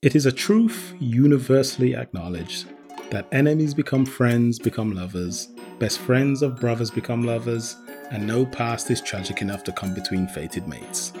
[0.00, 2.66] It is a truth universally acknowledged
[3.10, 5.48] that enemies become friends, become lovers,
[5.80, 7.74] best friends of brothers become lovers,
[8.12, 11.12] and no past is tragic enough to come between fated mates.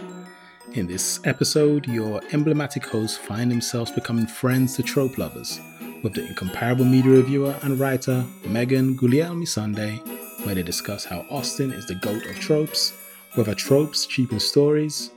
[0.74, 5.58] In this episode, your emblematic hosts find themselves becoming friends to trope lovers
[6.04, 9.96] with the incomparable media reviewer and writer Megan Guglielmi Sunday,
[10.44, 12.92] where they discuss how Austen is the goat of tropes,
[13.34, 15.10] whether tropes cheapen stories,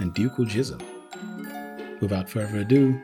[0.00, 0.82] and ducal jism.
[2.06, 3.02] Without further ado,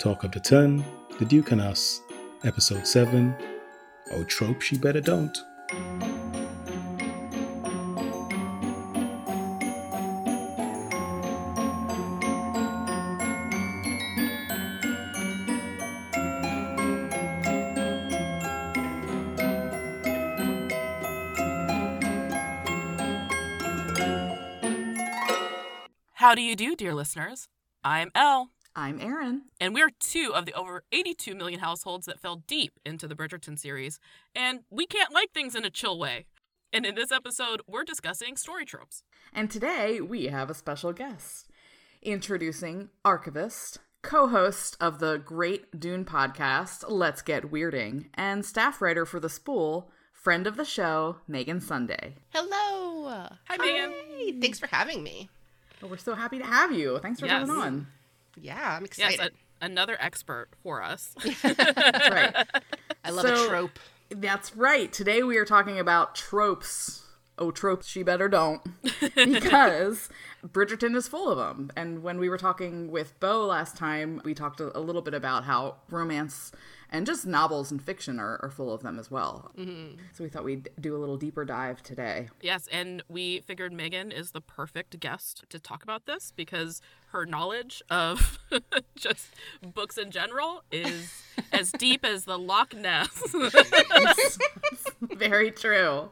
[0.00, 0.84] Talk of the Turn,
[1.18, 2.00] The Duke and Us,
[2.44, 3.34] Episode 7
[4.12, 5.36] Oh Trope She Better Don't.
[26.12, 27.48] How do you do, dear listeners?
[27.86, 29.42] I'm Elle, I'm Erin.
[29.60, 33.56] and we're two of the over 82 million households that fell deep into the Bridgerton
[33.56, 34.00] series,
[34.34, 36.26] and we can't like things in a chill way.
[36.72, 39.04] And in this episode, we're discussing story tropes.
[39.32, 41.48] And today we have a special guest.
[42.02, 49.06] Introducing Archivist, co host of the Great Dune podcast, Let's Get Weirding, and staff writer
[49.06, 52.16] for The Spool, friend of the show, Megan Sunday.
[52.30, 53.28] Hello.
[53.48, 53.92] Hi, Megan.
[54.08, 55.30] Hey, thanks for having me.
[55.86, 56.98] Well, we're so happy to have you.
[56.98, 57.46] Thanks for Yes.
[57.46, 57.86] coming on.
[58.34, 59.32] Yeah, I'm Yes, excited.
[59.60, 61.14] a- another expert for us.
[61.42, 62.34] That's right.
[63.04, 63.78] I love So- a trope.
[64.10, 64.92] That's right.
[64.92, 67.04] Today we are talking about tropes.
[67.38, 68.62] Oh, tropes she better don't.
[69.14, 70.08] because
[70.44, 71.70] Bridgerton is full of them.
[71.76, 75.14] And when we were talking with Bo last time, we talked a, a little bit
[75.14, 76.50] about how romance
[76.90, 79.50] and just novels and fiction are, are full of them as well.
[79.58, 80.00] Mm-hmm.
[80.12, 82.28] So we thought we'd do a little deeper dive today.
[82.40, 87.26] yes, and we figured Megan is the perfect guest to talk about this because her
[87.26, 88.38] knowledge of
[88.96, 89.28] just
[89.62, 91.12] books in general is
[91.52, 93.22] as deep as the Loch Ness.
[95.00, 96.10] Very true.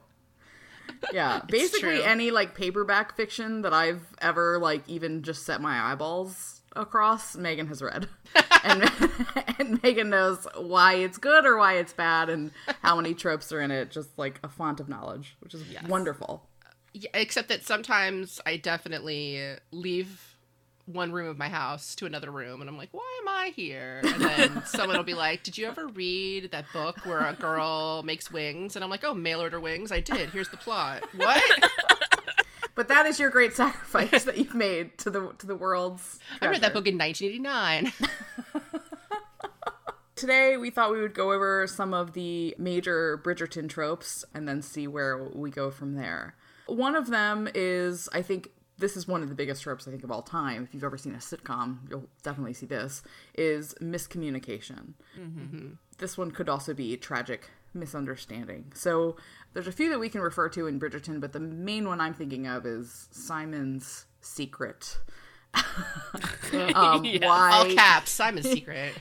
[1.12, 2.02] Yeah, basically true.
[2.02, 7.66] any like paperback fiction that I've ever like even just set my eyeballs across, Megan
[7.68, 8.08] has read,
[8.64, 8.90] and
[9.58, 12.50] and Megan knows why it's good or why it's bad and
[12.82, 13.90] how many tropes are in it.
[13.90, 16.48] Just like a font of knowledge, which is wonderful.
[16.92, 20.34] Yeah, except that sometimes I definitely leave
[20.86, 24.00] one room of my house to another room and I'm like, why am I here?
[24.04, 28.02] And then someone will be like, did you ever read that book where a girl
[28.02, 28.76] makes wings?
[28.76, 29.90] And I'm like, oh, mail order wings?
[29.92, 30.30] I did.
[30.30, 31.02] Here's the plot.
[31.16, 31.42] What?
[32.74, 36.18] But that is your great sacrifice that you've made to the to the world's.
[36.40, 37.92] I read that book in 1989.
[40.16, 44.62] Today, we thought we would go over some of the major Bridgerton tropes and then
[44.62, 46.36] see where we go from there.
[46.66, 50.04] One of them is, I think, this is one of the biggest tropes I think
[50.04, 50.64] of all time.
[50.64, 53.02] If you've ever seen a sitcom, you'll definitely see this.
[53.34, 54.94] Is miscommunication.
[55.18, 55.68] Mm-hmm.
[55.98, 58.72] This one could also be tragic misunderstanding.
[58.74, 59.16] So
[59.52, 62.14] there's a few that we can refer to in Bridgerton, but the main one I'm
[62.14, 64.98] thinking of is Simon's secret.
[66.74, 67.22] um, Yes.
[67.22, 68.10] why All caps.
[68.10, 68.92] Simon's Secret.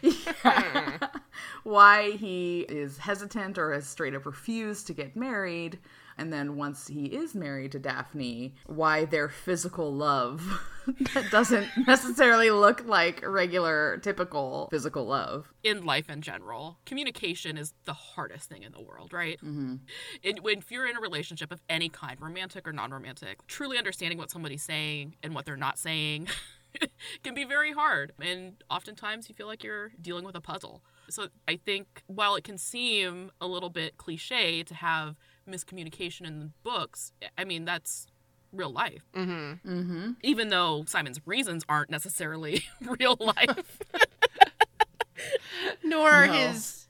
[1.64, 5.80] why he is hesitant or has straight up refused to get married.
[6.18, 10.62] And then once he is married to Daphne, why their physical love
[11.14, 15.52] that doesn't necessarily look like regular, typical physical love.
[15.64, 19.38] in life in general, communication is the hardest thing in the world, right?
[19.38, 19.76] Mm-hmm.
[20.22, 24.18] It, when if you're in a relationship of any kind, romantic or non-romantic, truly understanding
[24.18, 26.28] what somebody's saying and what they're not saying
[27.24, 30.82] can be very hard, and oftentimes you feel like you're dealing with a puzzle.
[31.10, 35.16] So I think while it can seem a little bit cliche to have
[35.50, 38.08] miscommunication in the books, I mean that's
[38.52, 39.04] real life.
[39.16, 39.68] Mm-hmm.
[39.70, 40.12] Mm-hmm.
[40.22, 42.64] Even though Simon's reasons aren't necessarily
[43.00, 43.80] real life.
[45.84, 46.34] Nor No.
[46.34, 46.88] his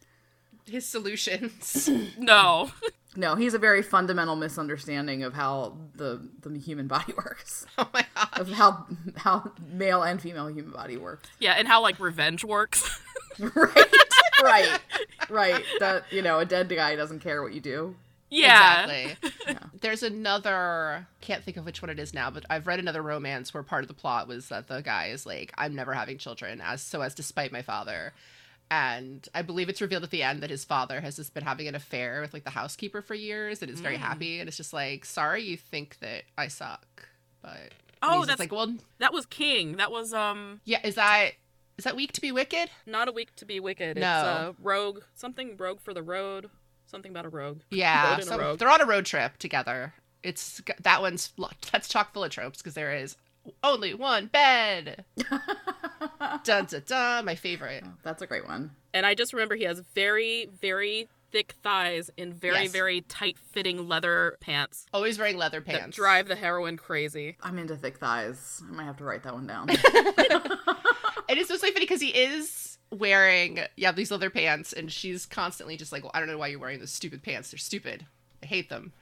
[0.65, 1.89] his solutions.
[2.17, 2.71] no.
[3.15, 8.05] No, he's a very fundamental misunderstanding of how the the human body works, oh my
[8.15, 8.39] god.
[8.39, 11.29] of how how male and female human body works.
[11.39, 12.99] Yeah, and how like revenge works.
[13.39, 13.87] right,
[14.41, 14.79] right,
[15.29, 15.63] right.
[15.79, 17.95] That you know, a dead guy doesn't care what you do.
[18.35, 18.85] Yeah.
[18.89, 19.55] Exactly.
[19.81, 23.53] There's another can't think of which one it is now, but I've read another romance
[23.53, 26.61] where part of the plot was that the guy is like, I'm never having children,
[26.61, 28.13] as so as to spite my father.
[28.71, 31.67] And I believe it's revealed at the end that his father has just been having
[31.67, 34.39] an affair with like the housekeeper for years and is very happy.
[34.39, 37.07] And it's just like, sorry, you think that I suck,
[37.41, 37.71] but
[38.01, 39.77] Oh, that's- like, well, That was King.
[39.77, 40.79] That was um yeah.
[40.83, 41.31] Is that
[41.77, 42.69] is that week to be wicked?
[42.85, 43.97] not a week to be wicked.
[43.97, 44.07] It's No.
[44.09, 45.01] uh, rogue.
[45.13, 46.49] Something rogue for the road.
[46.93, 47.61] Something about a rogue.
[47.71, 48.59] Yeah, Road and a rogue.
[48.59, 49.93] they're on a road trip together.
[50.21, 51.33] It's that one's
[51.71, 53.17] that's chock full of tropes because there is
[53.63, 55.03] only one bed.
[56.43, 57.25] dun dun dun.
[57.25, 57.83] My favorite.
[57.85, 58.71] Oh, that's a great one.
[58.93, 62.71] And I just remember he has very, very thick thighs in very, Yes.
[62.71, 65.97] very tight fitting leather pants Always wearing leather that pants.
[65.97, 67.37] drive the heroine crazy.
[67.41, 68.61] I'm into thick thighs.
[68.69, 69.67] I might have to write that one down.
[71.29, 72.62] It is so funny because he is
[72.93, 76.47] wearing yeah these leather pants, and she's constantly just like, well, I don't know why
[76.47, 77.51] you're wearing those stupid pants.
[77.51, 78.05] They're stupid.
[78.41, 78.93] I hate them.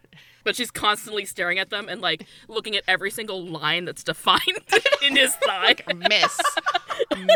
[0.43, 4.41] But she's constantly staring at them and like looking at every single line that's defined
[5.03, 5.75] in his thigh.
[5.95, 6.39] Miss,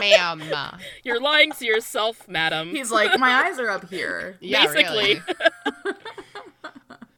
[0.01, 0.41] ma'am.
[1.03, 2.69] You're lying to yourself, madam.
[2.69, 4.37] He's like, my eyes are up here.
[4.39, 5.21] Yeah, Basically.
[5.21, 5.21] really.
[5.85, 5.93] well,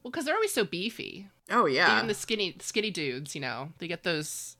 [0.03, 1.29] because they're always so beefy.
[1.49, 1.95] Oh yeah.
[1.95, 4.57] Even the skinny skinny dudes, you know, they get those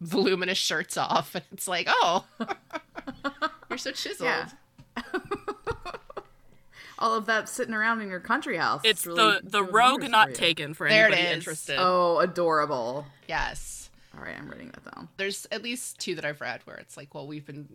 [0.00, 2.24] voluminous shirts off, and it's like, oh,
[3.74, 4.28] you're so chiseled.
[4.96, 5.02] Yeah.
[6.98, 8.80] All of that sitting around in your country house.
[8.84, 10.34] It's really the the rogue not you.
[10.34, 11.34] taken for There anybody is.
[11.34, 11.76] interested.
[11.78, 13.04] Oh, adorable.
[13.28, 13.90] Yes.
[14.16, 15.08] All right, I'm writing that down.
[15.16, 17.68] There's at least two that I've read where it's like, well, we've been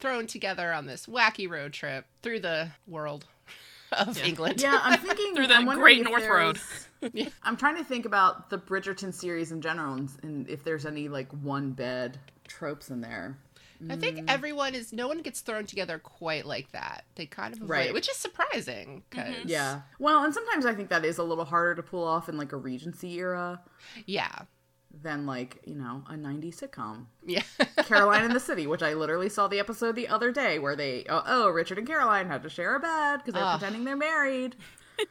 [0.00, 3.26] thrown together on this wacky road trip through the world
[3.92, 4.60] of England.
[4.60, 6.58] Yeah, I'm thinking Through the I'm Great North Road.
[7.00, 10.84] there's- I'm trying to think about the Bridgerton series in general, and, and if there's
[10.84, 12.18] any like one bed
[12.48, 13.38] tropes in there.
[13.90, 14.24] I think mm.
[14.28, 14.92] everyone is.
[14.92, 17.04] No one gets thrown together quite like that.
[17.14, 17.86] They kind of avoid Right.
[17.88, 19.02] it, which is surprising.
[19.10, 19.32] Mm-hmm.
[19.32, 19.82] 'cause- Yeah.
[19.98, 22.52] Well, and sometimes I think that is a little harder to pull off in like
[22.52, 23.60] a Regency era
[24.06, 24.32] yeah,
[25.02, 27.06] than like you know a '90s sitcom.
[27.26, 27.42] yeah.
[27.84, 31.04] Caroline in the City, which I literally saw the episode the other day where they
[31.08, 33.58] oh, oh Richard and Caroline had to share a bed because they're Ugh.
[33.58, 34.56] pretending they're married.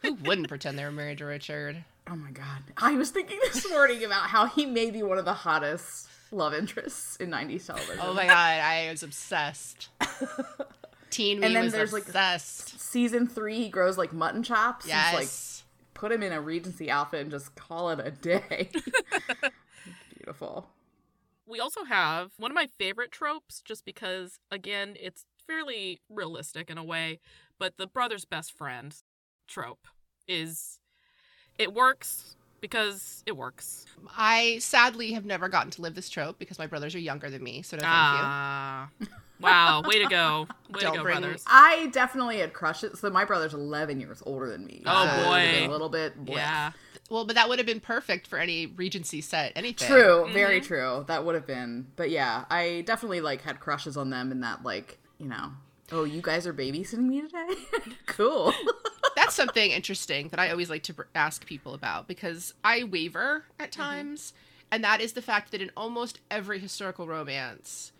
[0.02, 1.84] Who wouldn't pretend they were married to Richard?
[2.10, 2.64] Oh my god.
[2.78, 6.54] I was thinking this morning about how he may be one of the hottest love
[6.54, 8.00] interests in 90s television.
[8.02, 9.90] Oh my god, I was obsessed.
[11.10, 12.80] Teen me And then was there's, like, obsessed.
[12.80, 14.86] Season three, he grows like mutton chops.
[14.86, 15.64] It's like yes.
[15.94, 18.72] put him in a Regency outfit and just call it a day.
[20.18, 20.70] Beautiful.
[21.46, 26.78] We also have one of my favorite tropes, just because, again, it's fairly realistic in
[26.78, 27.20] a way,
[27.60, 28.96] but the brother's best friend
[29.48, 29.88] trope
[30.28, 30.80] is
[31.60, 33.86] it works because it works.
[34.18, 37.44] I sadly have never gotten to live this trope because my brothers are younger than
[37.44, 37.62] me.
[37.62, 38.89] So no, thank Ah,
[39.42, 41.44] wow, way to go, way Don't to go, bring- brothers.
[41.45, 43.00] I definitely had crushes.
[43.01, 44.81] So my brother's 11 years older than me.
[44.86, 45.69] Oh, so it would've been boy.
[45.69, 46.25] A little bit.
[46.25, 46.36] bleh.
[46.36, 46.71] Yeah.
[47.10, 49.51] Well, but that would have been perfect for any Regency set.
[49.57, 49.89] Anything.
[49.89, 51.04] True, very true.
[51.10, 51.88] That would have been.
[51.98, 55.51] But yeah, I definitely like had crushes on them in that like, you know,
[55.92, 57.50] oh, you guys are babysitting me today?
[58.06, 58.54] cool.
[59.36, 63.72] That's something interesting that I always like to ask people about because I waver at
[63.72, 63.82] Mm-hmm.
[63.82, 64.34] times,
[64.72, 67.92] and that is the fact that in almost every historical romance,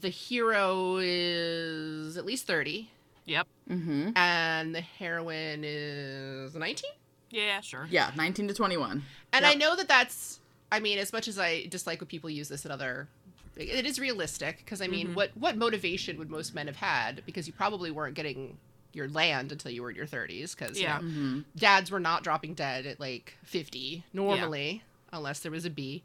[0.00, 2.90] the hero is at least 30
[3.26, 4.10] yep, mm-hmm.
[4.16, 6.90] and the heroine is 19.
[7.30, 7.86] yeah, sure.
[7.90, 9.02] Yeah, 19 to 21.
[9.32, 9.52] And Yep.
[9.52, 10.40] I know that that's,
[10.72, 13.08] I mean, as much as I dislike when people use this in other,
[13.56, 17.22] it is realistic because I mean, what what motivation would most men have had?
[17.26, 18.56] Because you probably weren't getting
[18.98, 20.54] your land until you were in your 30s.
[20.54, 20.98] Because Yeah.
[20.98, 21.40] Mm-hmm.
[21.56, 26.02] dads were not dropping dead at like 50 normally, unless there was a bee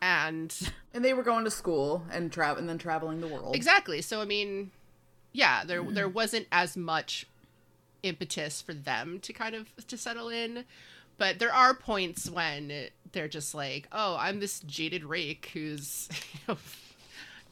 [0.00, 0.52] And
[0.94, 3.54] And they were going to school and travel and then traveling the world.
[3.54, 4.02] exactly.
[4.02, 4.72] So I mean,
[5.32, 7.26] yeah, there there wasn't as much
[8.02, 10.64] impetus for them to kind of to settle in,
[11.18, 16.40] but there are points when they're just like, "Oh, I'm this jaded rake who's you
[16.48, 16.58] know,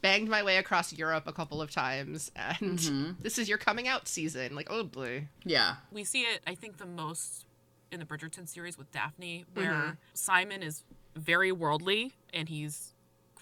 [0.02, 3.11] banged my way across Europe a couple of times, and mm-hmm.
[3.21, 5.76] this is your coming out season." Like, oh boy, Yeah.
[5.92, 7.45] we see it i think the most
[7.90, 9.90] in the bridgerton series with daphne where mm-hmm.
[10.14, 10.85] simon is
[11.16, 12.95] very worldly and he's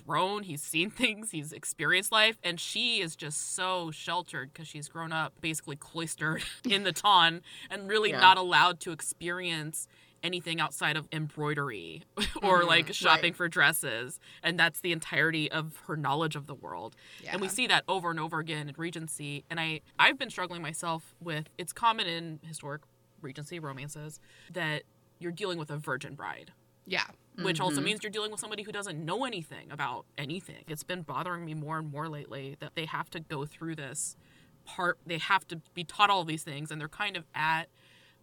[0.07, 4.89] grown he's seen things he's experienced life and she is just so sheltered because she's
[4.89, 8.21] grown up basically cloistered in the ton and really Yeah.
[8.21, 9.87] not allowed to experience
[10.23, 12.03] anything outside of embroidery
[12.43, 12.69] or mm-hmm.
[12.69, 13.37] like shopping Right.
[13.37, 16.97] for dresses and that's the entirety of her knowledge of the world.
[17.31, 20.63] And we see that over and over again in regency and i i've been struggling
[20.63, 22.83] myself with it's common in historic
[23.21, 24.21] regency romances
[24.53, 24.83] that
[25.19, 26.53] you're dealing with a virgin bride.
[26.87, 27.05] Yeah,
[27.43, 27.85] which also mm-hmm.
[27.85, 30.65] means you're dealing with somebody who doesn't know anything about anything.
[30.69, 34.17] It's been bothering me more and more lately that they have to go through this
[34.65, 37.69] part they have to be taught all these things and they're kind of at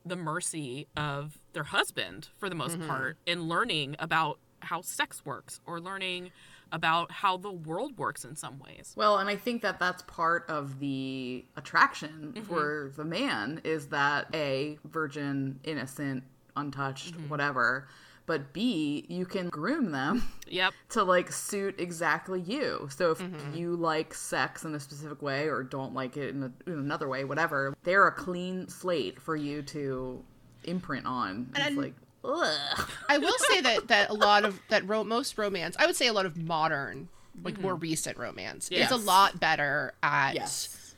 [0.05, 5.59] the mercy of their husband for the most part in learning about how sex works
[5.65, 6.29] or learning
[6.71, 10.45] about how the world works in some ways Well, and I think that that's part
[10.49, 12.43] of the attraction Mm-hmm.
[12.43, 16.23] for the man is that A, virgin, innocent,
[16.55, 17.29] untouched, Mm-hmm.
[17.29, 17.87] whatever.
[18.27, 22.89] But B, you can groom them yep to like suit exactly you.
[22.91, 23.55] So if Mm-hmm.
[23.55, 27.07] you like sex in a specific way or don't like it in, a, in another
[27.07, 30.23] way, whatever, they're a clean slate for you to
[30.67, 31.49] imprint on.
[31.55, 31.93] It's like
[32.23, 32.89] ugh.
[33.09, 36.07] I will say that that a lot of that ro- most romance, I would say
[36.07, 37.09] a lot of modern,
[37.43, 37.81] like more mm-hmm.
[37.81, 40.95] recent romance, is a lot better at yes.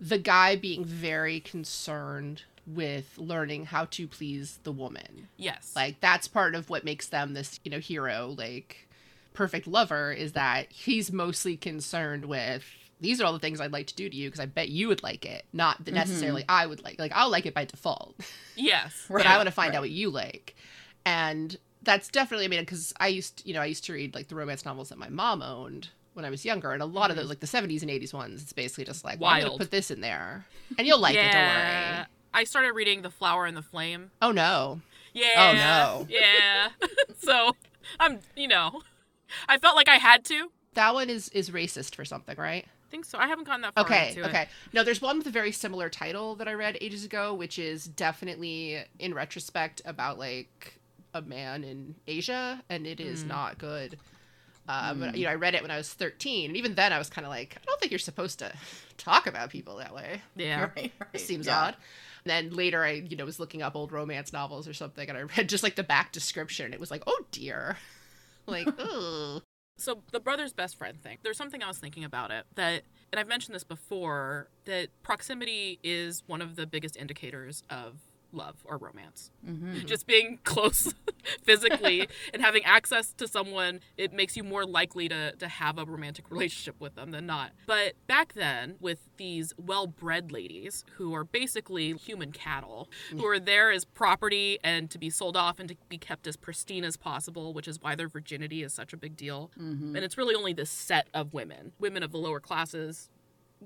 [0.00, 5.28] the guy being very concerned with learning how to please the woman.
[5.36, 5.72] Yes.
[5.74, 8.88] Like that's part of what makes them this, you know, hero, like
[9.32, 12.64] perfect lover is that he's mostly concerned with
[13.02, 14.88] these are all the things I'd like to do to you because I bet you
[14.88, 15.44] would like it.
[15.52, 15.96] Not that mm-hmm.
[15.96, 16.98] necessarily I would like.
[16.98, 18.14] Like I'll like it by default.
[18.56, 19.06] yes.
[19.10, 19.76] but I want to find right.
[19.76, 20.56] out what you like.
[21.04, 24.28] And that's definitely, I mean, because I used, you know, I used to read like
[24.28, 27.16] the romance novels that my mom owned when I was younger, and a lot of
[27.16, 27.22] mm-hmm.
[27.22, 29.90] those, like the 70s and 80s ones, it's basically just like, well, I'm put this
[29.90, 30.46] in there,
[30.78, 31.32] and you'll like it.
[31.32, 32.06] Don't worry.
[32.34, 34.10] I started reading The Flower and the Flame.
[34.20, 34.80] Oh no.
[35.12, 35.26] Yeah.
[35.36, 36.06] Oh no.
[36.20, 36.68] Yeah.
[37.18, 37.56] so
[38.00, 38.82] I'm, you know,
[39.48, 40.50] I felt like I had to.
[40.74, 42.66] That one is is racist for something, right?
[42.92, 43.18] Think so.
[43.18, 44.26] I haven't gotten that far Okay, into it.
[44.26, 44.48] okay.
[44.74, 47.86] No, there's one with a very similar title that I read ages ago, which is
[47.86, 50.78] definitely in retrospect about like
[51.14, 53.98] a man in Asia, and it is not good.
[54.68, 56.98] Uh, But you know, I read it when I was 13, and even then, I
[56.98, 58.52] was kind of like, I don't think you're supposed to
[58.98, 60.20] talk about people that way.
[60.36, 60.60] Yeah.
[60.76, 61.08] Right, right.
[61.14, 61.60] It seems yeah.
[61.60, 61.76] odd.
[62.24, 65.16] And then later, I you know was looking up old romance novels or something, and
[65.18, 66.66] I read just like the back description.
[66.66, 67.78] and It was like, oh dear,
[68.46, 69.40] like, ooh.
[69.76, 71.18] So the brother's best friend thing.
[71.22, 75.80] There's something I was thinking about it that, and I've mentioned this before, that proximity
[75.82, 77.96] is one of the biggest indicators of
[78.32, 79.30] love or romance.
[79.46, 79.78] Mm-hmm.
[79.86, 80.94] Just being close
[81.44, 85.84] physically and having access to someone, it makes you more likely to, to have a
[85.84, 87.52] romantic relationship with them than not.
[87.66, 93.20] But back then, with these well bred ladies who are basically human cattle, mm.
[93.20, 96.36] who are there as property and to be sold off and to be kept as
[96.36, 99.50] pristine as possible, which is why their virginity is such a big deal.
[99.58, 99.96] Mm-hmm.
[99.96, 103.10] And it's really only this set of women, women of the lower classes,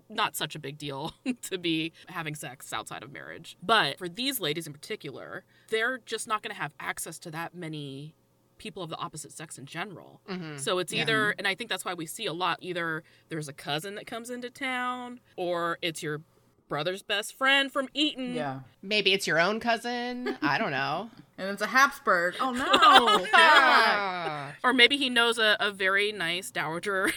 [0.09, 3.57] not such a big deal to be having sex outside of marriage.
[3.63, 7.55] But for these ladies in particular, they're just not going to have access to that
[7.55, 8.15] many
[8.59, 10.21] people of the opposite sex in general.
[10.57, 13.53] So it's either, and I think that's why we see a lot either there's a
[13.53, 16.23] cousin that comes into town or it's your
[16.69, 18.35] brother's best friend from Eton.
[18.35, 18.61] Yeah.
[18.83, 20.37] Maybe it's your own cousin.
[20.43, 21.11] I don't know.
[21.39, 22.37] And it's a Habsburg.
[22.41, 22.65] Oh no.
[22.65, 23.29] God.
[23.35, 24.55] Ah.
[24.65, 27.13] Or maybe he knows a, a very nice dowager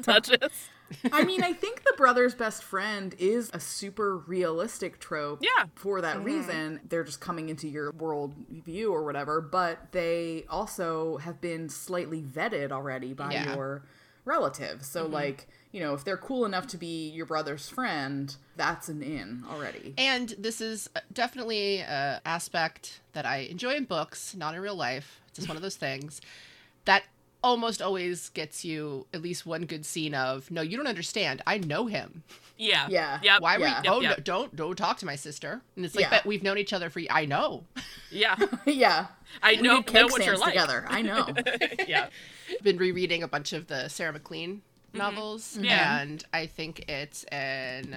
[0.00, 0.68] duchess.
[1.12, 5.42] I mean, I think the brother's best friend is a super realistic trope.
[5.42, 5.66] Yeah.
[5.74, 11.18] For that reason, they're just coming into your world view or whatever, but they also
[11.18, 13.54] have been slightly vetted already by Yeah.
[13.54, 13.82] your
[14.24, 14.86] relatives.
[14.86, 15.14] So, mm-hmm.
[15.14, 19.44] like, you know, if they're cool enough to be your brother's friend, that's an in
[19.50, 19.94] already.
[19.98, 24.74] And this is uh, definitely an aspect that I enjoy in books, not in real
[24.74, 25.20] life.
[25.28, 26.20] It's just one of those things
[26.86, 27.04] that
[27.46, 31.42] almost always gets you at least one good scene of, no, you don't understand.
[31.46, 32.24] I know him.
[32.58, 32.88] Yeah.
[32.90, 33.20] Yeah.
[33.22, 33.40] Yep.
[33.40, 33.82] Why are Yeah.
[33.82, 33.88] we?
[33.88, 35.62] Oh, Yep, no, don't don't talk to my sister.
[35.76, 36.10] And it's like, Yeah.
[36.10, 37.00] but we've known each other for.
[37.08, 37.64] I know.
[38.10, 38.34] Yeah.
[38.66, 39.06] yeah.
[39.42, 40.54] I We know, did know cake what you're like.
[40.54, 40.86] together.
[40.88, 41.28] I know.
[41.86, 42.08] yeah.
[42.62, 44.56] been rereading a bunch of the Sarah MacLean
[44.88, 44.98] mm-hmm.
[44.98, 45.66] novels, mm-hmm.
[45.66, 46.00] Yeah.
[46.00, 47.96] and I think it's an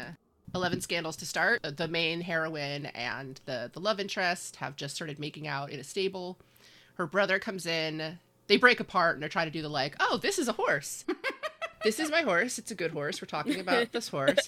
[0.53, 1.63] Eleven Scandals to start.
[1.63, 5.83] The main heroine and the the love interest have just started making out in a
[5.83, 6.37] stable.
[6.95, 8.19] Her brother comes in.
[8.49, 11.05] They break apart and they're trying to do the like, oh, this is a horse.
[11.83, 12.57] this is my horse.
[12.57, 13.21] It's a good horse.
[13.21, 14.39] We're talking about this horse.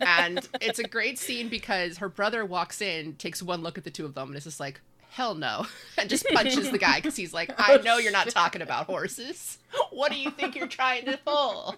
[0.00, 3.90] And it's a great scene because her brother walks in, takes one look at the
[3.90, 4.80] two of them, and is just like,
[5.10, 5.66] hell no.
[5.98, 8.86] And just punches the guy because he's like, I oh, know you're not talking about
[8.86, 9.58] horses.
[9.90, 11.76] What do you think you're trying to pull?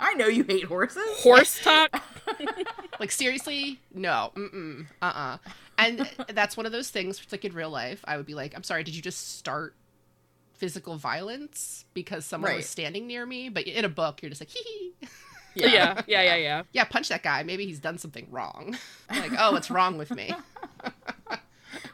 [0.00, 1.22] I know you hate horses.
[1.22, 2.02] Horse talk.
[2.98, 3.78] Like, seriously?
[3.94, 4.32] No.
[4.34, 4.86] Mm-mm.
[5.00, 5.38] Uh-uh.
[5.78, 8.64] And that's one of those things, like in real life, I would be like, I'm
[8.64, 9.74] sorry, did you just start
[10.60, 12.56] physical violence because someone Right.
[12.58, 13.48] was standing near me?
[13.48, 14.62] But in a book, you're just like, hee
[15.00, 15.08] hee.
[15.56, 15.66] Yeah.
[16.06, 16.22] Yeah.
[16.22, 16.36] Yeah.
[16.36, 16.62] Yeah.
[16.72, 17.42] Yeah, punch that guy.
[17.42, 18.76] Maybe he's done something wrong.
[19.10, 20.32] like, oh, what's wrong with me?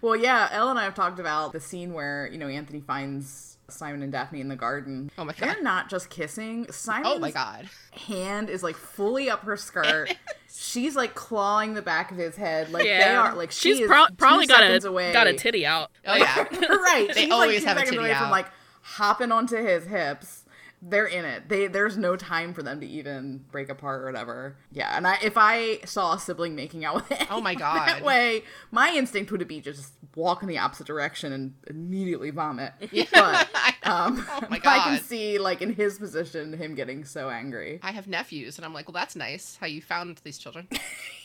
[0.02, 3.58] Well, yeah, Elle and I have talked about the scene where, you know, Anthony finds
[3.68, 5.10] Simon and Daphne in the garden.
[5.18, 5.48] Oh my God.
[5.54, 6.66] They're not just kissing.
[6.70, 7.68] Simon's Oh my god.
[8.06, 10.14] hand is like fully up her skirt.
[10.58, 12.70] She's like clawing the back of his head.
[12.70, 15.12] Like they are like she She's is pro- two probably got a away.
[15.12, 15.90] got a titty out.
[16.06, 16.36] Oh yeah.
[16.68, 17.10] right.
[17.14, 18.22] They She's always like two have a seconds titty away out.
[18.22, 18.46] from like
[18.82, 20.44] hopping onto his hips.
[20.82, 21.48] They're in it.
[21.48, 24.56] They there's no time for them to even break apart or whatever.
[24.72, 27.88] Yeah, and I if I saw a sibling making out with Oh my God.
[27.88, 32.72] that way, my instinct would be just walk in the opposite direction and immediately vomit.
[33.12, 33.48] But
[33.84, 37.80] um, Oh my I can see like in his position him getting so angry.
[37.82, 40.68] I have nephews, and I'm like, well, that's nice how you found these children.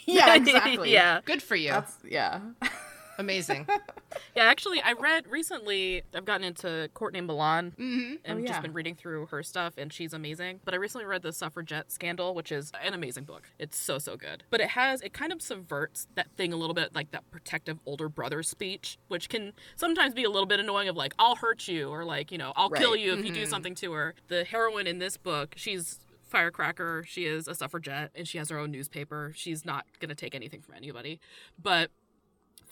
[0.05, 0.91] Yeah, exactly.
[0.91, 1.21] yeah.
[1.25, 1.69] Good for you.
[1.69, 2.39] That's yeah.
[3.21, 3.67] Amazing.
[4.35, 6.03] Yeah, actually, I read recently.
[6.13, 9.91] I've gotten into Courtney Milan hmm and Oh, just been reading through her stuff, and
[9.91, 10.59] she's amazing.
[10.65, 13.49] But I recently read the Suffragette Scandal, which is an amazing book.
[13.57, 14.43] It's so so good.
[14.49, 17.79] But it has it kind of subverts that thing a little bit, like that protective
[17.85, 20.89] older brother speech, which can sometimes be a little bit annoying.
[20.89, 23.45] Of like, I'll hurt you, or like, you know, I'll kill you if you do
[23.45, 24.13] something to her.
[24.27, 25.99] The heroine in this book, she's
[26.31, 27.03] firecracker.
[27.07, 29.31] She is a suffragette, and she has her own newspaper.
[29.35, 31.19] She's not gonna take anything from anybody,
[31.61, 31.91] but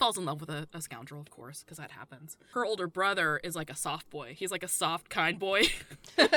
[0.00, 2.38] falls in love with a, a scoundrel, of course, because that happens.
[2.54, 4.34] Her older brother is like a soft boy.
[4.36, 5.64] He's like a soft, kind boy.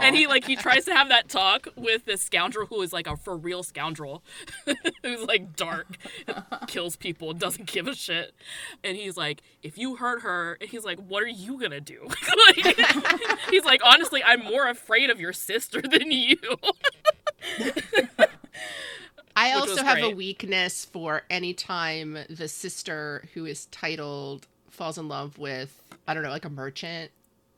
[0.00, 3.06] And he like he tries to have that talk with this scoundrel who is like
[3.06, 4.22] a for real scoundrel
[5.02, 5.96] who's like dark
[6.66, 8.32] kills people doesn't give a shit
[8.82, 12.08] and he's like if you hurt her and he's like what are you gonna do
[12.56, 12.80] like,
[13.50, 16.36] he's like honestly i'm more afraid of your sister than you
[19.40, 25.08] I also have a weakness for any time the sister who is titled falls in
[25.08, 27.10] love with I don't know like a merchant,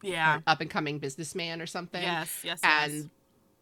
[0.03, 0.41] yeah.
[0.47, 2.03] up and coming businessman or something.
[2.03, 3.05] yes yes and yes.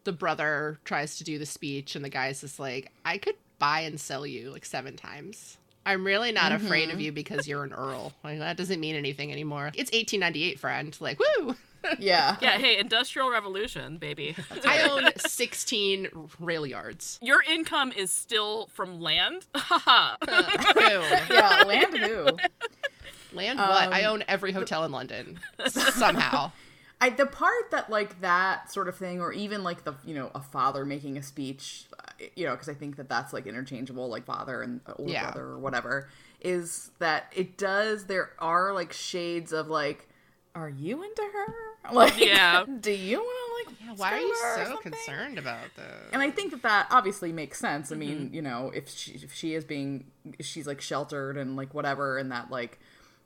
[0.04, 3.80] the brother tries to do the speech and the guy's just like i could buy
[3.80, 5.58] and sell you like seven times.
[5.84, 6.96] I'm really not afraid Mm-hmm.
[6.96, 8.12] of you because you're an earl.
[8.24, 9.68] Like that doesn't mean anything anymore.
[9.74, 10.96] It's 1898 friend.
[11.00, 11.56] Like woo
[11.98, 12.36] yeah.
[12.42, 14.34] yeah hey industrial revolution baby
[14.66, 16.08] i own 16
[16.38, 21.02] rail yards your income is still from land haha Ew.
[21.34, 22.24] Yeah, land who?
[23.32, 26.52] land what i Um, own every hotel in london somehow
[27.02, 30.30] I the part that like that sort of thing, or even like the you know
[30.34, 32.02] a father making a speech, uh,
[32.36, 35.22] you know, because I think that that's like interchangeable, like father and uh, older Yeah.
[35.22, 36.10] brother or whatever,
[36.42, 38.04] is that it does.
[38.04, 40.09] There are like shades of like,
[40.54, 41.54] are you into her?
[41.90, 42.64] Oh, like, Yeah.
[42.80, 43.80] do you want to like?
[43.80, 47.58] Yeah, why are you so concerned about this And I think that that obviously makes
[47.58, 47.92] sense.
[47.92, 48.34] I mean, mm-hmm.
[48.34, 50.06] you know, if she if she is being
[50.40, 52.78] she's like sheltered and like whatever, and that like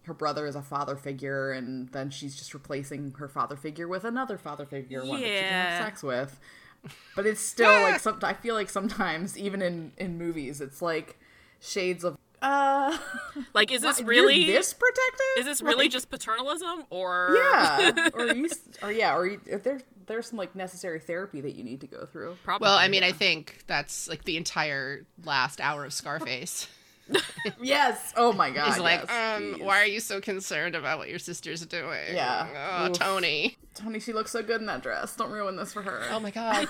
[0.03, 4.05] her brother is a father figure, and then she's just replacing her father figure with
[4.05, 5.77] another father figure, one that she can Yeah.
[5.77, 6.39] have sex with.
[7.17, 7.99] But it's still like ah!
[7.99, 8.19] some.
[8.23, 11.19] I feel like sometimes even in in movies, it's like
[11.59, 12.99] shades of uh.
[13.55, 15.39] like is this you're really this protective?
[15.39, 18.09] is this really Like, just paternalism or yeah?
[18.15, 18.49] Or you
[18.83, 19.17] or yeah?
[19.17, 22.37] Or you, if there there's some like necessary therapy that you need to go through.
[22.45, 26.69] probably well i mean i think that's like the entire last hour of scarface
[27.61, 28.13] Yes.
[28.17, 28.67] Oh my god.
[28.69, 29.37] He's like, yes.
[29.37, 29.65] um, Jeez.
[29.65, 32.15] why are you so concerned about what your sister's doing?
[32.15, 32.81] Yeah.
[32.81, 32.99] Oh, Oof.
[32.99, 33.59] Tony.
[33.75, 35.15] Tony, she looks so good in that dress.
[35.17, 36.03] Don't ruin this for her.
[36.11, 36.67] Oh my god.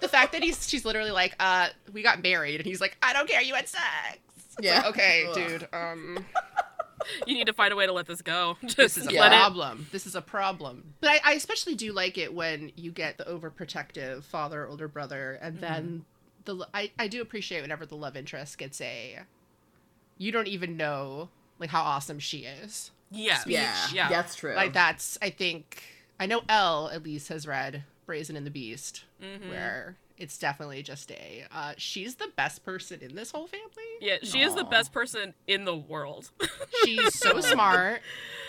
[0.00, 3.12] the fact that he's she's literally like, uh, we got married, and he's like, I
[3.12, 4.18] don't care, you had sex.
[4.58, 4.78] It's Yeah.
[4.78, 5.34] like, okay, Ugh.
[5.34, 5.68] dude.
[5.72, 6.24] Um,
[7.26, 9.26] you need to find a way to let this go just this is a Yeah.
[9.26, 9.86] it problem.
[9.92, 10.94] This is a problem.
[11.00, 15.38] But I, I especially do like it when you get the overprotective father, older brother,
[15.40, 16.04] and then
[16.44, 19.20] the I, I do appreciate whenever the love interest gets a.
[20.18, 22.90] You don't even know like how awesome she is.
[23.10, 24.54] yeah yeah, yeah that's true.
[24.54, 25.82] Like that's I think
[26.18, 29.48] I know Elle at least has read Brazen and the Beast, Mm-hmm.
[29.48, 33.66] where it's definitely just a uh, she's the best person in this whole family.
[34.00, 36.30] yeah she is the best person in the world
[36.84, 38.00] She's so smart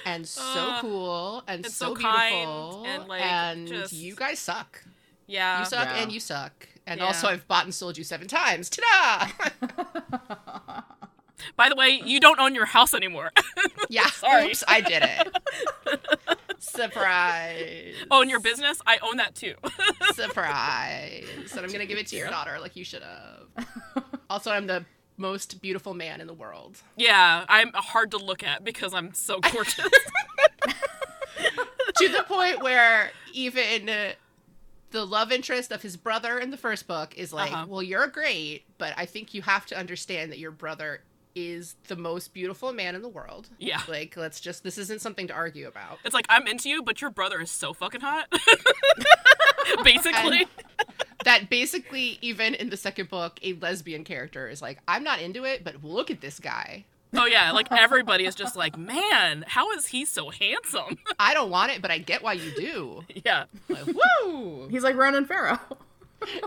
[0.05, 4.13] and so Uh, cool and, and so, so kind beautiful and, like, and just- you
[4.15, 4.83] guys suck.
[5.27, 6.01] yeah You suck Yeah.
[6.03, 6.67] and you suck.
[6.87, 7.05] And Yeah.
[7.07, 8.69] also I've bought and sold you seven times.
[8.69, 9.61] Ta-da!
[11.55, 13.31] by the way you don't own your house anymore
[13.89, 14.07] yeah.
[14.07, 14.47] Sorry.
[14.47, 15.37] Oops, I did it.
[16.59, 17.95] Surprise.
[18.11, 19.55] own your business i own that too
[20.13, 21.25] Surprise.
[21.51, 23.65] And I'm gonna give it to your daughter like you should have.
[24.29, 24.85] Also, I'm the
[25.17, 26.77] most beautiful man in the world.
[26.97, 29.79] yeah i'm hard to look at because i'm so gorgeous
[31.97, 34.11] to the point where even uh,
[34.91, 37.65] the love interest of his brother in the first book is like, Uh-huh.
[37.67, 41.01] well, you're great, but I think you have to understand that your brother
[41.35, 43.49] is the most beautiful man in the world.
[43.59, 43.81] Yeah.
[43.87, 45.99] Like, let's just, this isn't something to argue about.
[46.05, 48.27] it's like i'm into you but your brother is so fucking hot
[49.83, 50.47] basically
[51.23, 55.43] That basically, even in the second book, a lesbian character is like, I'm not into
[55.43, 56.85] it, but look at this guy.
[57.15, 61.51] oh yeah like everybody is just like man how is he so handsome I don't
[61.51, 63.03] want it, but I get why you do.
[63.25, 63.85] yeah Like,
[64.23, 64.67] woo!
[64.69, 65.59] He's like Ronan Farrow.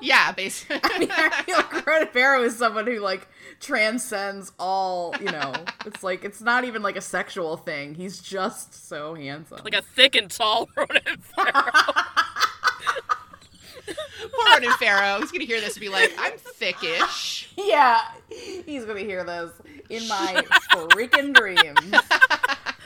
[0.00, 0.80] Yeah, basically.
[0.82, 3.26] I mean, I feel like Ronan Farrow is someone who like
[3.60, 5.14] transcends all.
[5.20, 5.52] You know,
[5.86, 7.94] it's like it's not even like a sexual thing.
[7.94, 9.60] He's just so handsome.
[9.64, 11.72] like a thick and tall Ronan Farrow.
[13.86, 15.20] Poor Ronan Farrow.
[15.20, 17.48] He's gonna hear this and be like, I'm thickish.
[17.56, 19.50] yeah, he's gonna hear this
[19.90, 21.94] in my freaking dreams.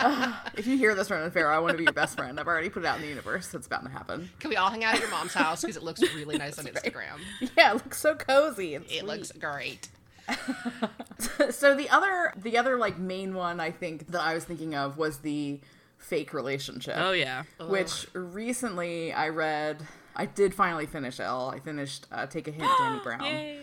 [0.00, 2.38] Ugh, if you hear this, Ronan Farrow, I want to be your best friend.
[2.38, 3.52] I've already put it out in the universe.
[3.54, 4.30] It's bound to happen.
[4.40, 6.64] Can we all hang out at your mom's house because it looks really nice on
[6.72, 7.18] Instagram?
[7.56, 8.74] Yeah, it looks so cozy.
[8.74, 9.04] And It sweet.
[9.04, 9.88] looks great.
[11.50, 14.98] so the other the other like main one I think that I was thinking of
[14.98, 15.58] was the
[15.96, 16.94] fake relationship.
[16.98, 17.44] Oh yeah.
[17.60, 19.78] Which recently I read
[20.14, 21.50] I did finally finish Elle.
[21.54, 23.24] I finished uh, Take a Hint, Dani Brown.
[23.24, 23.60] Yay.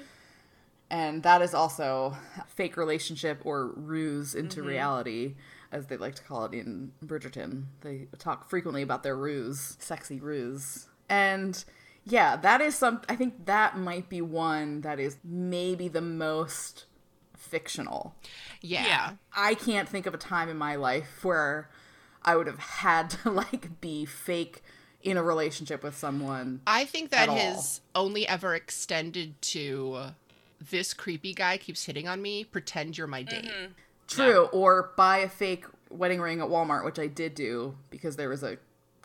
[0.89, 2.15] And that is also
[2.47, 4.69] fake relationship or ruse into Mm-hmm.
[4.69, 5.33] reality,
[5.75, 7.65] as they like to call it in Bridgerton.
[7.81, 10.87] They talk frequently about their ruse, sexy ruse.
[11.09, 11.63] And
[12.05, 13.01] yeah, that is some.
[13.09, 16.85] I think that might be one that is maybe the most
[17.35, 18.15] fictional.
[18.61, 18.85] Yeah.
[18.85, 19.11] Yeah.
[19.35, 21.69] I can't think of a time in my life where
[22.23, 24.63] I would have had to like be fake
[25.01, 26.61] in a relationship with someone.
[26.65, 27.35] I think that At all.
[27.37, 30.13] has only ever extended to
[30.71, 32.43] this creepy guy keeps hitting on me.
[32.45, 33.45] Pretend you're my date.
[33.45, 33.71] Mm-hmm.
[34.07, 38.29] True, or buy a fake wedding ring at Walmart, which I did do because there
[38.29, 38.57] was a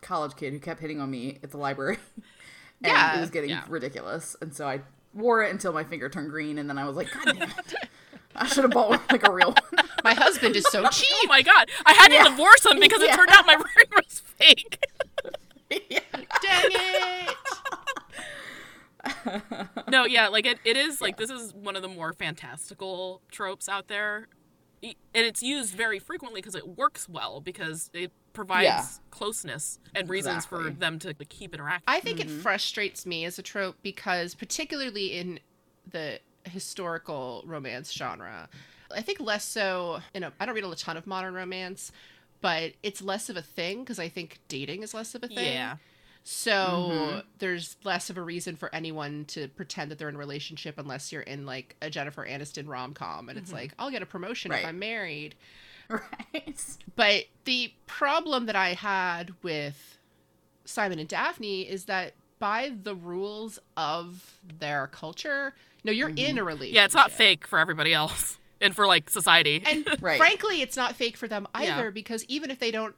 [0.02, 1.98] college kid who kept hitting on me at the library.
[2.82, 3.64] and Yeah, it was getting yeah.
[3.68, 4.36] ridiculous.
[4.40, 4.80] And so I
[5.14, 7.74] wore it until my finger turned green, and then I was like, God damn it.
[8.36, 9.86] I should have bought like a real one.
[10.04, 11.28] My husband is so Oh cheap.
[11.28, 11.68] my god.
[11.84, 14.78] I had to divorce him because it turned out my ring was fake.
[15.68, 15.80] Dang
[16.70, 17.36] it!
[19.88, 23.68] no, yeah, like it, it is like this is one of the more fantastical tropes
[23.68, 24.28] out there.
[24.82, 28.86] And it's used very frequently because it works well because it provides Yeah.
[29.10, 31.84] closeness and reasons for them to like, keep interacting.
[31.86, 32.40] I think it mm-hmm.
[32.40, 35.40] frustrates me as a trope because, particularly in
[35.90, 38.48] the historical romance genre,
[38.94, 40.00] I think less so.
[40.14, 41.92] You know, I don't read a ton of modern romance,
[42.40, 45.52] but it's less of a thing because I think dating is less of a thing.
[45.52, 45.76] yeah.
[46.22, 47.18] So mm-hmm.
[47.38, 51.12] there's less of a reason for anyone to pretend that they're in a relationship unless
[51.12, 53.58] you're in like a Jennifer Aniston rom com and it's mm-hmm.
[53.58, 55.34] like, I'll get a promotion if I'm married.
[55.88, 56.76] right.
[56.94, 59.98] But the problem that I had with
[60.64, 65.54] Simon and Daphne is that by the rules of their culture,
[65.84, 66.46] no, you're in a mm-hmm.
[66.46, 66.74] relationship.
[66.74, 69.62] Yeah, it's not fake for everybody else and for like society.
[69.66, 70.18] And Right.
[70.18, 71.78] frankly, it's not fake for them Yeah.
[71.78, 72.94] either because even if they don't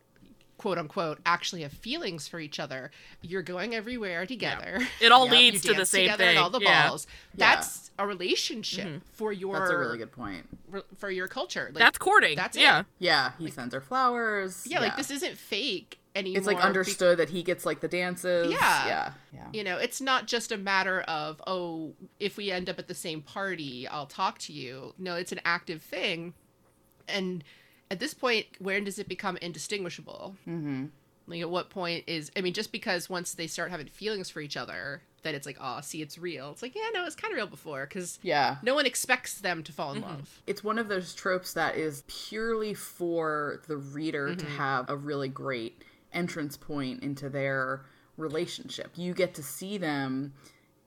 [0.63, 4.79] quote unquote actually have feelings for each other, you're going everywhere together.
[5.01, 5.33] it all Yeah.
[5.33, 6.37] leads to the dance same together thing.
[6.37, 6.89] at all the yeah.
[6.89, 7.09] balls.
[7.35, 7.57] Yeah.
[7.57, 8.99] That's a relationship mm-hmm.
[9.11, 10.47] for your That's a really good point.
[10.99, 11.65] for your culture.
[11.75, 12.37] Like, That's courting.
[12.37, 12.61] That's it.
[12.61, 12.85] yeah.
[13.01, 14.65] Yeah, he sends her flowers.
[14.65, 16.39] yeah, like this isn't fake anymore.
[16.39, 18.53] It's like be- understood that he gets like the dances.
[18.53, 18.87] Yeah.
[18.87, 19.13] Yeah.
[19.35, 19.47] Yeah.
[19.53, 22.95] you know, it's not just a matter of oh, if we end up at the
[22.95, 24.95] same party, I'll talk to you.
[24.97, 26.35] No, it's an active thing,
[27.09, 27.43] and
[27.93, 30.35] at this point, where does it become indistinguishable?
[30.49, 30.87] Mm-hmm.
[31.29, 34.41] Like, at what point is I mean, just because once they start having feelings for
[34.41, 36.51] each other, that it's like, oh, see, it's real.
[36.51, 38.57] It's like, yeah, no, it's kind of real before because Yeah.
[38.63, 40.41] no one expects them to fall in love.
[40.49, 45.29] it's one of those tropes that is purely for the reader to have a really
[45.29, 47.85] great entrance point into their
[48.17, 48.91] relationship.
[48.97, 50.33] You get to see them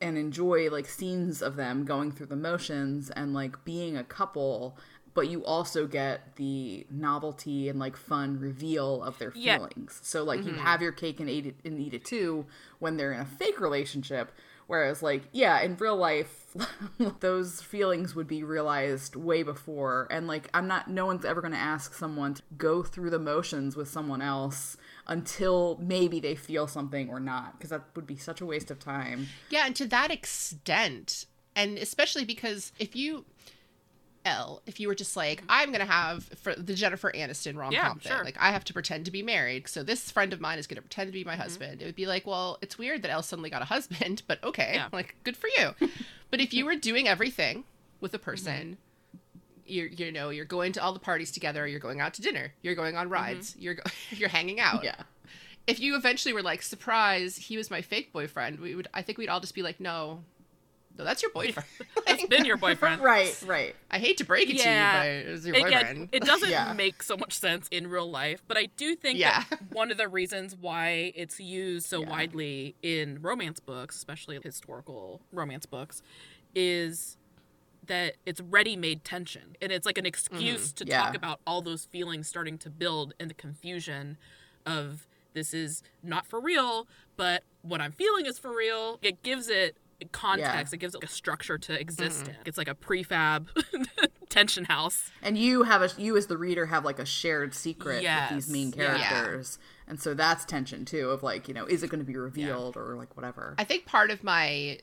[0.02, 4.78] and enjoy like scenes of them going through the motions and like being a couple,
[5.16, 9.58] but you also get the novelty and like fun reveal of their Yeah.
[9.58, 10.00] feelings.
[10.04, 10.62] So like you mm-hmm.
[10.62, 12.46] have your cake and eat it and eat it too
[12.78, 14.32] when they're in a fake relationship.
[14.68, 16.56] Whereas, like, yeah, in real life,
[17.20, 20.08] those feelings would be realized way before.
[20.10, 23.20] And, like, I'm not, no one's ever going to ask someone to go through the
[23.20, 24.76] motions with someone else
[25.06, 28.80] until maybe they feel something or not, because that would be such a waste of
[28.80, 29.28] time.
[29.52, 33.26] Yeah, and to that extent, and especially because if you,
[34.26, 35.48] Elle, if you were just like, mm-hmm.
[35.50, 38.24] I'm gonna have for the Jennifer Aniston rom com Yeah, thing, sure.
[38.24, 40.82] like I have to pretend to be married, so this friend of mine is gonna
[40.82, 41.42] pretend to be my mm-hmm.
[41.42, 41.82] husband.
[41.82, 44.72] It would be like, well, it's weird that Elle suddenly got a husband, but okay,
[44.76, 44.88] Yeah.
[44.92, 45.76] like good for you.
[46.32, 47.64] but if you were doing everything
[48.02, 48.52] with a person.
[48.54, 48.74] Mm-hmm.
[49.68, 51.66] You're, you know, you're going to all the parties together.
[51.66, 52.54] You're going out to dinner.
[52.62, 53.56] You're going on rides.
[53.58, 55.02] You're go- you're hanging out Yeah.
[55.66, 59.18] if you eventually were like, surprise, he was my fake boyfriend, we would I think
[59.18, 60.24] we'd all just be like, no,
[60.98, 61.68] no, that's your boyfriend.
[62.08, 63.02] It's been your boyfriend.
[63.02, 63.76] Right, right.
[63.90, 64.64] I hate to break it Yeah.
[64.64, 66.72] to you, but it was your It, yeah, it doesn't Yeah.
[66.74, 69.44] make so much sense in real life, but I do think Yeah.
[69.50, 72.10] that one of the reasons why it's used so Yeah.
[72.10, 76.02] widely in romance books, especially historical romance books,
[76.54, 77.18] is
[77.88, 80.86] that it's ready-made tension and it's like an excuse mm-hmm.
[80.86, 81.02] to Yeah.
[81.04, 84.18] talk about all those feelings starting to build and the confusion
[84.66, 89.50] of this is not for real but what i'm feeling is for real it gives
[89.50, 89.78] it
[90.12, 92.32] context it gives it a structure to exist mm-hmm.
[92.32, 93.48] in it's like a prefab
[94.30, 98.04] tension house And you have a, you as the reader have like a shared secret
[98.04, 98.32] Yes.
[98.32, 98.98] with these main Yeah.
[98.98, 99.60] characters.
[99.88, 102.76] And so that's tension too, of like, you know, is it going to be revealed
[102.76, 103.56] or like whatever.
[103.58, 104.80] I think part of my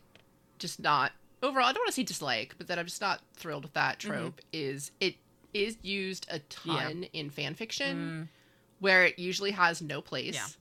[0.59, 3.65] just not overall, I don't want to say dislike, but that I'm just not thrilled
[3.65, 4.11] with that mm-hmm.
[4.11, 5.17] trope is it
[5.53, 8.29] is used a ton in fan fiction mm.
[8.81, 10.57] where it usually has no place.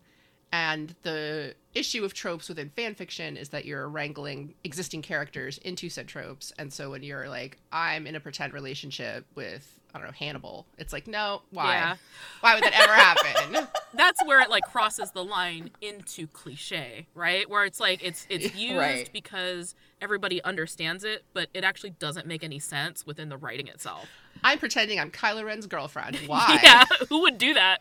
[0.51, 5.89] And the issue of tropes within fan fiction is that you're wrangling existing characters into
[5.89, 6.51] said tropes.
[6.59, 10.65] And so when you're like, I'm in a pretend relationship with, I don't know, Hannibal,
[10.77, 11.73] it's like, no, why?
[11.75, 11.95] Yeah.
[12.41, 13.67] Why would that ever happen?
[13.93, 17.49] That's where it like crosses the line into cliche, right?
[17.49, 19.09] Where it's like it's it's used Right.
[19.13, 24.09] because everybody understands it, but it actually doesn't make any sense within the writing itself.
[24.43, 26.17] I'm pretending I'm Kylo Ren's girlfriend.
[26.25, 26.59] Why?
[26.63, 27.77] Yeah, who would do that?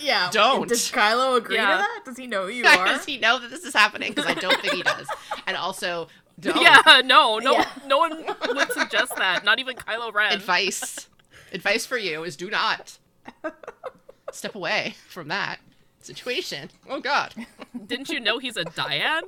[0.00, 0.28] Yeah.
[0.32, 0.68] Don't.
[0.68, 1.72] Does Kylo agree Yeah.
[1.72, 2.00] to that?
[2.04, 2.86] Does he know who you are?
[2.86, 4.12] Does he know that this is happening?
[4.12, 5.06] Because I don't think he does.
[5.46, 6.08] And also,
[6.40, 6.60] don't.
[6.60, 7.68] Yeah, no, no, Yeah.
[7.86, 9.44] no one would suggest that.
[9.44, 10.32] Not even Kylo Ren.
[10.32, 11.08] advice
[11.52, 12.98] advice for you is do not
[14.32, 15.60] step away from that
[16.00, 17.32] situation oh god
[17.86, 19.22] Didn't you know he's a dyad?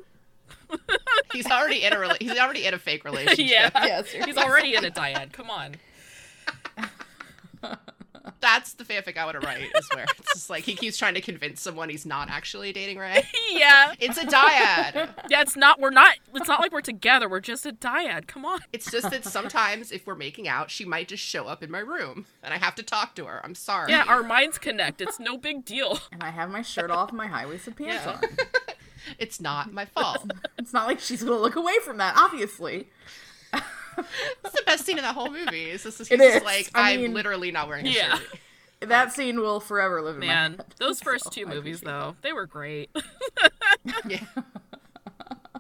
[1.33, 4.74] he's already in a rela- he's already in a fake relationship yeah, Yeah, he's already
[4.74, 5.33] in a dyad.
[5.33, 5.76] Come on.
[8.40, 11.14] That's the fanfic i want to write is where it's just like he keeps trying
[11.14, 15.40] to convince someone he's not actually dating Rey Yeah, it's a dyad yeah.
[15.42, 15.81] It's not.
[15.81, 16.16] We're not.
[16.35, 17.29] It's not like we're together.
[17.29, 18.27] We're just a dyad.
[18.27, 18.61] Come on.
[18.72, 21.79] it's just that sometimes if we're making out she might just show up in my
[21.79, 25.01] room and i have to talk to her i'm sorry Yeah, our minds connect.
[25.01, 25.99] It's no big deal.
[26.12, 28.12] And I have my shirt off my high waisted pants Yeah.
[28.12, 28.22] on.
[29.18, 32.88] it's not my fault It's not like she's gonna look away from that, obviously.
[33.99, 36.43] It's the best scene in the whole movie it's just, he's It just is.
[36.45, 38.17] like I i'm mean- literally not wearing a Yeah.
[38.19, 38.39] shirt
[38.81, 40.67] That scene will forever live in my Man, head.
[40.79, 42.91] those first So, two I movies, appreciate though, they were great.
[44.07, 44.25] yeah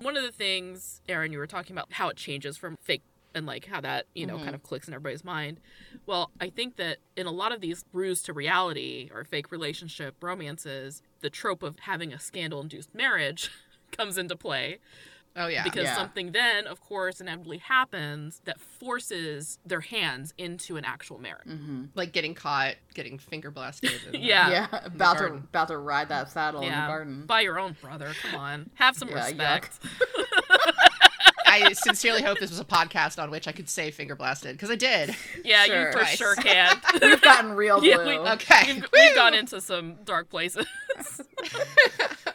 [0.00, 3.02] One of the things, Erin, you were talking about how it changes from fake
[3.34, 4.54] and like how that, you know, kind mm-hmm.
[4.56, 5.60] of clicks in everybody's mind.
[6.06, 10.14] Well, I think that in a lot of these ruse to reality or fake relationship
[10.22, 13.50] romances, the trope of having a scandal induced marriage
[13.92, 14.78] comes into play
[15.36, 15.94] oh yeah because Yeah.
[15.96, 21.48] something then, of course, inevitably happens that forces their hands into an actual marriage.
[21.94, 23.90] like getting caught, getting finger blasted.
[24.06, 24.50] and, uh, Yeah.
[24.50, 25.38] Yeah, about to garden.
[25.50, 27.26] about to ride that saddle in the garden.
[27.26, 28.12] by your own brother.
[28.22, 29.78] Come on, have some Yeah, respect.
[31.64, 34.70] I sincerely hope this was a podcast on which I could say finger blasted because
[34.70, 35.14] I did.
[35.44, 35.86] Yeah, Sure.
[35.86, 36.16] you for Nice.
[36.16, 36.80] sure can.
[37.00, 37.88] We've gotten real blue.
[37.88, 38.74] Yeah, we- Okay.
[38.74, 40.66] We've, we've gone into some dark places.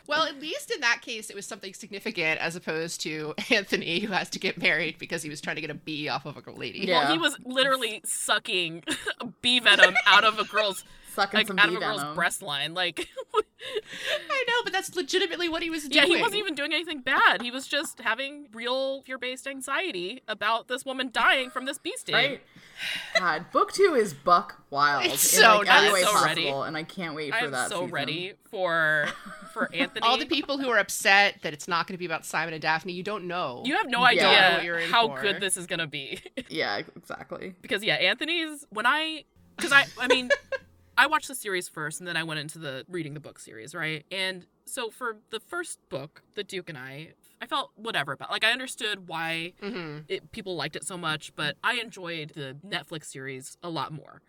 [0.08, 4.12] Well, at least in that case, it was something significant as opposed to Anthony who
[4.12, 6.52] has to get married because he was trying to get a bee off of a
[6.52, 6.80] lady.
[6.80, 7.04] Yeah.
[7.06, 8.84] Well, he was literally sucking
[9.42, 12.16] bee venom out of a girl's Sucking like some out bee of a girl's venom.
[12.16, 12.74] breast line.
[12.74, 15.92] Like, I know, but that's legitimately what he was doing.
[15.94, 16.18] yeah, doing.
[16.18, 17.42] he wasn't even doing anything bad.
[17.42, 22.16] He was just having real fear-based anxiety about this woman dying from this bee sting.
[22.16, 22.42] Right?
[23.20, 25.94] God, book two is buck wild It's in so like every nice.
[25.94, 26.50] way So possible, ready.
[26.68, 27.70] and I can't wait for I'm that.
[27.70, 27.92] so season.
[27.92, 29.08] ready for
[29.54, 30.02] for Anthony.
[30.08, 32.62] All the people who are upset that it's not going to be about Simon and
[32.62, 33.62] Daphne, you don't know.
[33.66, 35.22] You have no idea Don't know what you're in how for.
[35.22, 36.20] good this is gonna be.
[36.50, 37.54] Yeah, exactly.
[37.62, 39.26] because yeah, Anthony's when I
[39.58, 40.30] because I I mean
[41.02, 43.74] I watched the series first and then I went into the reading the book series,
[43.74, 44.06] right?
[44.12, 48.44] And so for the first book, The Duke and I, I felt whatever about like
[48.44, 53.06] I understood why hmm it, people liked it so much, but I enjoyed the Netflix
[53.06, 54.22] series a lot more.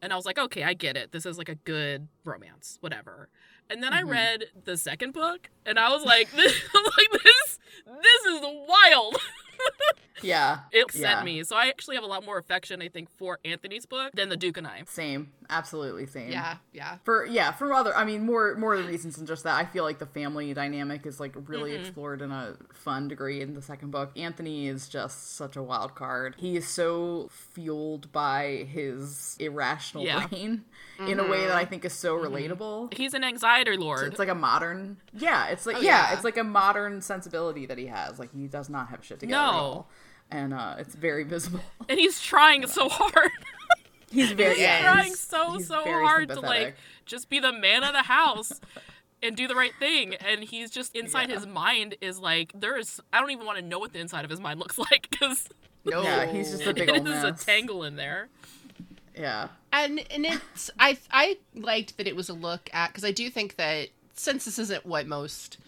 [0.00, 1.12] And I was like, okay, I get it.
[1.12, 3.28] This is like a good romance, whatever.
[3.68, 3.96] And then Mhm.
[3.96, 7.58] I read the second book, and I was like, this, like this,
[8.02, 9.16] this is wild.
[10.22, 11.24] Yeah, It sent Yeah.
[11.24, 11.42] me.
[11.44, 14.36] So I actually have a lot more affection, I think, for Anthony's book than the
[14.38, 14.84] Duke and I.
[14.86, 16.30] same, absolutely same.
[16.30, 16.98] Yeah, yeah.
[17.04, 19.54] For yeah, for other, I mean, more more reasons than just that.
[19.56, 21.80] I feel like the family dynamic is like really Mhm.
[21.80, 24.10] explored in a fun degree in the second book.
[24.16, 26.34] Anthony is just such a wild card.
[26.38, 30.26] He is so fueled by his irrational Yeah.
[30.26, 30.64] brain
[31.06, 32.92] in a way that I think is so relatable.
[32.94, 34.06] He's an anxiety lord.
[34.08, 35.46] It's like a modern, yeah.
[35.46, 36.14] It's like Oh, yeah, yeah.
[36.14, 38.18] it's like a modern sensibility that he has.
[38.18, 39.58] Like he does not have shit together at No.
[39.58, 39.90] all,
[40.30, 41.60] and uh, it's very visible.
[41.88, 43.30] and he's trying so hard.
[44.10, 47.52] He's very he's yeah, trying he's- so, he's so hard to like just be the
[47.52, 48.60] man of the house
[49.22, 50.14] and do the right thing.
[50.14, 51.36] And he's just inside Yeah.
[51.36, 54.30] his mind is like, there's, I don't even want to know what the inside of
[54.30, 55.48] his mind looks like because
[55.84, 56.02] No.
[56.02, 58.28] Yeah, he's just a big it old is a tangle in there.
[59.16, 63.12] Yeah, and and it's I I liked that it was a look at because I
[63.12, 65.58] do think that since this isn't what most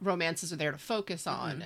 [0.00, 1.40] romances are there to focus mm-hmm.
[1.62, 1.64] on,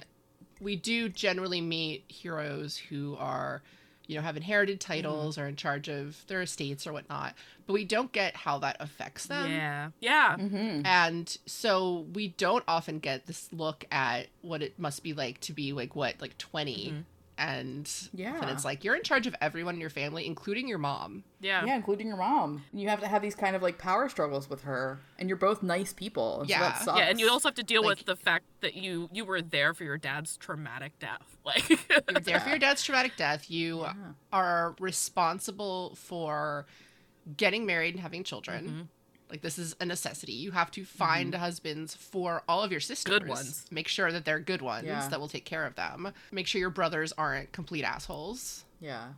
[0.61, 3.63] we do generally meet heroes who are
[4.07, 7.35] you know have inherited titles or in charge of their estates or whatnot,
[7.67, 9.51] but we don't get how that affects them.
[9.51, 9.91] yeah.
[10.01, 10.37] Yeah.
[10.37, 15.41] hmm And so we don't often get this look at what it must be like
[15.41, 17.05] to be like what like 20 Mhm.
[17.39, 18.39] And Yeah.
[18.41, 21.25] and it's like you're in charge of everyone in your family including your mom.
[21.41, 21.65] Yeah.
[21.67, 22.65] yeah, including your mom.
[22.73, 25.37] And you have to have these kind of like power struggles with her, and you're
[25.37, 26.41] both nice people.
[26.41, 26.59] And Yeah.
[26.59, 26.99] so that sucks.
[26.99, 29.43] Yeah, and you also have to deal Like- with the fact that you you were
[29.43, 31.37] there for your dad's traumatic death.
[31.47, 33.49] Like, You're there for your dad's traumatic death.
[33.51, 33.95] You Yeah.
[34.33, 36.67] are responsible for
[37.37, 38.65] getting married and having children.
[38.67, 38.81] Mm-hmm.
[39.31, 40.33] Like this is a necessity.
[40.33, 43.13] You have to find husbands for all of your sisters.
[43.19, 43.67] Good ones.
[43.71, 45.07] Make sure that they're good ones Yeah.
[45.09, 46.13] that will take care of them.
[46.31, 48.65] Make sure your brothers aren't complete assholes.
[48.81, 49.09] Yeah.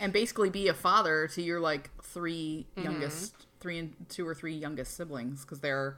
[0.00, 2.82] And basically be a father to your like 3 Mm-hmm.
[2.84, 5.96] youngest, three and two or three youngest siblings because they're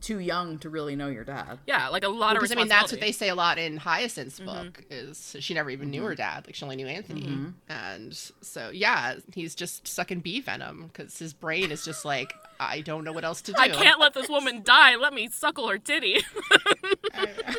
[0.00, 1.58] too young to really know your dad.
[1.66, 4.40] Yeah, like a lot of I mean, that's what they say a lot in Hyacinth's
[4.40, 4.46] Mm-hmm.
[4.64, 6.46] book is she never even knew her dad.
[6.46, 11.32] Like she only knew Anthony, and so yeah, he's just sucking bee venom because his
[11.34, 13.58] brain is just like I don't know what else to do.
[13.60, 14.96] I can't let this woman die.
[14.96, 16.22] Let me suckle her titty.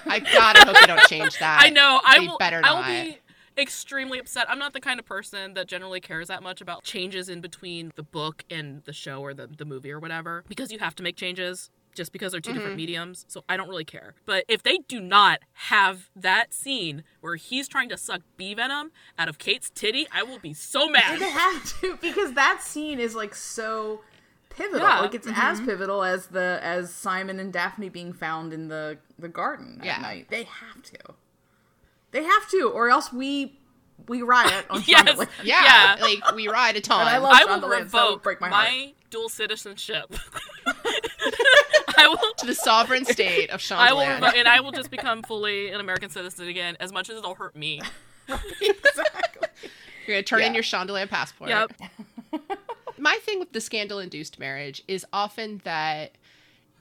[0.05, 1.61] I gotta hope they don't change that.
[1.63, 1.99] I know.
[2.05, 2.37] I They will.
[2.37, 3.17] better I will be
[3.57, 4.49] extremely upset.
[4.49, 7.91] I'm not the kind of person that generally cares that much about changes in between
[7.95, 11.03] the book and the show or the, the movie or whatever because you have to
[11.03, 12.57] make changes just because they're 2 Mm-hmm.
[12.59, 13.25] different mediums.
[13.27, 14.13] So I don't really care.
[14.25, 18.91] But if they do not have that scene where he's trying to suck bee venom
[19.17, 21.19] out of Kate's titty, I will be so mad.
[21.19, 21.31] They mad.
[21.39, 24.01] have to because that scene is like so
[24.49, 24.79] pivotal.
[24.87, 24.99] Yeah.
[25.01, 29.29] Like it's as pivotal as the as Simon and Daphne being found in the the
[29.29, 29.95] garden Yeah.
[29.95, 30.27] at night.
[30.29, 30.97] They have to.
[32.11, 33.57] They have to, or else we
[34.07, 35.03] we riot on Yes.
[35.03, 35.27] Shondaland.
[35.43, 36.01] Yeah, Yeah.
[36.01, 37.07] like we riot a ton.
[37.07, 38.89] I love I will Shondaland, so would revoke break my, my heart.
[39.09, 40.13] dual citizenship.
[42.03, 45.69] I will to the sovereign state of I will, and I will just become fully
[45.69, 47.81] an American citizen again, as much as it'll hurt me.
[48.61, 49.47] exactly.
[50.07, 50.53] You're gonna turn in Yeah.
[50.53, 51.49] your Shondaland passport.
[51.49, 51.73] Yep.
[52.97, 56.11] My thing with the scandal-induced marriage is often that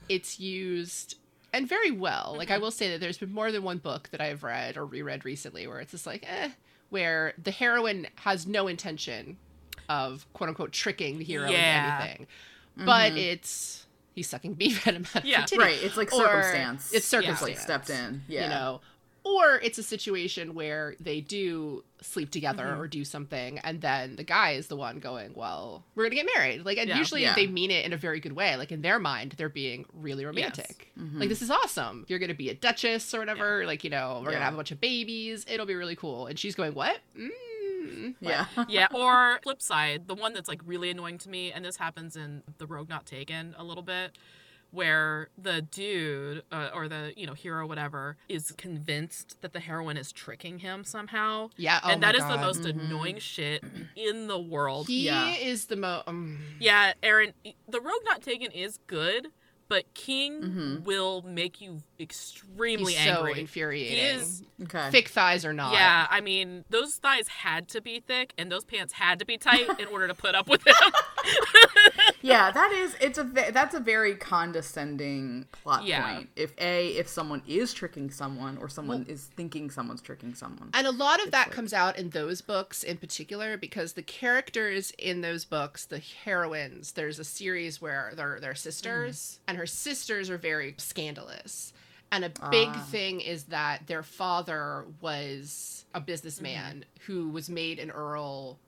[0.08, 1.16] it's used
[1.52, 2.34] and very well.
[2.36, 2.62] Like I Mm-hmm.
[2.62, 5.66] will say that there's been more than one book that I've read or reread recently
[5.66, 6.50] where it's just like, eh,
[6.90, 9.36] where the heroine has no intention
[9.88, 11.88] of quote unquote tricking the hero Yeah.
[11.88, 12.26] into anything,
[12.76, 13.79] but it's
[14.14, 15.42] he's sucking bee venom out of Yeah.
[15.42, 15.62] her titty.
[15.62, 15.82] Right.
[15.82, 16.86] It's like Or circumstance.
[16.88, 17.42] It's It's circumstance.
[17.42, 18.22] like stepped in.
[18.28, 18.44] Yeah.
[18.44, 18.80] You know,
[19.22, 22.80] or it's a situation where they do sleep together Mm-hmm.
[22.80, 26.26] or do something, and then the guy is the one going, "Well, we're gonna get
[26.34, 26.96] married." Like, and Yeah.
[26.96, 27.34] usually Yeah.
[27.34, 28.56] they mean it in a very good way.
[28.56, 30.90] Like in their mind, they're being really romantic.
[30.98, 31.20] Mm-hmm.
[31.20, 32.06] Like this is awesome.
[32.08, 33.66] You're gonna be a duchess or whatever.
[33.66, 34.36] Like you know, we're Yeah.
[34.36, 35.44] gonna have a bunch of babies.
[35.48, 36.26] It'll be really cool.
[36.26, 36.98] And she's going, "What?"
[37.80, 38.14] Mm.
[38.20, 38.46] Yeah.
[38.68, 42.16] Yeah, or flip side, the one that's like really annoying to me, and this happens
[42.16, 44.16] in The Rogue Not Taken a little bit,
[44.70, 49.96] where the dude uh, or the you know hero whatever is convinced that the heroine
[49.96, 51.50] is tricking him somehow.
[51.56, 52.40] Yeah, oh and that is the God.
[52.40, 53.64] most annoying shit
[53.96, 54.86] in the world.
[54.86, 55.34] He Yeah.
[55.34, 56.06] is the most.
[56.06, 57.32] Um, Yeah, Erin,
[57.68, 59.28] The Rogue Not Taken is good,
[59.70, 60.84] but King mm-hmm.
[60.84, 63.34] will make you extremely he's so angry.
[63.34, 64.20] He infuriating.
[64.20, 64.90] is Okay.
[64.90, 65.72] Thick thighs or not.
[65.72, 69.38] Yeah, I mean, those thighs had to be thick and those pants had to be
[69.38, 70.74] tight in order to put up with him.
[72.22, 76.14] Yeah, that is it's a that's a very condescending plot Yeah.
[76.14, 76.30] point.
[76.36, 80.70] If a if someone is tricking someone or someone is thinking someone's tricking someone.
[80.74, 84.02] And a lot of that like- comes out in those books in particular because the
[84.02, 89.44] characters in those books, the heroines, there's a series where they're they're sisters, mm-hmm.
[89.48, 91.72] and her sisters are very scandalous.
[92.10, 92.86] And a big Ah.
[92.90, 98.58] thing is that their father was a businessman who was made an earl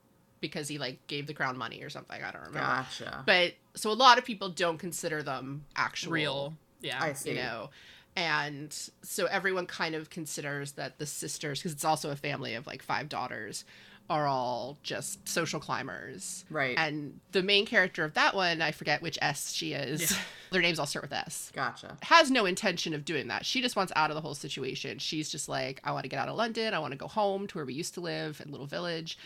[0.41, 2.23] because he like gave the crown money or something.
[2.23, 2.59] I don't remember.
[2.61, 3.23] Gotcha.
[3.27, 6.55] But so a lot of people don't consider them actual Real.
[6.83, 7.03] Yeah.
[7.03, 7.31] I see.
[7.31, 7.71] you know
[8.15, 12.67] and so everyone kind of considers that the sisters because it's also a family of
[12.67, 13.65] like five daughters
[14.13, 16.75] are all just social climbers Right.
[16.79, 20.19] and the main character of that one i forget which s she is Yeah.
[20.51, 21.97] their names all start with s Gotcha.
[22.03, 25.31] has no intention of doing that she just wants out of the whole situation she's
[25.31, 27.57] just like i want to get out of london i want to go home to
[27.59, 29.19] where we used to live in little village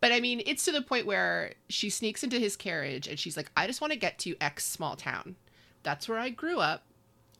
[0.00, 3.36] but I mean, it's to the point where she sneaks into his carriage and she's
[3.36, 5.34] like, I just want to get to X small town.
[5.82, 6.84] That's where I grew up.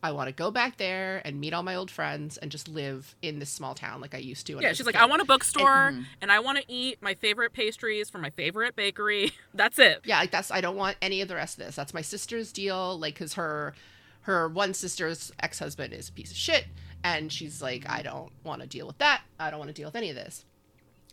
[0.03, 3.17] I want to go back there and meet all my old friends and just live
[3.21, 4.55] in this small town like I used to.
[4.55, 6.03] when yeah, was she's like, kid." I want a bookstore mm-hmm.
[6.23, 9.33] and I want to eat my favorite pastries from my favorite bakery.
[9.55, 10.03] That's it.
[10.05, 11.75] yeah, like that's I don't want any of the rest of this.
[11.75, 12.99] That's my sister's deal.
[12.99, 13.75] Like, cause her
[14.23, 16.67] her one sister's ex husband is a piece of shit,
[17.03, 19.23] and she's like, I don't want to deal with that.
[19.41, 20.45] I don't want to deal with any of this.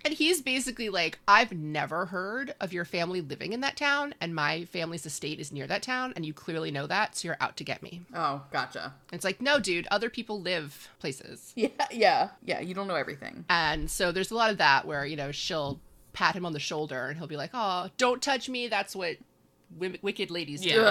[0.05, 4.35] And he's basically like, I've never heard of your family living in that town, and
[4.35, 7.57] my family's estate is near that town, and you clearly know that, so you're out
[7.57, 8.03] to get me.
[8.13, 8.93] Oh, gotcha.
[9.11, 11.53] And it's like, no, dude, other people live places.
[11.65, 12.59] Yeah, yeah, yeah.
[12.59, 13.45] You don't know everything.
[13.49, 15.79] And so there's a lot of that where, you know, she'll
[16.13, 18.67] pat him on the shoulder and he'll be like, oh, don't touch me.
[18.67, 19.17] That's what
[19.79, 20.69] wi- wicked ladies do.
[20.69, 20.81] Yeah.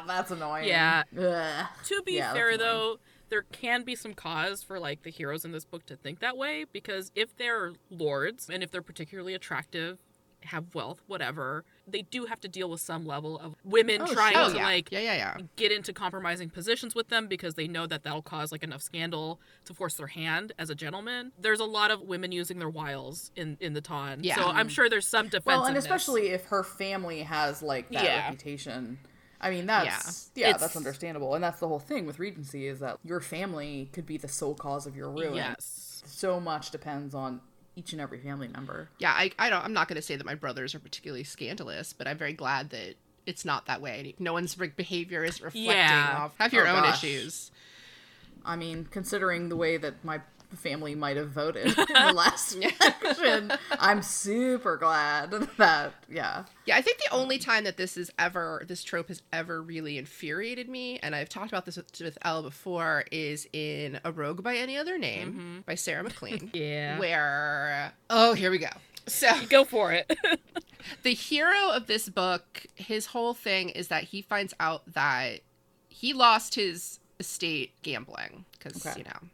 [0.00, 0.68] Ugh, that's annoying.
[0.68, 1.02] Yeah.
[1.18, 1.66] Ugh.
[1.86, 5.52] To be Yeah, fair, though, there can be some cause for like the heroes in
[5.52, 9.98] this book to think that way because if they're lords and if they're particularly attractive,
[10.44, 14.34] have wealth, whatever, they do have to deal with some level of women Oh, trying
[14.34, 14.42] sure.
[14.44, 14.64] Oh, to yeah.
[14.64, 15.36] like yeah, yeah, yeah.
[15.56, 19.40] get into compromising positions with them because they know that that'll cause like enough scandal
[19.64, 21.32] to force their hand as a gentleman.
[21.40, 24.20] There's a lot of women using their wiles in in the Ton.
[24.22, 24.36] Yeah.
[24.36, 25.44] So I'm sure there's some defense.
[25.46, 28.22] Well, and especially if her family has like that Yeah.
[28.26, 28.98] reputation.
[29.40, 32.80] I mean, that's yeah, It's- that's understandable, and that's the whole thing with Regency is
[32.80, 35.34] that your family could be the sole cause of your ruin.
[35.36, 36.02] Yes.
[36.06, 37.40] So much depends on
[37.76, 38.88] each and every family member.
[38.98, 39.64] Yeah, I, I don't.
[39.64, 42.70] I'm not going to say that my brothers are particularly scandalous, but I'm very glad
[42.70, 42.94] that
[43.26, 44.14] it's not that way.
[44.18, 46.16] No one's behavior is reflecting Yeah.
[46.18, 46.34] off.
[46.38, 47.04] Have your Oh, own gosh.
[47.04, 47.52] issues.
[48.44, 50.20] I mean, considering the way that my
[50.56, 56.44] family might have voted in the last election, I'm super glad that yeah.
[56.66, 59.98] Yeah, I think the only time that this is ever this trope has ever really
[59.98, 64.42] infuriated me, and I've talked about this with, with Elle before, is in A Rogue
[64.42, 65.58] by Any Other Name mm-hmm.
[65.66, 66.50] by Sarah MacLean.
[66.58, 66.98] Yeah.
[66.98, 68.68] Where oh, here we go.
[69.06, 70.16] So Go for it.
[71.02, 75.40] the hero of this book, his whole thing is that he finds out that
[75.88, 78.98] he lost his estate gambling because Okay.
[78.98, 79.28] you know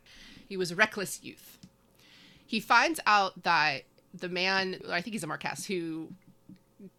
[0.48, 1.58] he was a reckless youth.
[2.46, 6.08] He finds out that the man, I think he's a Marquess, who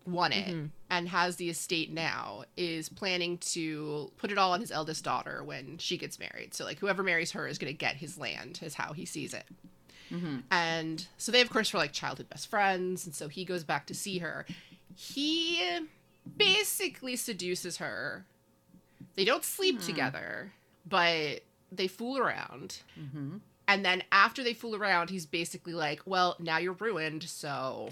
[0.06, 0.66] won it mm-hmm.
[0.90, 5.44] and has the estate now is planning to put it all on his eldest daughter
[5.44, 6.54] when she gets married.
[6.54, 9.34] So like whoever marries her is going to get his land is how he sees
[9.34, 9.46] it.
[10.12, 10.38] Mm-hmm.
[10.52, 13.86] And so they of course were like childhood best friends and so he goes back
[13.88, 14.46] to see her.
[14.96, 15.62] He
[16.38, 18.26] basically seduces her.
[19.16, 19.86] They don't sleep hmm.
[19.86, 20.54] together,
[20.88, 21.42] but
[21.78, 22.80] they fool around.
[23.68, 27.90] And then after they fool around, he's basically like, "Well, now you're ruined, so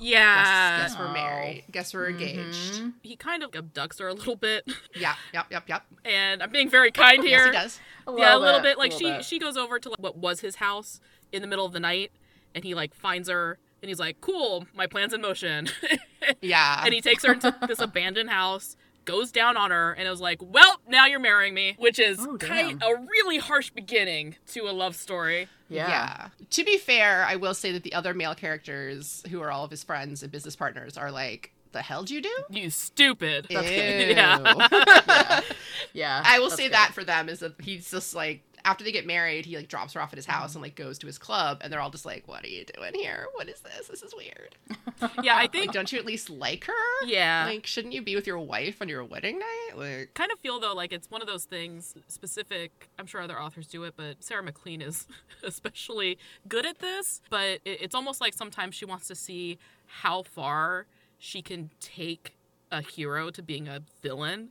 [0.00, 0.78] yeah.
[0.82, 1.12] guess we're Oh.
[1.12, 1.64] married.
[1.70, 4.66] Guess we're engaged." He kind of abducts her a little bit.
[4.94, 5.84] Yeah, yep, yep, yep.
[6.04, 7.52] And I'm being very kind here.
[7.52, 8.18] Yes, he does.
[8.18, 8.78] yeah, a little bit.
[8.78, 9.24] Like little she bit.
[9.24, 11.00] she goes over to like, what was his house
[11.32, 12.12] in the middle of the night,
[12.54, 15.68] and he like finds her, and he's like, "Cool, my plan's in motion."
[16.42, 16.82] Yeah.
[16.84, 20.20] and he takes her into this abandoned house, goes down on her, and it was
[20.20, 24.68] like, "Well, now you're marrying me," which is Oh, kind a really harsh beginning to
[24.68, 25.48] a love story.
[25.68, 25.88] yeah.
[25.88, 26.28] Yeah.
[26.50, 29.70] To be fair, I will say that the other male characters, who are all of
[29.70, 33.46] his friends and business partners, are like, "The hell do you do?" You stupid.
[33.50, 33.58] Ew.
[33.60, 35.40] Yeah.
[35.92, 36.22] Yeah.
[36.24, 36.72] I will say good.
[36.74, 39.94] that for them is that he's just like after they get married, he like drops
[39.94, 40.40] her off at his Mm-hmm.
[40.40, 42.64] house and like goes to his club, and they're all just like, "What are you
[42.76, 43.26] doing here?
[43.34, 43.88] What is this?
[43.88, 44.54] This is weird.
[45.22, 45.72] yeah, I Like, think.
[45.72, 47.06] don't you at least like her?
[47.06, 47.44] Yeah.
[47.46, 49.70] Like, shouldn't you be with your wife on your wedding night?
[49.76, 53.40] Like, kind of feel though like it's one of those things specific i'm sure other
[53.40, 55.06] authors do it but Sarah MacLean is
[55.42, 60.22] especially good at this but it, it's almost like sometimes she wants to see how
[60.22, 60.86] far
[61.18, 62.34] she can take
[62.70, 64.50] a hero to being a villain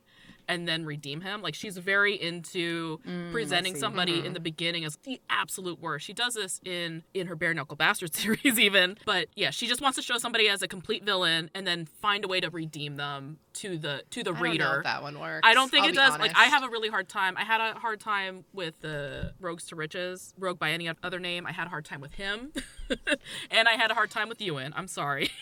[0.50, 3.80] and then redeem him like she's very into mm, presenting see.
[3.80, 4.34] somebody in mm-hmm.
[4.34, 8.14] the beginning as the absolute worst she does this in in her bare knuckle bastard
[8.14, 11.66] series even but yeah she just wants to show somebody as a complete villain and
[11.66, 15.02] then find a way to redeem them to the to the I don't reader that
[15.02, 15.40] one works.
[15.44, 16.18] I don't think I'll it does.
[16.18, 17.36] Like I have a really hard time.
[17.36, 21.46] I had a hard time with the Rogues to Riches, Rogue by any other name.
[21.46, 22.52] I had a hard time with him,
[23.50, 24.72] and I had a hard time with Ewan.
[24.76, 25.30] I'm sorry.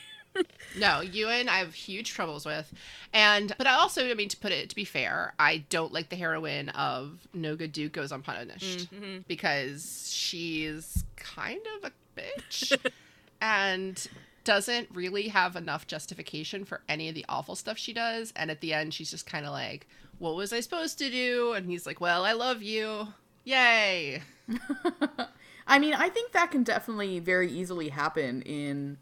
[0.78, 2.72] No, Ewan, I have huge troubles with,
[3.12, 6.09] and but I also, I mean, to put it to be fair, I don't like
[6.11, 9.18] the heroine of No Good Duke Goes Unpunished Mm-hmm.
[9.26, 12.76] because she's kind of a bitch
[13.41, 14.07] and
[14.45, 18.32] doesn't really have enough justification for any of the awful stuff she does.
[18.36, 19.86] And at the end, she's just kind of like,
[20.18, 23.09] "What was I supposed to do?" And he's like, "Well, I love you."
[23.45, 24.22] Yay!
[25.66, 28.99] I mean, I think that can definitely very easily happen in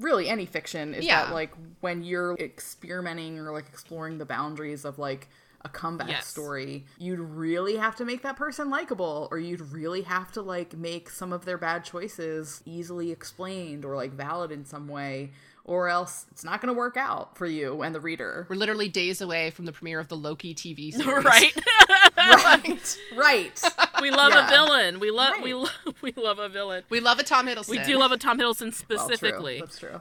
[0.00, 0.94] really any fiction.
[0.94, 1.26] Is Yeah.
[1.26, 5.28] that like when you're experimenting or like exploring the boundaries of like
[5.62, 6.26] a comeback Yes.
[6.26, 10.74] story, you'd really have to make that person likable, or you'd really have to like
[10.74, 15.32] make some of their bad choices easily explained or like valid in some way,
[15.64, 18.46] or else it's not going to work out for you and the reader.
[18.48, 21.24] We're literally days away from the premiere of the Loki TV series.
[21.24, 21.52] right?
[22.16, 23.62] right, right.
[24.00, 24.46] we love Yeah.
[24.46, 25.00] a villain.
[25.00, 25.62] We love we Right.
[25.62, 26.84] love we love a villain.
[26.88, 27.68] We love a Tom Hiddleston.
[27.70, 29.06] We do love a Tom Hiddleston Well, true.
[29.06, 29.60] specifically.
[29.60, 30.00] That's true.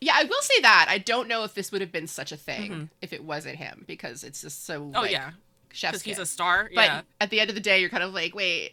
[0.00, 0.86] Yeah, I will say that.
[0.90, 3.84] I don't know if this would have been such a thing if it wasn't him
[3.86, 4.80] because it's just so.
[4.82, 4.96] Mm-hmm.
[4.96, 5.30] oh like, yeah,
[5.72, 6.30] chef's because he's a kiss.
[6.30, 6.68] star.
[6.74, 8.72] But at the end of the day, you're kind of like, wait,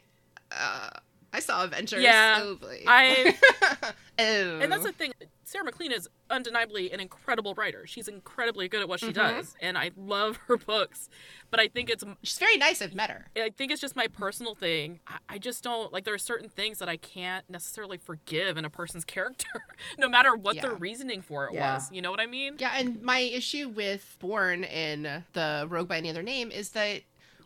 [0.52, 0.90] uh,
[1.34, 2.04] I saw Avengers.
[2.04, 2.58] Yeah, Oh.
[2.88, 3.36] I
[4.20, 4.60] oh.
[4.62, 5.14] and that's the thing.
[5.44, 7.86] Sarah MacLean is undeniably an incredible writer.
[7.86, 9.36] She's incredibly good at what she Mm-hmm.
[9.38, 11.10] does, and I love her books.
[11.50, 12.82] But I think it's She's very nice.
[12.82, 13.28] I've met her.
[13.36, 15.02] I think it's just my personal thing.
[15.08, 16.06] I, I just don't like.
[16.06, 19.66] There are certain things that I can't necessarily forgive in a person's character,
[19.98, 20.78] no matter what their Yeah.
[20.80, 21.74] reasoning for it Yeah.
[21.76, 21.92] was.
[21.92, 22.56] You know what I mean?
[22.60, 27.02] Yeah, and my issue with Born in the Rogue by Any Other Name is that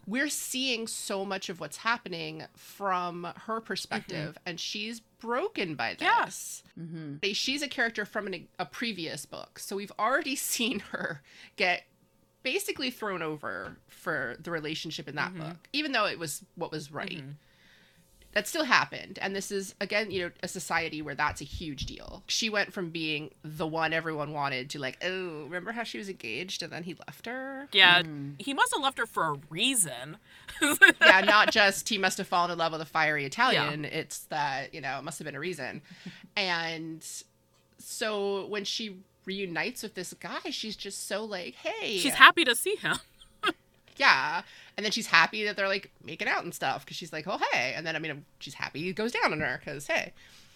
[0.07, 4.49] we're seeing so much of what's happening from her perspective, mm-hmm.
[4.49, 6.63] and she's broken by this.
[6.79, 7.31] Mm-hmm.
[7.33, 11.21] She's a character from an, a previous book, so we've already seen her
[11.55, 11.83] get
[12.43, 15.41] basically thrown over for the relationship in that mm-hmm.
[15.41, 17.23] book, even though it was what was right.
[18.35, 19.17] That still happened.
[19.21, 22.21] And this is, again, you know, a society where that's a huge deal.
[22.27, 26.09] She went from being the one everyone wanted to like, oh, remember how she was
[26.09, 27.69] engaged and then he left her?
[27.71, 28.33] Yeah, mm.
[28.37, 30.17] he must have left her for a reason.
[30.61, 33.85] yeah, not just he must have fallen in love with a fiery Italian.
[33.85, 35.81] It's that, you know, it must have been a reason.
[36.37, 37.05] And
[37.77, 41.97] so when she reunites with this guy, she's just so like, hey.
[41.97, 42.97] She's happy to see him.
[43.97, 44.41] Yeah.
[44.77, 47.39] And then she's happy that they're like making out and stuff because she's like, oh,
[47.51, 47.73] hey.
[47.75, 50.13] And then, I mean, she's happy he goes down on her because, hey.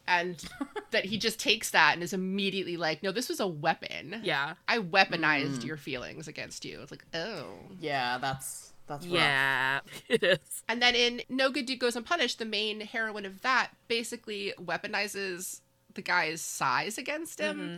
[0.08, 0.44] And
[0.92, 4.22] that he just takes that and is immediately like, no, this was a weapon.
[4.24, 4.56] Yeah.
[4.68, 5.66] I weaponized mm.
[5.66, 6.82] your feelings against you.
[6.82, 7.46] It's like, oh.
[7.80, 9.14] Yeah, that's that's rough.
[9.16, 9.80] Yeah,
[10.10, 10.64] it is.
[10.68, 15.62] And then in No Good Deed Goes Unpunished, the main heroine of that basically weaponizes
[15.94, 17.58] the guy's size against him.
[17.60, 17.78] Mm-hmm.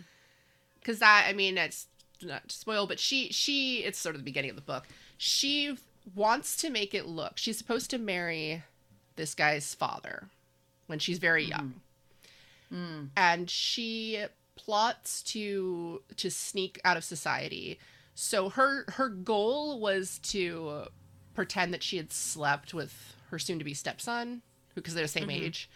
[0.79, 1.87] Because that, I mean, it's
[2.23, 4.87] not to spoil, but she, she, it's sort of the beginning of the book.
[5.17, 5.77] She
[6.15, 8.63] wants to make it look, she's supposed to marry
[9.15, 10.27] this guy's father
[10.87, 11.51] when she's very hmm.
[11.51, 11.73] young.
[12.69, 13.03] Hmm.
[13.15, 17.79] And she plots to to sneak out of society.
[18.15, 20.83] So her her goal was to
[21.33, 24.41] pretend that she had slept with her soon to be stepson
[24.75, 25.45] because they're the same mm-hmm.
[25.45, 25.69] age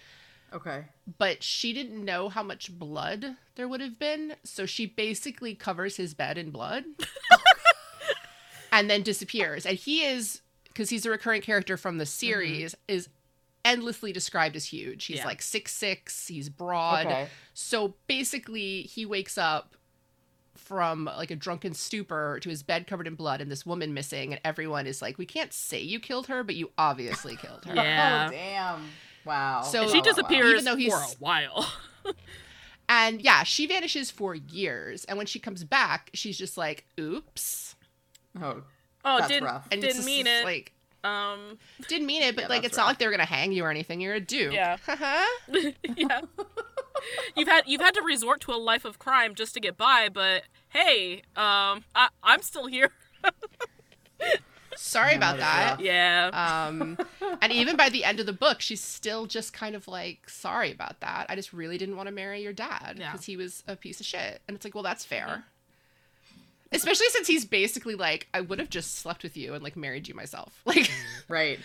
[0.56, 0.86] Okay.
[1.18, 5.97] but she didn't know how much blood there would have been, so she basically covers
[5.97, 6.86] his bed in blood
[8.72, 9.66] and then disappears.
[9.66, 12.95] And he is because he's a recurring character from the series mm-hmm.
[12.95, 13.10] is
[13.64, 15.06] endlessly described as huge.
[15.06, 15.26] He's Yeah.
[15.26, 17.06] like six six, he's broad.
[17.06, 17.28] Okay.
[17.53, 19.76] So basically he wakes up
[20.56, 24.32] from like a drunken stupor to his bed covered in blood and this woman missing
[24.32, 27.72] and everyone is like we can't say you killed her but you obviously killed her.
[27.78, 28.28] Oh, yeah.
[28.28, 28.82] Oh damn.
[29.26, 29.62] Wow.
[29.62, 30.02] So- she wow, wow.
[30.02, 31.72] disappears Even though he's- for a while.
[32.88, 35.06] And yeah, she vanishes for years.
[35.06, 37.76] And when she comes back, she's just like, oops.
[38.40, 38.62] Oh.
[39.04, 39.68] Oh, That's didn't rough.
[39.72, 40.46] And didn't it's just mean this, it.
[40.46, 40.72] Like,
[41.04, 41.58] um,
[41.88, 43.72] didn't mean it, but Yeah, like, that's it's not like they're gonna hang you or
[43.72, 44.02] anything.
[44.02, 44.54] You're a dude.
[44.54, 44.78] Yeah.
[44.86, 45.26] Haha.
[45.96, 46.22] yeah.
[47.36, 50.10] you've had you've had to resort to a life of crime just to get by,
[50.12, 52.92] but hey, um, I, I'm still here.
[54.76, 55.80] Sorry about that.
[55.80, 56.30] yeah.
[56.68, 56.98] Um,
[57.42, 60.72] and even by the end of the book, she's still just kind of like, sorry
[60.72, 61.26] about that.
[61.30, 63.12] I just really didn't want to marry your dad Yeah.
[63.12, 64.42] because he was a piece of shit.
[64.48, 65.46] And it's like, well, that's fair.
[66.72, 70.08] Especially since he's basically like, I would have just slept with you and like married
[70.08, 70.62] you myself.
[70.66, 70.90] Like,
[71.30, 71.60] Right.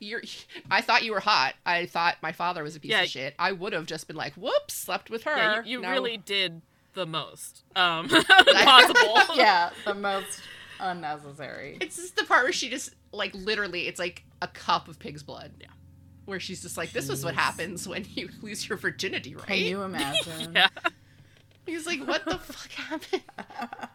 [0.00, 0.22] you're
[0.70, 1.54] I thought you were hot.
[1.64, 3.02] I thought my father was a piece Yeah.
[3.02, 3.34] of shit.
[3.38, 5.36] I would have just been like, whoops, slept with her.
[5.36, 6.62] yeah, you, you Now- really did
[6.94, 8.08] the most um
[8.54, 9.36] possible.
[9.36, 10.40] yeah, the most
[10.80, 11.78] unnecessary.
[11.80, 15.22] It's just the part where she just like literally it's like a cup of pig's
[15.22, 15.52] blood.
[15.60, 15.68] Yeah.
[16.24, 19.46] Where she's just like, This is what happens when you lose your virginity, right?
[19.46, 20.52] Can you imagine?
[20.54, 20.68] Yeah.
[21.64, 23.22] He's like, What the fuck happened?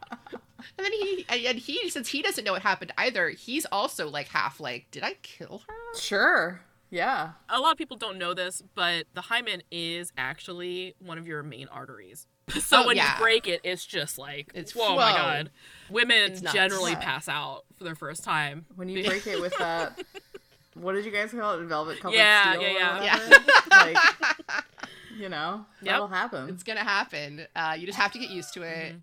[0.78, 4.08] And then he and and he since he doesn't know what happened either, he's also
[4.10, 6.00] like half like, Did I kill her?
[6.00, 6.62] Sure.
[6.92, 7.32] Yeah.
[7.50, 11.42] A lot of people don't know this, but the hymen is actually one of your
[11.42, 12.28] main arteries.
[12.62, 13.16] So Oh, when yeah.
[13.18, 15.50] you break it, it's just like It's- whoa, my god.
[15.90, 17.00] Women generally Yeah.
[17.00, 18.66] pass out for their first time.
[18.76, 20.02] When you break it with that,
[20.76, 21.64] what did you guys call it?
[21.66, 22.62] Velvet covered Yeah, steel.
[22.72, 23.38] yeah, or yeah.
[23.72, 23.98] like,
[25.18, 25.92] you know, Yep.
[25.92, 26.50] that'll happen.
[26.50, 27.46] It's gonna happen.
[27.56, 28.96] Uh, you just have to get used to it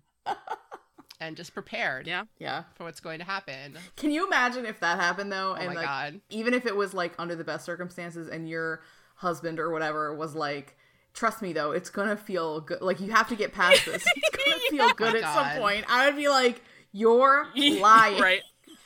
[1.21, 2.23] and just prepared Yeah.
[2.39, 2.63] yeah.
[2.75, 3.77] for what's going to happen.
[3.97, 5.51] Can you imagine if that happened though?
[5.51, 6.21] Oh and my like, God.
[6.29, 8.81] even if it was like under the best circumstances, and your
[9.15, 10.77] husband or whatever was like,
[11.13, 12.81] "Trust me, though, it's gonna feel good.
[12.81, 14.03] Like you have to get past this.
[14.15, 15.33] It's gonna feel oh good at God.
[15.51, 18.41] some point." I would be like, "You're lying." right.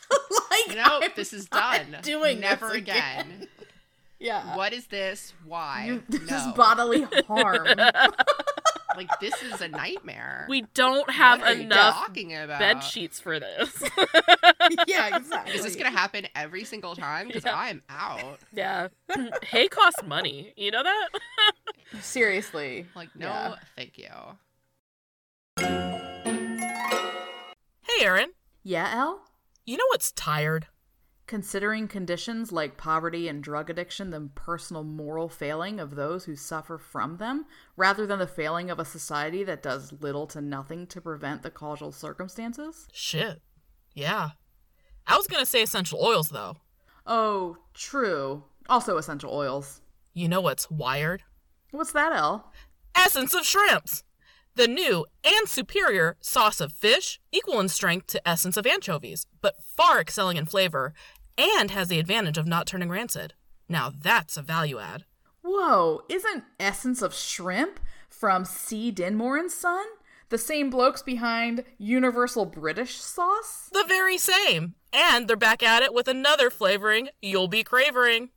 [0.12, 1.98] like, No, I'm this is done.
[2.04, 3.48] Doing Never this again.
[4.20, 4.56] Yeah.
[4.56, 5.34] What is this?
[5.44, 5.86] Why?
[5.88, 6.38] You, this no.
[6.38, 7.68] is bodily harm.
[8.96, 10.46] Like this is a nightmare.
[10.50, 12.60] We don't have what are you enough talking about?
[12.60, 13.84] bed sheets for this.
[14.88, 15.56] yeah, exactly.
[15.56, 17.28] Is this gonna happen every single time?
[17.28, 17.56] Because Yeah.
[17.58, 18.40] I'm out.
[18.54, 18.88] yeah.
[19.44, 20.54] hay costs money.
[20.56, 21.10] You know that?
[22.02, 22.86] Seriously.
[22.96, 23.56] Like, no, Yeah.
[23.76, 24.10] thank you.
[27.86, 28.32] Hey, Erin.
[28.64, 29.22] Yeah, Elle?
[29.66, 30.68] You know what's tired?
[31.26, 36.78] Considering conditions like poverty and drug addiction the personal moral failing of those who suffer
[36.78, 37.46] from them,
[37.78, 41.50] rather than the failing of a society that does little to nothing to prevent the
[41.50, 42.88] causal circumstances?
[42.92, 43.42] Shit.
[43.94, 44.32] Yeah.
[45.08, 46.58] I was gonna say essential oils, though.
[47.08, 48.44] Oh, true.
[48.68, 49.82] Also essential oils.
[50.14, 51.24] You know what's wired?
[51.72, 52.52] What's that, Elle?
[52.96, 54.04] Essence of shrimps.
[54.56, 59.56] The new and superior sauce of fish, equal in strength to essence of anchovies, but
[59.66, 60.94] far excelling in flavor,
[61.40, 63.34] and has the advantage of not turning rancid.
[63.68, 65.06] Now that's a value add.
[65.42, 67.80] Whoa, isn't Essence of Shrimp
[68.10, 68.92] from C.
[68.92, 69.86] Dinmore and Son
[70.30, 73.70] the same blokes behind Universal British Sauce?
[73.74, 74.76] The very same.
[74.94, 78.30] And they're back at it with another flavoring you'll be craving.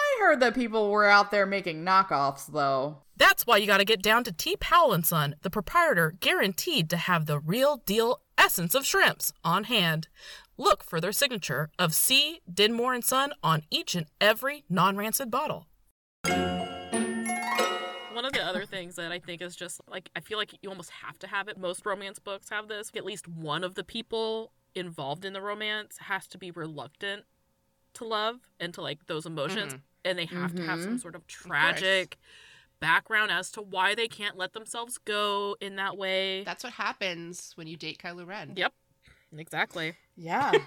[0.00, 2.98] I heard that people were out there making knockoffs, though.
[3.16, 4.56] That's why you got to get down to T.
[4.56, 9.64] Powell and Son, the proprietor guaranteed to have the real deal essence of shrimps on
[9.64, 10.08] hand.
[10.56, 12.40] Look for their signature of C.
[12.50, 15.66] Dinmore and Son on each and every non-rancid bottle.
[18.12, 20.68] One of the other things that I think is just like I feel like you
[20.68, 21.58] almost have to have it.
[21.58, 22.90] Most romance books have this.
[22.94, 27.24] At least one of the people involved in the romance has to be reluctant
[27.94, 29.82] to love and to like those emotions mm-hmm.
[30.04, 32.18] And they have to have some sort of tragic
[32.80, 36.42] background as to why they can't let themselves go in that way.
[36.44, 38.54] That's what happens when you date Kylo Ren.
[38.56, 38.72] Yep.
[39.36, 39.94] Exactly.
[40.16, 40.52] Yeah.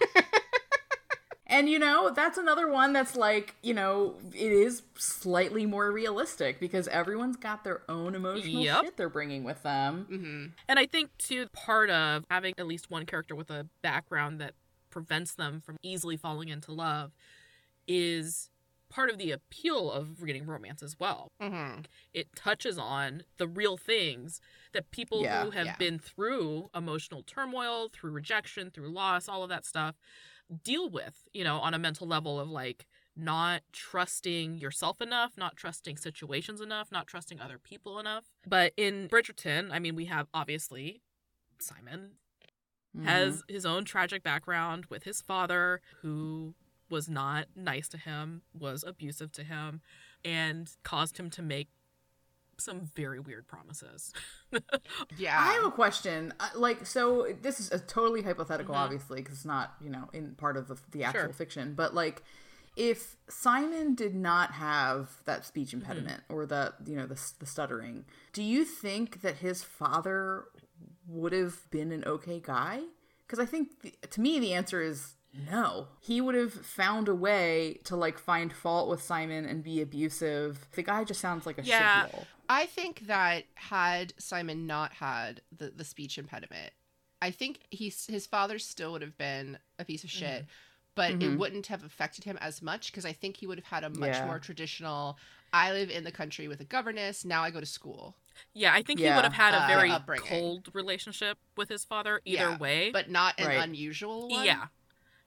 [1.48, 6.60] and you know, that's another one that's like, you know, it is slightly more realistic
[6.60, 8.84] because everyone's got their own emotional Yep.
[8.84, 10.08] shit they're bringing with them.
[10.10, 10.46] Mm-hmm.
[10.70, 14.54] And I think too part of having at least one character with a background that
[14.90, 17.12] prevents them from easily falling into love
[17.88, 18.50] is
[18.94, 21.32] part of the appeal of reading romance as well.
[21.42, 21.82] Mm-hmm.
[22.14, 24.40] It touches on the real things
[24.74, 25.76] that people Yeah, who have yeah.
[25.78, 29.96] been through emotional turmoil, through rejection, through loss, all of that stuff
[30.64, 32.86] deal with, you know, on a mental level of like
[33.16, 38.26] not trusting yourself enough, not trusting situations enough, not trusting other people enough.
[38.46, 41.02] But in Bridgerton, I mean, we have obviously
[41.60, 42.12] Simon
[42.96, 43.06] Mhm.
[43.06, 46.54] has his own tragic background with his father who
[46.94, 49.82] was not nice to him, was abusive to him,
[50.24, 51.70] and caused him to make
[52.60, 54.14] some very weird promises.
[55.18, 55.36] Yeah.
[55.40, 56.34] I have a question.
[56.40, 57.02] Uh, Like, so
[57.42, 58.84] this is a totally hypothetical, Mhm.
[58.86, 61.34] obviously, because it's not, you know, in part of the, the actual Sure.
[61.34, 61.74] fiction.
[61.74, 62.22] But like,
[62.76, 65.78] if Simon did not have that speech Mm-hmm.
[65.82, 70.46] impediment or the, you know, the, the stuttering, do you think that his father
[71.08, 72.82] would have been an okay guy?
[73.26, 75.88] Because I think, the, to me, the answer is no.
[76.00, 80.68] He would have found a way to like find fault with Simon and be abusive.
[80.74, 82.06] The guy just sounds like a Yeah.
[82.08, 82.26] shitball.
[82.50, 86.72] I think that had Simon not had the, the speech impediment,
[87.22, 90.46] I think he's, his father still would have been a piece of shit,
[90.94, 91.38] but it Mhm.
[91.38, 94.10] wouldn't have affected him as much because I think he would have had a much
[94.10, 94.26] Yeah.
[94.26, 95.18] more traditional.
[95.54, 97.24] I live in the country with a governess.
[97.24, 98.18] Now I go to school,
[98.54, 100.28] yeah, I think he would have had a Uh, very upbringing.
[100.28, 102.92] cold relationship with his father either Yeah, way.
[102.92, 103.58] but not an Right.
[103.64, 104.44] unusual one.
[104.46, 104.68] yeah.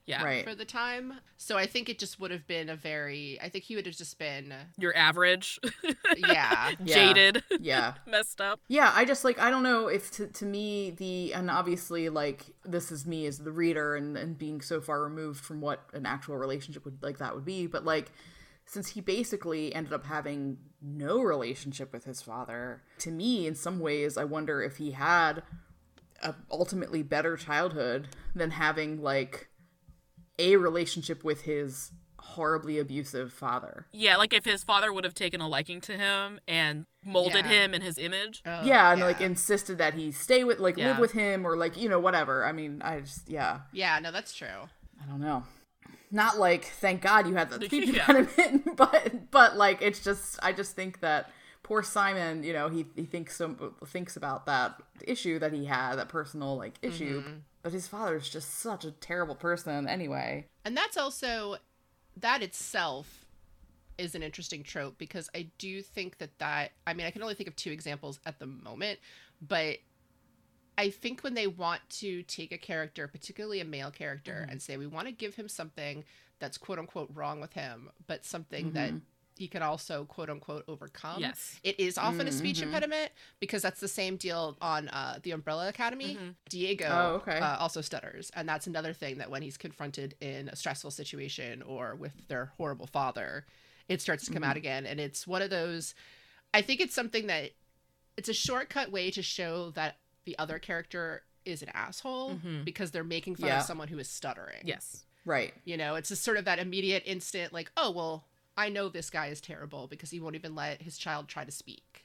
[0.07, 0.23] Yeah.
[0.23, 0.45] Right.
[0.45, 3.39] For the time, so I think it just would have been a very.
[3.43, 5.59] I think he would have just been, Your average,
[6.17, 6.95] yeah, Yeah.
[6.95, 7.95] jaded, Yeah.
[8.07, 8.61] messed up.
[8.69, 12.47] Yeah, I just like I don't know if to, to me the and obviously like
[12.65, 16.07] this is me as the reader and, and being so far removed from what an
[16.07, 18.13] actual relationship would like that would be, but like
[18.65, 23.81] since he basically ended up having no relationship with his father, to me in some
[23.81, 25.43] ways I wonder if he had
[26.23, 29.49] a ultimately better childhood than having like
[30.39, 33.87] a relationship with his horribly abusive father.
[33.93, 37.51] Yeah, like if his father would have taken a liking to him and molded Yeah.
[37.65, 38.43] him in his image.
[38.45, 41.77] Oh, yeah, and like insisted that he stay with like live with him or like,
[41.77, 42.45] you know, whatever.
[42.45, 43.61] I mean, I just yeah.
[43.73, 44.69] yeah, no, that's true.
[45.03, 45.45] I don't know.
[46.11, 48.11] Not like thank God you had the speech Yeah.
[48.11, 51.31] impediment, but but like it's just I just think that
[51.63, 55.97] poor Simon, you know, he he thinks so thinks about that issue that he had,
[55.97, 57.23] that personal like issue.
[57.23, 57.37] Mm-hmm.
[57.67, 60.47] But his father is just such a terrible person anyway.
[60.65, 61.57] And that's also
[62.17, 63.27] that itself
[63.99, 67.35] is an interesting trope because I do think that that I mean I can only
[67.35, 69.01] think of two examples at the moment,
[69.43, 69.79] but
[70.79, 74.51] I think when they want to take a character, particularly a male character, Mm-hmm.
[74.53, 76.05] and say we want to give him something
[76.39, 78.99] that's quote unquote wrong with him, but something that Mm-hmm.
[79.37, 81.21] He can also quote unquote overcome.
[81.21, 81.61] Yes.
[81.63, 82.69] It is often a speech Mm-hmm.
[82.69, 83.11] impediment
[83.41, 86.19] because that's the same deal on uh, the Umbrella Academy.
[86.49, 87.39] Diego Oh, okay.
[87.39, 91.63] uh, also stutters, and that's another thing that when he's confronted in a stressful situation
[91.63, 93.45] or with their horrible father,
[93.89, 94.87] it starts to come out again.
[94.87, 95.95] And it's one of those.
[96.55, 97.51] I think it's something that
[98.17, 103.05] it's a shortcut way to show that the other character is an asshole because they're
[103.05, 103.59] making fun Yeah.
[103.61, 104.63] of someone who is stuttering.
[104.65, 105.05] Yes.
[105.25, 105.53] Right.
[105.65, 108.25] You know, it's just sort of that immediate instant, like, oh, well,
[108.57, 111.53] I know this guy is terrible because he won't even let his child try to
[111.53, 112.05] speak.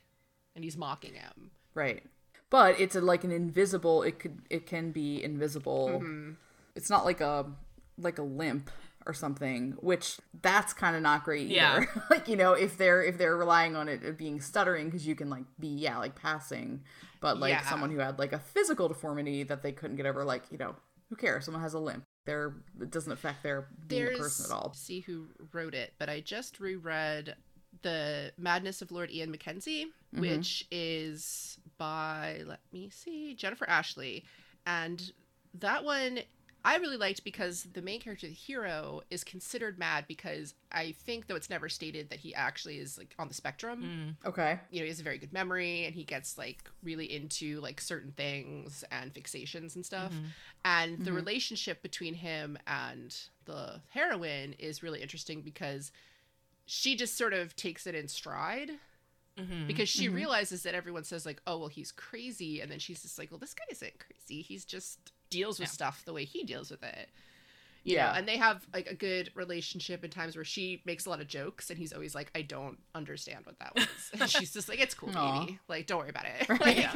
[0.56, 1.52] And he's mocking him.
[1.74, 2.04] Right.
[2.49, 5.89] But it's a, like an invisible it could it can be invisible.
[6.04, 6.32] Mm-hmm.
[6.76, 7.45] It's not like a
[7.97, 8.70] like a limp
[9.06, 11.54] or something, which that's kind of not great either.
[11.54, 11.86] Yeah.
[12.10, 15.30] like, you know, if they're if they're relying on it being stuttering cuz you can
[15.30, 16.84] like be yeah, like passing,
[17.22, 17.62] but like Yeah.
[17.70, 20.76] someone who had like a physical deformity that they couldn't get over like, you know,
[21.10, 21.45] who cares?
[21.45, 22.04] Someone has a limp.
[22.26, 24.74] They're it doesn't affect their being There's a person at all.
[24.74, 27.36] see who wrote it, but I just reread
[27.82, 30.22] the Madness of Lord Ian Mackenzie, Mm-hmm.
[30.22, 34.26] which is by let me see Jennifer Ashley,
[34.65, 35.11] and
[35.59, 36.19] that one
[36.64, 41.26] I really liked because the main character, the hero, is considered mad because I think,
[41.26, 44.18] though it's never stated, that he actually is like on the spectrum.
[44.24, 44.30] Mm.
[44.30, 44.59] Okay.
[44.70, 47.82] You know, he has a very good memory and he gets like really into like
[47.82, 50.12] certain things and fixations and stuff.
[50.14, 50.26] Mm-hmm.
[50.64, 51.16] And the mm-hmm.
[51.16, 55.91] relationship between him and the heroine is really interesting because
[56.68, 58.72] she just sort of takes it in stride
[59.36, 59.66] mm-hmm.
[59.66, 62.62] because she realizes that everyone says like oh well he's crazy.
[62.62, 64.43] And then she's just like well this guy isn't crazy.
[64.43, 65.73] He's just deals with Yeah.
[65.73, 67.09] stuff the way he deals with it
[67.84, 68.11] Yeah.
[68.11, 71.19] know and they have like a good relationship in times where she makes a lot
[71.21, 73.88] of jokes and he's always like i don't understand what that was
[74.19, 75.39] and she's just like it's cool Aw.
[75.39, 76.59] baby like don't worry about it Right.
[76.86, 76.89] Like,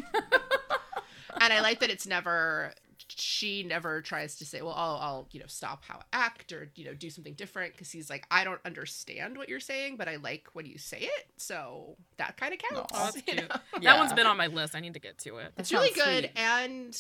[1.42, 2.74] and i like that it's never
[3.08, 6.72] she never tries to say well i'll, I'll you know stop how I act or
[6.76, 10.08] you know do something different because he's like i don't understand what you're saying but
[10.08, 13.50] i like when you say it so that kind of counts Aw, that's you cute.
[13.50, 13.56] know?
[13.82, 14.76] That one's been on my list.
[14.76, 15.52] I need to get to it.
[15.56, 16.32] That it's really good sweet.
[16.36, 16.98] and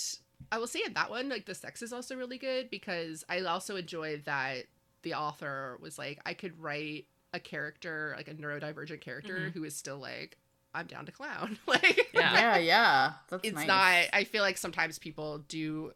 [0.52, 3.40] i will say in that one like the sex is also really good because i
[3.42, 4.66] also enjoyed that
[5.04, 9.54] the author was like i could write a character like a neurodivergent character Mhm.
[9.54, 10.38] who is still like
[10.74, 12.34] i'm down to clown like Yeah.
[12.34, 13.14] Yeah, yeah.
[13.30, 13.68] That's it's nice.
[13.68, 15.92] not i feel like sometimes people do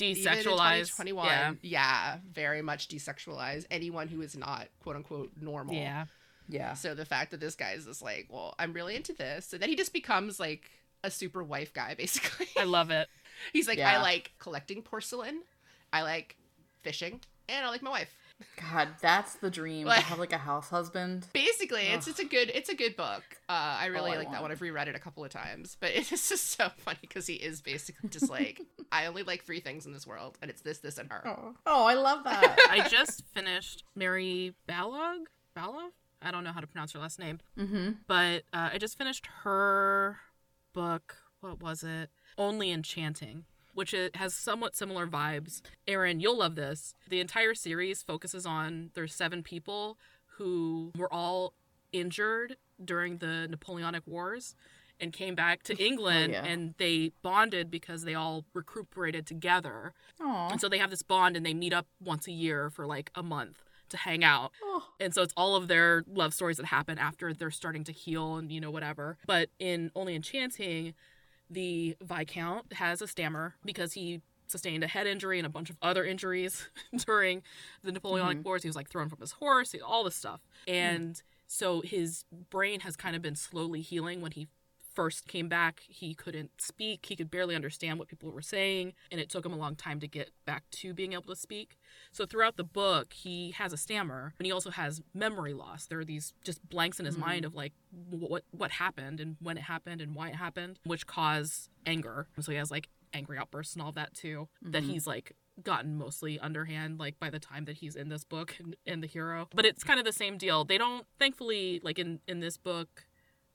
[0.00, 0.96] even in Desexualized.
[0.96, 1.52] 2021 Yeah.
[1.62, 6.06] yeah very much desexualize anyone who is not quote unquote normal Yeah.
[6.48, 6.72] Yeah.
[6.74, 9.60] so the fact that this guy is just like well i'm really into this and
[9.62, 10.70] then he just becomes like
[11.02, 13.08] a super wife guy basically I love it.
[13.52, 13.98] He's like, Yeah.
[13.98, 15.42] I like collecting porcelain,
[15.92, 16.36] I like
[16.82, 18.14] fishing, and I like my wife.
[18.72, 21.26] God, that's the dream Like- to have like a house husband.
[21.32, 22.10] Basically, it's Ugh.
[22.10, 23.22] it's a good it's a good book.
[23.48, 24.50] Uh, I really I like that one.
[24.50, 27.60] I've reread it a couple of times, but it's just so funny because he is
[27.60, 28.60] basically just like,
[28.92, 31.22] I only like three things in this world, and it's this, this, and her.
[31.26, 32.56] Oh, oh I love that.
[32.70, 35.24] I just finished Mary Balogh.
[35.56, 35.90] Balogh?
[36.20, 37.38] I don't know how to pronounce her last name.
[37.56, 37.90] mm-hmm.
[38.08, 40.18] but uh, I just finished her
[40.72, 41.16] book.
[41.40, 42.10] What was it?
[42.38, 45.62] Only Enchanting, which it has somewhat similar vibes.
[45.86, 46.94] Erin, you'll love this.
[47.08, 49.98] The entire series focuses on there's seven people
[50.36, 51.54] who were all
[51.92, 54.54] injured during the Napoleonic Wars
[55.00, 56.44] and came back to oh, England yeah.
[56.44, 59.92] and they bonded because they all recuperated together.
[60.20, 60.50] Aw.
[60.50, 63.10] And so they have this bond and they meet up once a year for like
[63.14, 64.52] a month to hang out.
[64.62, 64.84] Oh.
[65.00, 68.36] And so it's all of their love stories that happen after they're starting to heal
[68.36, 69.18] and you know whatever.
[69.26, 70.94] But in Only Enchanting,
[71.54, 75.76] the Viscount has a stammer because he sustained a head injury and a bunch of
[75.80, 76.68] other injuries
[77.06, 77.42] during
[77.82, 78.48] the Napoleonic mm-hmm.
[78.48, 78.62] Wars.
[78.62, 80.40] He was like thrown from his horse, all this stuff.
[80.68, 80.72] Mm.
[80.72, 84.48] And so his brain has kind of been slowly healing when he
[84.94, 89.20] first came back he couldn't speak he could barely understand what people were saying and
[89.20, 91.76] it took him a long time to get back to being able to speak.
[92.12, 95.86] So throughout the book he has a stammer and he also has memory loss.
[95.86, 97.26] There are these just blanks in his mm-hmm.
[97.26, 97.72] mind of like
[98.10, 102.28] what what happened and when it happened and why it happened which cause anger.
[102.40, 104.92] So he has like angry outbursts and all that too that mm-hmm.
[104.92, 108.76] he's like gotten mostly underhand like by the time that he's in this book and,
[108.86, 109.48] and the hero.
[109.54, 110.64] But it's kind of the same deal.
[110.64, 113.06] They don't thankfully like in in this book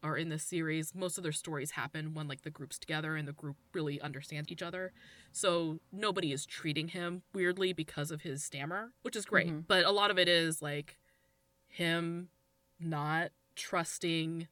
[0.01, 3.27] or in this series most of their stories happen when like the group's together and
[3.27, 4.91] the group really understands each other.
[5.31, 9.47] So nobody is treating him weirdly because of his stammer which is great.
[9.47, 9.61] Mm-hmm.
[9.67, 10.97] But a lot of it is like
[11.67, 12.29] him
[12.79, 14.47] not trusting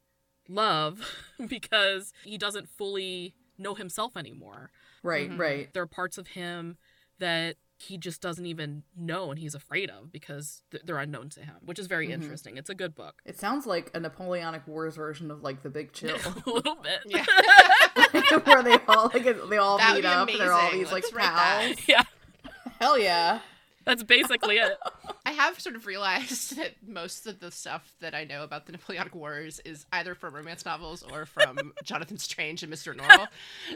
[0.48, 1.02] love
[1.48, 4.72] because he doesn't fully know himself anymore.
[5.04, 5.70] Right, um, right.
[5.74, 6.78] there are parts of him
[7.20, 11.42] that he just doesn't even know and he's afraid of because th- they're unknown to
[11.42, 12.22] him which is very mm-hmm.
[12.22, 15.70] interesting it's a good book It sounds like a Napoleonic Wars version of like the
[15.70, 17.26] Big Chill, a little bit Yeah.
[18.46, 20.28] where they all like they all That meet up.
[20.30, 21.78] and They're all these like Let's write pals.
[21.88, 22.04] yeah
[22.80, 23.40] Hell yeah!
[23.88, 24.78] That's basically it
[25.26, 28.72] I have sort of realized that most of the stuff that I know about the
[28.72, 32.96] Napoleonic Wars is either from romance novels or from Jonathan Strange and Mr.
[32.96, 33.28] Norrell.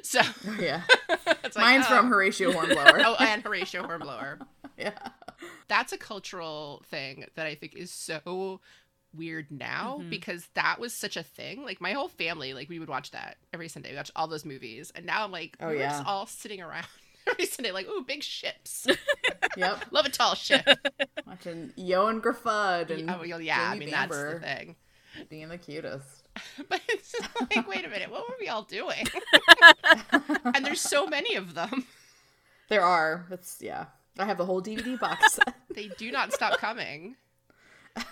[0.03, 0.22] So
[0.59, 0.84] yeah.
[1.43, 1.97] it's like, Mine's oh.
[1.97, 3.01] from Horatio Hornblower.
[3.05, 4.39] Oh, and Horatio Hornblower.
[4.78, 4.91] yeah.
[5.68, 8.62] That's a cultural thing that I think is so
[9.14, 10.09] weird now Mm-hmm.
[10.09, 11.64] because that was such a thing.
[11.64, 13.91] Like my whole family, like we would watch that every Sunday.
[13.91, 15.89] We watch all those movies, and now I'm like, Oh, we're yeah.
[15.89, 16.86] just all sitting around
[17.28, 18.88] every Sunday, like, ooh, big ships.
[19.57, 19.88] Yep.
[19.91, 20.65] Love a tall ship.
[21.28, 24.76] Watching Ioan Gruffudd and oh, well, yeah, I Jamie mean that's the thing.
[25.30, 26.24] being the cutest.
[26.69, 29.05] But it's just like, wait a minute, what were we all doing?
[30.55, 31.86] and there's so many of them.
[32.69, 33.26] There are.
[33.30, 33.88] It's yeah.
[34.17, 35.53] I have a whole DVD box set.
[35.76, 37.15] They do not stop coming.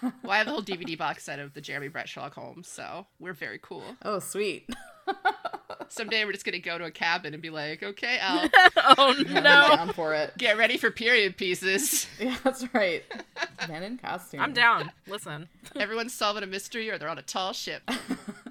[0.01, 3.07] Well, I have the whole DVD box set of the Jeremy Brett Sherlock Holmes, so
[3.17, 3.83] we're very cool.
[4.03, 4.69] Oh, sweet.
[5.91, 8.47] Someday we're just gonna go to a cabin and be like, okay, Al,
[8.97, 10.37] oh I'm no down for it.
[10.37, 12.05] get ready for period pieces.
[12.19, 13.03] Yeah, that's right.
[13.67, 14.39] Men in costume.
[14.41, 17.81] i'm down listen Everyone's solving a mystery or they're on a tall ship.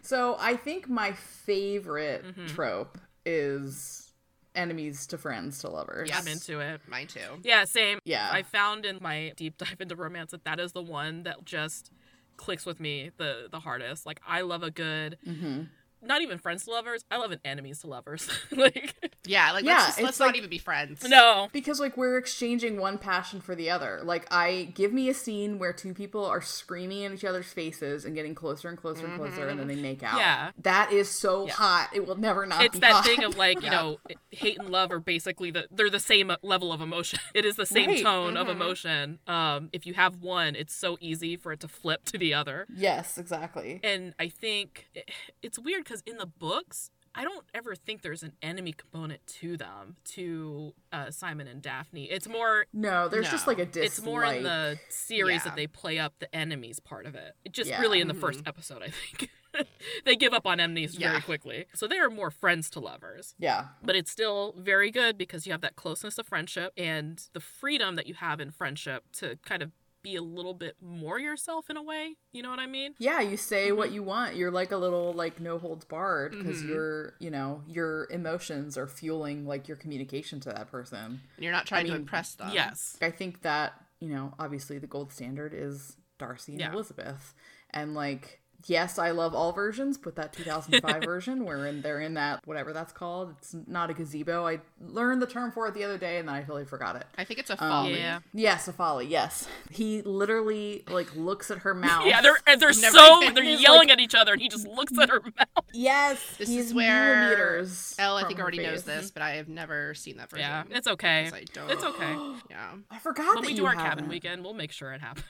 [0.02, 2.46] So I think my favorite Mm-hmm.
[2.46, 4.12] trope is,
[4.54, 6.10] enemies to friends to lovers.
[6.12, 6.80] I'm into it.
[6.88, 7.20] Mine too.
[7.44, 7.98] Yeah, same.
[8.04, 8.28] Yeah.
[8.32, 11.92] I found in my deep dive into romance that that is the one that just
[12.36, 14.06] clicks with me the the hardest.
[14.06, 15.62] Like I love a good Mm-hmm.
[16.02, 17.04] Not even friends to lovers.
[17.10, 18.28] I love an enemies to lovers.
[18.50, 18.94] like
[19.26, 21.04] Yeah, like Yeah, let's just, let's like- not even be friends.
[21.08, 21.48] no.
[21.52, 24.00] Because like we're exchanging one passion for the other.
[24.04, 28.04] Like I give me a scene where two people are screaming in each other's faces
[28.04, 29.82] and getting closer and closer and closer, and then they mm-hmm.
[29.82, 30.18] make out.
[30.18, 30.50] Yeah.
[30.62, 31.52] that is so Yeah.
[31.54, 31.90] hot.
[31.94, 32.62] It will never not.
[32.64, 33.04] It's be that hot.
[33.04, 33.98] thing of like, you know,
[34.30, 37.18] hate and love are basically the they're the same level of emotion.
[37.34, 38.02] It is the same Right.
[38.02, 38.60] tone of mm-hmm.
[38.60, 39.18] emotion.
[39.26, 42.66] Um if you have one, it's so easy for it to flip to the other.
[42.74, 43.80] yes, exactly.
[43.82, 45.10] And I think it-
[45.42, 49.56] it's weird cuz in the books I don't ever think there's an enemy component to
[49.56, 52.04] them, to uh, Simon and Daphne.
[52.04, 53.86] It's more No, there's just like a dislike.
[53.86, 55.44] it's more in the series Yeah.
[55.44, 57.34] that they play up the enemies part of it.
[57.44, 57.80] It just Yeah.
[57.80, 59.30] really in the first episode, I think.
[60.04, 61.64] they give up on enemies very quickly.
[61.74, 63.34] So they are more friends to lovers.
[63.38, 63.68] yeah.
[63.82, 67.96] But it's still very good because you have that closeness of friendship and the freedom
[67.96, 69.72] that you have in friendship to kind of
[70.02, 72.14] be a little bit more yourself in a way.
[72.32, 72.94] You know what I mean?
[72.98, 73.76] Yeah, you say Mm-hmm.
[73.76, 74.36] what you want.
[74.36, 78.86] You're like a little like no holds barred because you're, you know, your emotions are
[78.86, 80.98] fueling like your communication to that person.
[81.36, 82.50] And you're not trying to mean, impress them.
[82.52, 82.96] yes.
[83.02, 86.72] I think that, you know, obviously the gold standard is Darcy and Yeah.
[86.72, 87.34] Elizabeth.
[87.70, 92.40] And like yes, I love all versions, but that 2005 version wherein they're in that
[92.46, 94.46] whatever that's called, it's not a gazebo.
[94.46, 97.04] I learned the term for it the other day and then I totally forgot it.
[97.16, 97.98] I think it's a Um, folly.
[97.98, 98.20] Yeah.
[98.34, 99.06] Yes, a folly.
[99.06, 102.06] Yes, he literally like looks at her mouth.
[102.06, 104.98] Yeah, they're and they're so they're yelling like- at each other and he just looks
[104.98, 105.64] at her mouth.
[105.72, 109.32] Yes, This he's is where millimeters Elle, I think, her already knows this, but I
[109.36, 110.46] have never seen that version.
[110.48, 111.30] Yeah, it's okay.
[111.32, 111.70] I don't.
[111.70, 112.16] It's okay.
[112.50, 112.70] Yeah.
[112.90, 113.88] I forgot When that we you do our haven't.
[113.88, 115.24] cabin weekend, we'll make sure it happens.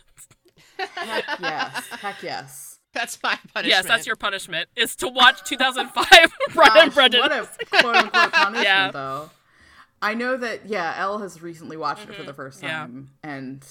[0.76, 2.68] Heck yes, heck yes.
[2.95, 3.66] That's my punishment.
[3.66, 4.68] Yes, that's your punishment.
[4.76, 7.49] Is to watch 2005 Pride and Gosh, Prejudice.
[7.70, 8.91] What a quote unquote punishment, Yeah.
[8.91, 9.30] though.
[10.01, 12.66] I know that, yeah, Elle has recently watched it for the first Mm-hmm.
[12.66, 12.78] Yeah.
[12.78, 13.11] time.
[13.22, 13.64] And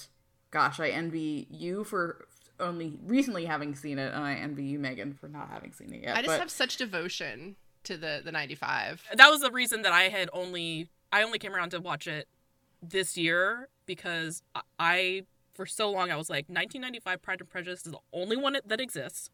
[0.51, 2.25] gosh, I envy you for
[2.59, 6.01] only recently having seen it, and I envy you, Megan, for not having seen it
[6.03, 6.15] yet.
[6.17, 7.55] I just but have such devotion
[7.85, 9.03] to the the 95.
[9.15, 12.27] that was the reason that I had only I only came around to watch it
[12.81, 15.23] this year because I- I
[15.57, 18.79] for so long I was like 1995 Pride and Prejudice is the only one that
[18.79, 19.29] exists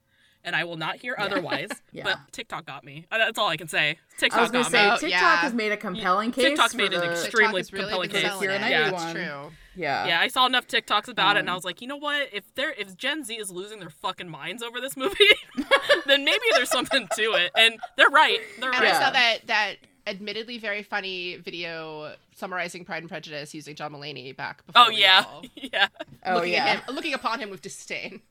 [0.46, 1.70] and I will not hear otherwise.
[1.94, 2.04] Yeah.
[2.04, 3.06] But TikTok got me.
[3.10, 3.98] Uh, That's all I can say.
[4.18, 5.12] TikTok I was going to got say, me.
[5.12, 5.36] TikTok yeah.
[5.38, 6.44] has made a compelling case.
[6.44, 8.24] TikTok's made an the- extreme- TikTok Extremely really compelling case.
[8.24, 8.90] selling Keira Yeah.
[8.94, 9.52] It's true.
[9.76, 10.06] Yeah.
[10.06, 12.28] Yeah, I saw enough TikToks about it, and I Um, was like, you know what?
[12.34, 15.16] If they're if Gen Z is losing their fucking minds over this movie,
[16.06, 17.52] then maybe there's something to it.
[17.58, 18.40] And they're right.
[18.60, 18.94] They're And right.
[18.94, 24.36] I saw that that admittedly very funny video summarizing Pride and Prejudice using John Mulaney
[24.36, 24.84] back oh, before.
[24.88, 25.88] Oh yeah, all- yeah.
[26.26, 26.66] Oh, looking yeah.
[26.66, 28.22] at him, looking upon him with disdain.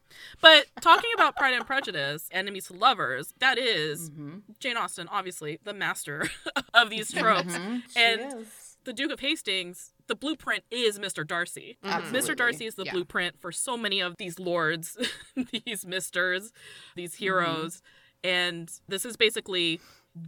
[0.41, 4.39] But talking about Pride and Prejudice, enemies to lovers, that is Mm-hmm.
[4.61, 6.29] Jane Austen, obviously the master
[6.75, 7.25] of these mm-hmm.
[7.25, 7.55] tropes.
[7.93, 8.77] She and is.
[8.85, 11.27] the Duke of Hastings, the blueprint is Mr.
[11.27, 11.79] Darcy.
[11.83, 11.95] Mm-hmm.
[11.95, 12.21] Absolutely.
[12.35, 12.37] Mr.
[12.37, 12.93] Darcy is the Yeah.
[12.93, 14.99] blueprint for so many of these lords,
[15.65, 16.53] these misters,
[16.97, 17.25] these mm-hmm.
[17.25, 17.83] heroes.
[18.25, 19.81] And this is basically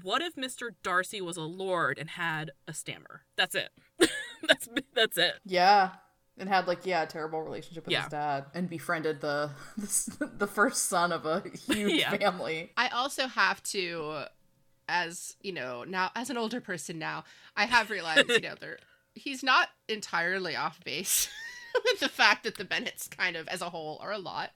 [0.02, 0.70] what if Mr.
[0.82, 3.22] Darcy was a lord and had a stammer?
[3.36, 3.70] That's it.
[4.48, 5.34] that's that's it.
[5.44, 5.90] Yeah.
[6.38, 8.02] And had like yeah a terrible relationship with Yeah.
[8.02, 9.50] his dad and befriended the
[10.36, 12.16] the first son of a huge Yeah.
[12.16, 12.72] family.
[12.76, 14.24] I also have to,
[14.88, 17.24] as you know, now as an older person now,
[17.56, 18.78] I have realized, you know, there
[19.14, 21.28] he's not entirely off base
[21.84, 24.50] with the fact that the Bennets kind of as a whole are a lot.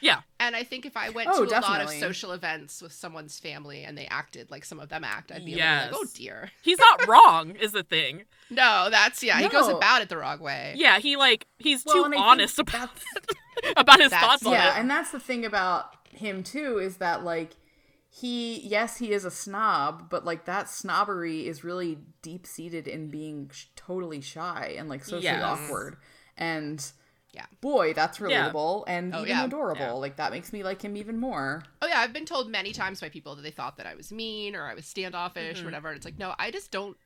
[0.00, 0.20] Yeah.
[0.38, 3.38] And I think if I went Oh, to a lot of social events with someone's
[3.38, 5.92] family and they acted like some of them act, I'd be Yes.
[5.92, 6.50] like, oh dear.
[6.62, 8.22] He's not wrong, is the thing.
[8.48, 9.38] No, that's yeah.
[9.40, 10.74] He goes about it the wrong way.
[10.76, 12.90] Yeah, he like he's Well, too and I think honest about
[13.76, 17.22] about his That's- thoughts on yeah, and that's the thing about him too is that
[17.24, 17.52] like
[18.08, 23.08] he yes he is a snob, but like that snobbery is really deep seated in
[23.08, 25.42] being sh- totally shy and like socially Yes.
[25.44, 25.96] awkward.
[26.36, 26.84] And
[27.32, 27.46] Yeah.
[27.60, 28.50] boy, that's Yeah.
[28.50, 29.44] relatable and Oh, even yeah.
[29.44, 29.80] adorable.
[29.80, 29.92] Yeah.
[29.92, 31.62] Like that makes me like him even more.
[31.80, 34.10] Oh yeah, I've been told many times by people that they thought that I was
[34.12, 35.62] mean or I was standoffish Mm-hmm.
[35.62, 35.88] or whatever.
[35.88, 36.96] And it's like, no, I just don't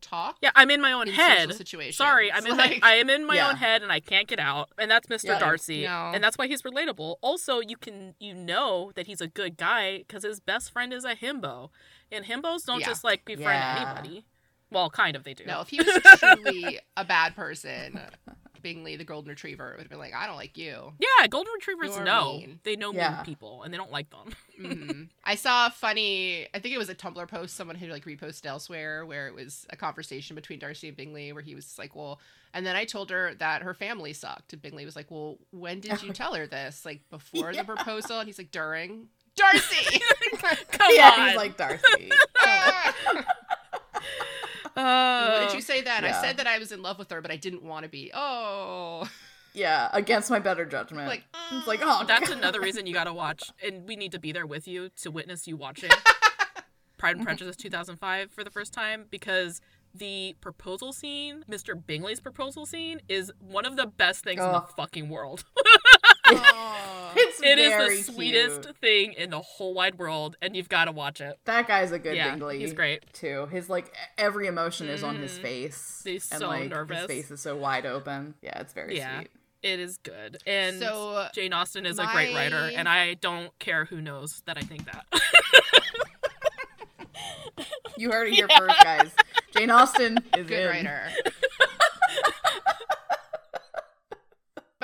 [0.00, 0.36] talk.
[0.42, 1.40] Yeah, I'm in my own in head.
[1.42, 1.96] social situations.
[1.96, 3.48] Sorry, I'm in Like- my I am in my Yeah.
[3.50, 4.70] own head and I can't get out.
[4.78, 5.24] And that's Mr.
[5.26, 5.38] Yeah.
[5.38, 5.84] Darcy.
[5.84, 6.10] No.
[6.14, 7.16] And that's why he's relatable.
[7.20, 11.04] Also, you can you know that he's a good guy cuz his best friend is
[11.04, 11.70] a himbo.
[12.10, 12.86] And himbos don't Yeah.
[12.86, 13.76] just like befriend Yeah.
[13.96, 14.24] anybody.
[14.70, 15.44] Well, kind of they do.
[15.46, 18.00] No, if he was truly a bad person,
[18.62, 20.92] Bingley the golden retriever would have been like, I don't like you.
[20.98, 22.38] Yeah, golden retrievers You're know.
[22.38, 22.60] mean.
[22.64, 23.16] They know Yeah.
[23.16, 24.32] mean people and they don't like them.
[24.60, 28.04] hmm I saw a funny, I think it was a Tumblr post someone had like
[28.04, 31.94] reposted elsewhere where it was a conversation between Darcy and Bingley where he was like,
[31.94, 32.20] well,
[32.54, 34.52] and then I told her that her family sucked.
[34.52, 36.84] And Bingley was like, well, when did you tell her this?
[36.84, 38.18] Like before the proposal?
[38.20, 39.08] And he's like, during.
[39.36, 40.00] Darcy!
[40.72, 41.28] Come yeah, on.
[41.28, 42.10] he's like Darcy.
[44.82, 45.60] What did you oh.
[45.60, 46.04] say then?
[46.04, 48.10] I said that I was in love with her, but I didn't want to be.
[48.14, 49.08] Oh,
[49.54, 51.08] Yeah, against my better judgment.
[51.08, 51.70] Like, it's uh.
[51.70, 52.38] like, oh, That's God.
[52.38, 55.48] another reason you gotta watch, and we need to be there with you to witness
[55.48, 55.90] you watching
[56.98, 59.60] Pride and Prejudice 2005 for the first time because
[59.94, 61.74] the proposal scene, Mr.
[61.74, 64.68] Bingley's proposal scene, is one of the best things in the Oh.
[64.76, 65.44] fucking world.
[67.20, 68.76] It's It is the sweetest cute.
[68.76, 71.38] thing in the whole wide world, and you've got to watch it.
[71.46, 72.58] That guy's a good Yeah, Bingley.
[72.60, 73.10] he's great.
[73.14, 73.46] too.
[73.46, 75.42] His like every emotion is on his Mhm.
[75.42, 76.02] face.
[76.04, 76.98] He's and so like nervous.
[76.98, 78.34] his face is so wide open.
[78.42, 79.16] Yeah, it's very Yeah.
[79.20, 79.30] sweet.
[79.62, 83.86] It is good, and So, Jane Austen is a great writer, and I don't care
[83.86, 85.06] who knows that I think that.
[87.96, 89.10] You heard it here first, guys.
[89.56, 90.68] Jane Austen is a good in.
[90.68, 91.10] writer.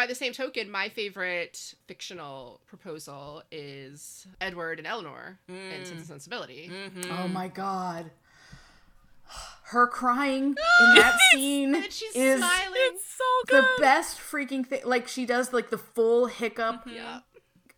[0.04, 5.54] By the same token, my favorite fictional proposal is Edward and Elinor in
[5.86, 6.70] Sense and Sensibility.
[6.70, 7.06] Mhm.
[7.24, 8.10] Oh my god.
[9.62, 10.54] Her crying in
[10.94, 12.74] that scene And she's is smiling.
[12.92, 13.64] It's so good.
[13.64, 14.82] the best freaking thing.
[14.84, 17.20] Like she does like the full hiccup, Yeah.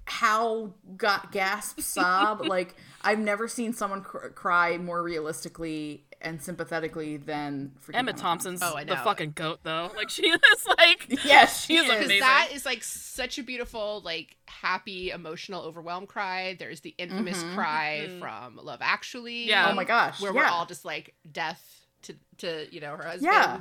[0.07, 2.41] how got gasp sob.
[2.45, 8.61] like I've never seen someone cr- cry more realistically and sympathetically than freaking Emma Thompson's
[8.63, 9.91] Oh, I the fucking goat, though.
[9.97, 11.89] Like she is like, Yes, she She's is.
[11.91, 12.21] Because amazing.
[12.21, 16.57] that is like such a beautiful, like happy, emotional, overwhelmed cry.
[16.59, 17.55] There's the infamous Mhm.
[17.55, 18.19] cry Mhm.
[18.21, 19.47] from Love Actually.
[19.49, 19.69] Yeah.
[19.71, 23.23] Oh my gosh, Where we're all just like death to to you know her husband
[23.33, 23.61] Yeah.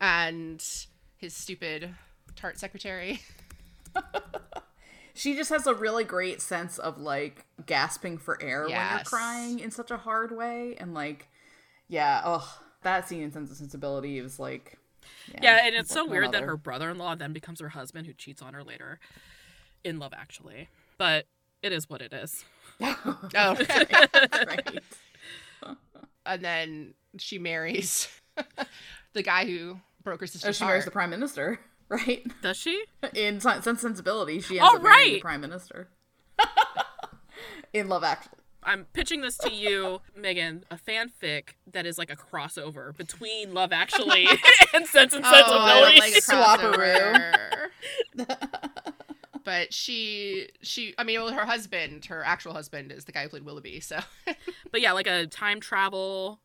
[0.00, 0.64] and
[1.16, 1.94] his stupid
[2.36, 3.20] tart secretary.
[5.14, 9.58] She just has a really great sense of like gasping for air when you're crying
[9.58, 11.26] in such a hard way, and like,
[11.88, 14.78] yeah, oh, that scene in Sense and Sensibility is like,
[15.42, 18.54] yeah, and it's so weird that her brother-in-law then becomes her husband, who cheats on
[18.54, 18.98] her later
[19.84, 20.68] in Love Actually.
[20.98, 21.26] But
[21.62, 22.44] it is what it is.
[22.80, 23.84] Oh, oh, okay.
[24.46, 24.78] right.
[26.26, 28.06] and then she marries
[29.14, 31.58] the guy who broke her Oh, sister's she marries the prime minister,
[31.88, 32.24] right?
[32.40, 32.84] Does she?
[33.16, 35.22] In Sense Sensibility, she ends Oh, up marrying the right.
[35.22, 35.88] prime minister.
[37.72, 38.37] in Love Actually.
[38.62, 43.72] I'm pitching this to you, Megan, a fanfic that is like a crossover between Love
[43.72, 44.26] Actually
[44.74, 45.90] and Sense and Oh, Sensibility.
[45.90, 47.68] don't like a Swapperoo.
[48.16, 48.34] crossover.
[49.44, 53.28] but she, she, I mean, well, her husband, her actual husband, is the guy who
[53.30, 53.80] played Willoughby.
[53.80, 53.98] So,
[54.70, 56.40] but yeah, like a time travel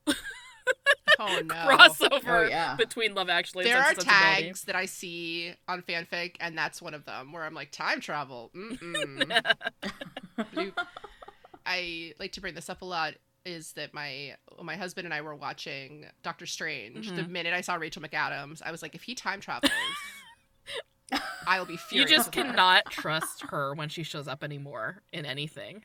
[1.20, 2.76] oh no, crossover Oh, yeah.
[2.76, 4.44] between Love Actually There and are Sense and Sensibility.
[4.44, 8.00] tags that I see on fanfic, and that's one of them where I'm like, time
[8.00, 8.52] travel.
[11.66, 13.14] I like to bring this up a lot.
[13.46, 17.08] Is that my my husband and I were watching Doctor Strange.
[17.12, 17.30] The Mhm.
[17.30, 19.72] minute I saw Rachel McAdams, I was like, if he time travels,
[21.46, 22.10] I'll be furious.
[22.10, 22.52] You just with her.
[22.52, 25.84] cannot trust her when she shows up anymore in anything.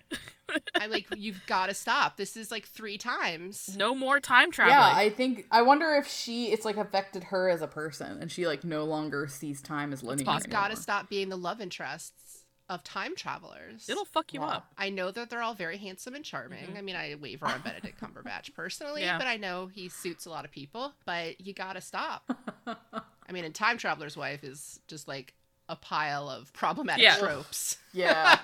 [0.77, 2.17] I'm like, you've got to stop.
[2.17, 3.77] This is like three times.
[3.77, 4.73] No more time travel.
[4.73, 8.31] Yeah, I think I wonder if she it's like affected her as a person, and
[8.31, 10.25] she like no longer sees time as linear.
[10.25, 10.53] possible.
[10.53, 12.28] Got to stop being the love interests
[12.69, 13.89] of time travelers.
[13.89, 14.49] It'll fuck you Wow.
[14.49, 14.73] up.
[14.77, 16.77] I know that they're all very handsome and charming.
[16.77, 19.17] I mean, I waver on Benedict Cumberbatch personally, Yeah.
[19.19, 20.93] but I know he suits a lot of people.
[21.07, 22.31] But you gotta stop.
[22.67, 25.35] I mean, and Time Traveler's Wife is just like
[25.69, 27.17] a pile of problematic Yeah.
[27.17, 27.79] tropes.
[27.95, 28.39] Yeah,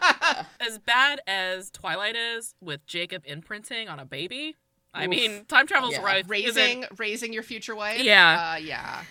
[0.59, 4.57] As bad as Twilight is with Jacob imprinting on a baby,
[4.93, 6.03] I mean, time travel's Yeah.
[6.03, 6.25] right.
[6.27, 8.01] raising raising your future wife.
[8.03, 8.55] Yeah.
[8.55, 9.03] uh, yeah.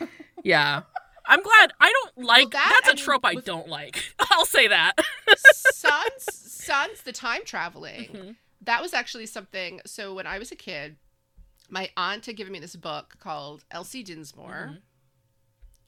[0.44, 0.82] Yeah.
[1.26, 1.74] I'm glad.
[1.80, 2.52] I don't like.
[2.52, 4.04] that that's a and trope I with- don't like.
[4.32, 4.94] I'll say that.
[5.74, 8.10] Sans Sans the time traveling.
[8.12, 8.36] Mhm.
[8.62, 9.82] That was actually something.
[9.86, 10.98] So when I was a kid,
[11.70, 14.70] my aunt had given me this book called Elsie Dinsmore.
[14.74, 14.82] Mhm.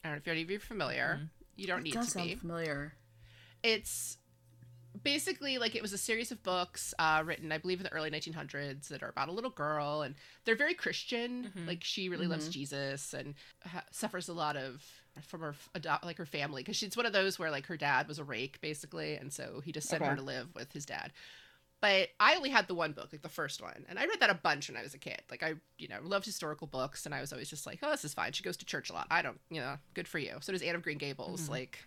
[0.04, 1.20] I don't know if any of you are familiar.
[1.22, 1.28] Mhm.
[1.56, 2.34] You don't it need does to sound be.
[2.34, 2.94] familiar.
[3.62, 4.18] It's
[5.02, 8.10] basically like it was a series of books uh, written, I believe, in the early
[8.10, 10.14] 1900s that are about a little girl, and
[10.44, 11.52] they're very Christian.
[11.56, 11.66] Mhm.
[11.66, 12.52] Like she really loves Mhm.
[12.52, 13.34] Jesus and
[13.66, 14.82] ha- suffers a lot of
[15.22, 18.08] from her adopt like her family because she's one of those where like her dad
[18.08, 21.12] was a rake basically, and so he just sent her to live with his dad.
[21.80, 24.30] But I only had the one book, like the first one, and I read that
[24.30, 25.22] a bunch when I was a kid.
[25.30, 28.04] Like I, you know, loved historical books, and I was always just like, "Oh, this
[28.04, 29.06] is fine." She goes to church a lot.
[29.10, 30.36] I don't, you know, good for you.
[30.40, 31.42] So does Anne of Green Gables.
[31.42, 31.50] Mhm.
[31.50, 31.78] Like,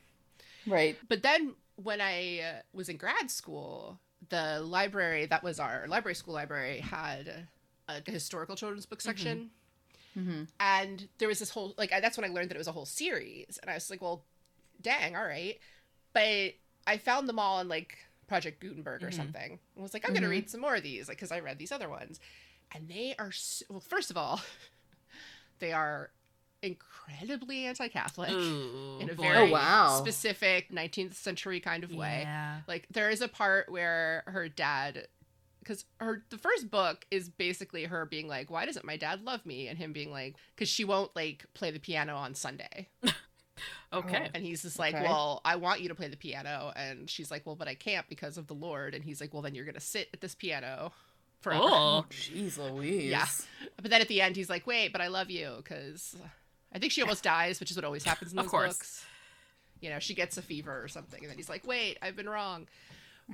[0.68, 0.96] Right.
[1.08, 4.00] but then when I uh, was in grad school,
[4.30, 7.48] the library that was our library school library had
[7.88, 9.38] a historical children's book section.
[9.38, 9.48] Mm-hmm.
[10.60, 12.86] And there was this whole, like, that's when I learned that it was a whole
[12.86, 13.58] series.
[13.62, 14.24] And I was like, well,
[14.82, 15.58] dang, all right.
[16.14, 16.54] But
[16.88, 17.98] I found them all in like
[18.28, 19.14] Project Gutenberg or Mhm.
[19.16, 19.60] something.
[19.76, 20.30] And was like, I'm to Mhm.
[20.30, 22.20] read some more of these, like, because I read these other ones.
[22.74, 24.42] And they are, so, well, first of all,
[25.60, 26.12] they are
[26.62, 29.24] incredibly anti Catholic Ooh, in a boy.
[29.24, 29.98] very Oh, wow.
[30.00, 32.22] specific 19th century kind of way.
[32.24, 32.62] Yeah.
[32.68, 35.08] Like there is a part where her dad
[35.60, 39.46] because her the first book is basically her being like, "Why doesn't my dad love
[39.46, 42.90] me?" and him being like, "Because she won't like play the piano on Sunday."
[43.92, 44.30] Okay.
[44.34, 45.04] And he's just like, Okay.
[45.04, 48.08] "Well, I want you to play the piano," and she's like, "Well, but I can't
[48.08, 50.94] because of the Lord." And he's like, "Well, then you're gonna sit at this piano
[51.42, 52.06] forever." Oh.
[52.12, 53.10] Jeez Louise.
[53.10, 53.26] Yeah.
[53.82, 56.16] But then at the end, he's like, "Wait, but I love you," because
[56.72, 58.78] I think she almost dies, which is what always happens in Of those course.
[58.78, 59.06] books.
[59.82, 62.30] You know, she gets a fever or something, and then he's like, "Wait, I've been
[62.30, 62.68] wrong."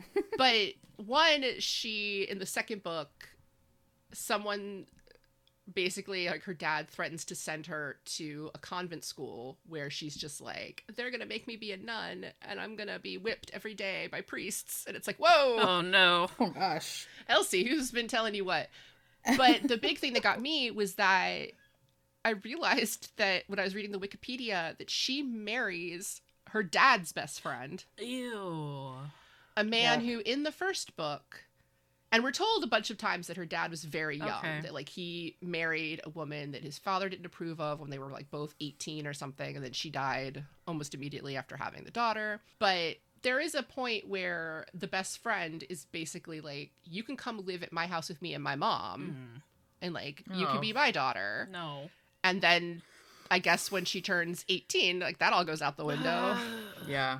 [0.37, 3.29] but one, she in the second book,
[4.13, 4.85] someone
[5.73, 10.39] basically like her dad threatens to send her to a convent school where she's just
[10.39, 14.07] like they're gonna make me be a nun and i'm gonna be whipped every day
[14.11, 16.27] by priests and it's like whoa Oh no.
[16.39, 17.07] Oh gosh.
[17.27, 18.69] Elsie, who's been telling you what?
[19.37, 21.47] But the big thing that got me was that
[22.23, 27.41] I realized that when I was reading the Wikipedia that she marries her dad's best
[27.41, 28.93] friend, Ew.
[29.57, 30.05] A man Yuck.
[30.05, 31.43] who in the first book
[32.11, 34.61] and we're told a bunch of times that her dad was very young Okay.
[34.61, 38.09] that like he married a woman that his father didn't approve of when they were
[38.11, 42.39] like both 18 or something and then she died almost immediately after having the daughter
[42.59, 47.43] but there is a point where the best friend is basically like you can come
[47.45, 49.41] live at my house with me and my mom Mm.
[49.81, 50.61] and like you can Oh.
[50.61, 51.89] be my daughter No.
[52.23, 52.81] and then
[53.31, 56.37] i guess when she turns 18 like that all goes out the window
[56.87, 57.19] Yeah.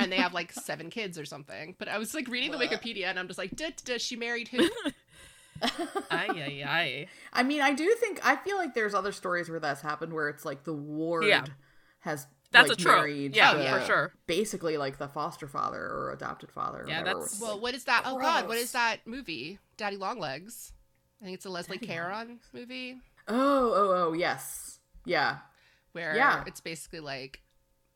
[0.00, 1.74] And they have like seven kids or something.
[1.78, 4.48] But I was like reading the Wikipedia and I'm just like, did, does she married
[4.48, 4.68] who?
[6.10, 7.06] Ay ay ay.
[7.34, 10.28] I mean, I do think I feel like there's other stories where that's happened where
[10.30, 11.44] it's like the ward Yeah.
[12.00, 12.96] has That's like, a trope.
[12.96, 14.12] married Yeah, the- for sure.
[14.26, 16.84] basically like the foster father or adopted father.
[16.84, 17.18] Or Yeah, whatever.
[17.20, 18.02] that's- well, what is that?
[18.06, 19.58] Oh God, what is that movie?
[19.76, 20.72] Daddy Longlegs.
[21.20, 22.96] I think it's a Leslie Daddy Caron movie
[23.28, 25.36] oh oh oh yes yeah
[25.92, 26.42] where Yeah.
[26.46, 27.42] it's basically like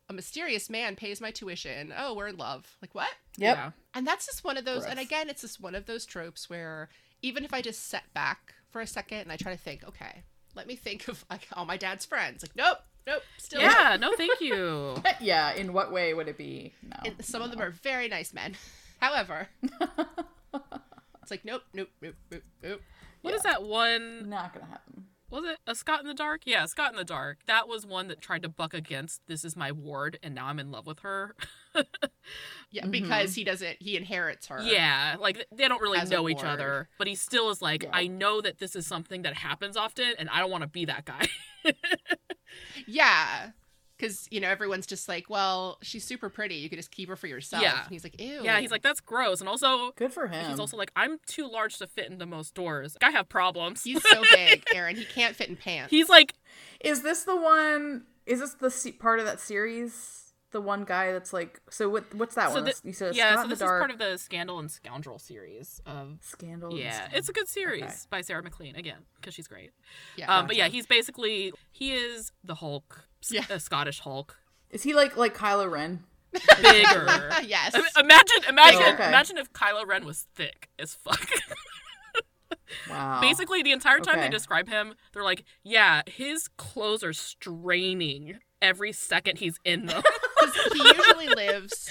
[0.09, 1.93] a mysterious man pays my tuition.
[1.97, 2.77] Oh, we're in love.
[2.83, 3.09] Like what?
[3.37, 3.71] yep Yeah.
[3.95, 4.85] And that's just one of those.
[4.85, 6.89] And again, it's just one of those tropes where
[7.23, 10.23] even if I just set back for a second and I try to think, okay,
[10.55, 12.43] let me think of like all my dad's friends.
[12.43, 13.61] Like nope, nope, still.
[13.61, 14.97] Yeah, no thank you.
[15.21, 15.55] yeah.
[15.55, 16.73] In what way would it be?
[16.83, 16.97] No.
[17.05, 18.55] And some of them are very nice men.
[19.01, 19.49] However,
[21.23, 22.81] it's like nope, nope, nope, nope, nope.
[23.23, 24.29] What is that one?
[24.29, 25.07] not gonna happen.
[25.35, 26.43] Was it a Scot in the Dark?
[26.45, 27.39] Yeah, Scot in the Dark.
[27.47, 30.61] That was one that tried to buck against this is my ward and now I'm
[30.61, 31.35] in love with her.
[32.71, 32.93] Yeah, mm-hmm.
[32.93, 33.77] because he doesn't.
[33.81, 34.63] He inherits her.
[34.63, 37.91] yeah, like they don't really know each other, but he still is like, Yeah.
[37.93, 40.85] I know that this is something that happens often and I don't want to be
[40.87, 41.27] that guy.
[42.87, 43.51] yeah.
[43.97, 46.57] Because you know everyone's just like, well, she's super pretty.
[46.57, 47.63] You could just keep her for yourself.
[47.63, 47.83] Yeah.
[47.85, 48.41] And he's like, ew.
[48.43, 49.41] yeah, he's like, that's gross.
[49.41, 50.51] And also, Good for him.
[50.51, 52.97] he's also like, I'm too large to fit into most doors.
[53.03, 53.85] I have problems.
[53.85, 54.97] he's so big, Erin.
[54.97, 55.91] He can't fit in pants.
[55.91, 56.35] He's like,
[56.81, 58.05] Is this the one?
[58.27, 60.21] Is this the se- part of that series?
[60.51, 61.61] The one guy that's like.
[61.69, 62.15] So what?
[62.15, 62.65] What's that so one?
[62.65, 65.19] the- you said yeah, Scott so this the is part of the Scandal and Scoundrel
[65.19, 66.73] series of Scandal.
[66.79, 67.19] Yeah, Scandal.
[67.19, 67.93] it's a good series Okay.
[68.09, 69.73] by Sarah MacLean again because she's great.
[70.17, 70.33] yeah.
[70.39, 73.45] Um, but yeah, he's basically he is the Hulk, s- Yeah.
[73.51, 74.39] a Scottish Hulk,
[74.71, 76.05] Is he like like Kylo Ren?
[76.33, 77.31] bigger.
[77.47, 77.73] yes.
[77.75, 79.09] I mean, imagine, imagine, Oh, okay.
[79.09, 81.29] imagine if Kylo Ren was thick as fuck.
[82.89, 83.21] Wow.
[83.21, 88.93] Basically, the entire time they describe him, they're like, "Yeah, his clothes are straining every
[88.93, 90.03] second he's in them."
[90.73, 91.91] he usually lives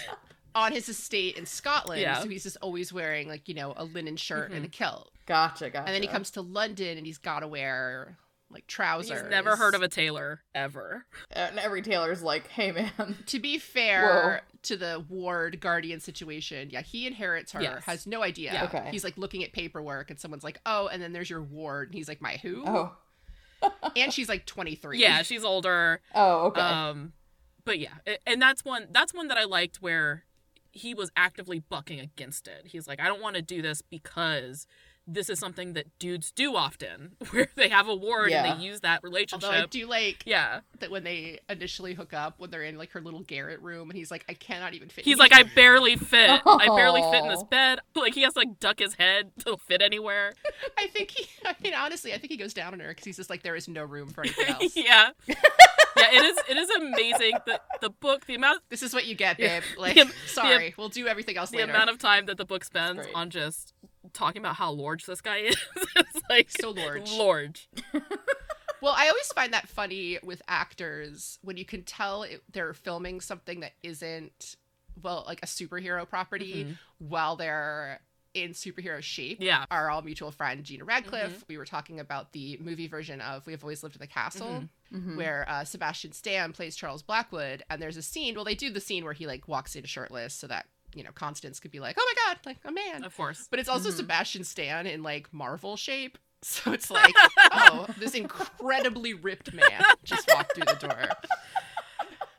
[0.56, 2.20] on his estate in Scotland, Yeah.
[2.20, 4.66] so he's just always wearing like you know a linen shirt and mm-hmm.
[4.66, 5.12] a kilt.
[5.26, 5.70] Gotcha.
[5.70, 5.86] Gotcha.
[5.86, 8.18] And then he comes to London and he's got to wear
[8.54, 9.22] like trousers.
[9.22, 11.06] he's never heard of a tailor ever.
[11.32, 12.92] And every Taylor's like, "Hey, man."
[13.28, 17.84] To be fair to the ward guardian situation, yeah, he inherits her, Yes.
[17.86, 18.54] has no idea.
[18.54, 18.64] Yeah.
[18.66, 18.88] Okay.
[18.92, 21.90] He's like looking at paperwork and someone's like, oh, and then there's your ward.
[21.90, 22.64] And he's like, my who?
[22.66, 22.92] Oh.
[23.96, 25.00] And she's like 23.
[25.00, 26.02] Yeah, she's older.
[26.14, 26.48] Oh.
[26.48, 26.60] Okay.
[26.62, 27.14] Um,
[27.66, 27.94] but yeah,
[28.28, 28.88] and that's one.
[28.92, 30.26] That's one that I liked where
[30.72, 32.64] he was actively bucking against it.
[32.66, 34.68] He's like, I don't want to do this because
[35.06, 38.46] this is something that dudes do often, where they have a ward Yeah.
[38.46, 39.44] and they use that relationship.
[39.50, 42.92] Although I do like yeah, that when they initially hook up, when they're in like
[42.92, 45.06] her little garret room, and he's like, I cannot even fit.
[45.06, 46.42] he's here." like, I barely fit.
[46.46, 47.46] I barely fit in this oh.
[47.46, 47.80] bed.
[47.96, 50.34] Like he has to like duck his head to fit anywhere.
[50.78, 53.16] I think he, I mean, honestly, I think he goes down on her because he's
[53.16, 54.76] just like, there is no room for anything else.
[54.76, 55.36] yeah, yeah.
[55.96, 56.38] It is.
[56.50, 59.64] It is amazing that the book the amount This is what you get, babe.
[59.78, 61.72] Like, The- sorry, we'll do everything else the later.
[61.72, 63.74] amount of time that the book spends on just
[64.14, 65.58] talking about how large this guy is.
[65.96, 67.12] it's like So large.
[67.12, 67.70] large.
[68.82, 73.22] Well, I always find that funny with actors when you can tell it, they're filming
[73.22, 74.58] something that isn't,
[75.02, 78.02] well, like a superhero property while they're
[78.34, 79.38] in superhero shape.
[79.40, 79.64] Yeah.
[79.72, 83.54] Our all mutual friend Gina Radcliffe, we were talking about the movie version of We
[83.54, 85.16] Have Always Lived in the Castle, Mhm.
[85.16, 88.36] where uh, Sebastian Stan plays Charles Blackwood, and there's a scene.
[88.36, 90.66] Well, they do the scene where he like walks in shirtless, so that
[90.96, 93.48] you know, Constance could be like, "Oh my god, like a man." Of course.
[93.50, 93.98] But it's also Mm-hmm.
[93.98, 96.18] Sebastian Stan in like Marvel shape.
[96.46, 97.16] So it's like,
[97.54, 101.00] oh, this incredibly ripped man just walked through the door.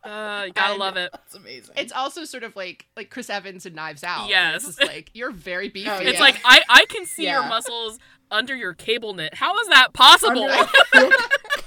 [0.04, 1.08] Uh, you gotta And- love it.
[1.12, 1.74] That's amazing.
[1.78, 4.24] It's also sort of like like Chris Evans and Knives Out.
[4.24, 4.68] where Yes.
[4.68, 5.88] It's like you're very beefy.
[5.88, 7.98] Oh, It's like I I can see your muscles
[8.30, 9.32] under your cable knit.
[9.32, 10.46] How is that possible?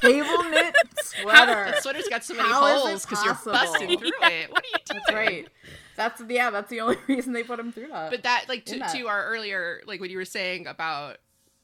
[0.02, 1.72] Cable knit sweater.
[1.72, 4.52] that sweater's got so many How is it holes because you're busting through it.
[4.52, 5.02] What are you doing?
[5.08, 5.48] That's right.
[5.98, 6.50] That's yeah.
[6.52, 8.12] That's the only reason they put him through that.
[8.12, 8.96] But that, like, to, that.
[8.96, 11.18] to our earlier, like, what you were saying about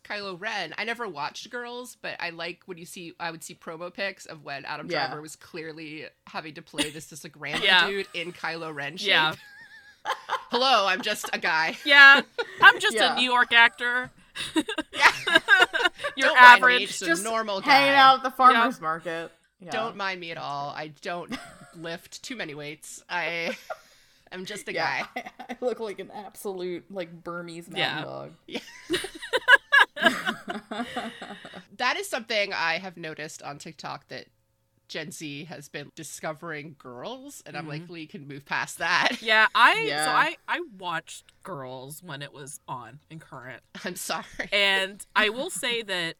[0.03, 3.55] Kylo Ren, I never watched Girls, but I like when you see, I would see
[3.55, 5.05] promo pics of when Adam Yeah.
[5.07, 7.87] Driver was clearly having to play this just like random Yeah.
[7.87, 9.07] dude in Kylo Ren shape.
[9.09, 9.35] Yeah.
[10.51, 11.77] Hello, I'm just a guy.
[11.85, 12.21] yeah,
[12.61, 13.13] I'm just Yeah.
[13.13, 14.11] a New York actor.
[14.55, 15.11] Yeah.
[16.17, 16.87] You're Don't mind me, average.
[16.89, 17.71] just a just normal guy.
[17.71, 19.31] hanging out at the farmers market.
[19.59, 19.71] Yeah.
[19.71, 20.73] Don't mind me at all.
[20.75, 21.33] I don't
[21.77, 23.01] lift too many weights.
[23.09, 23.55] I
[24.33, 25.23] am just a yeah, guy.
[25.39, 28.03] I, I look like an absolute like Burmese mountain Yeah.
[28.03, 28.31] dog.
[31.77, 34.27] That is something I have noticed on TikTok that
[34.87, 37.93] Gen Z has been discovering girls, and I'm like, mm-hmm.
[37.93, 39.17] we can move past that.
[39.21, 43.63] Yeah, I so I I watched Girls when it was on in current.
[43.85, 44.23] I'm sorry.
[44.51, 46.15] And I will say that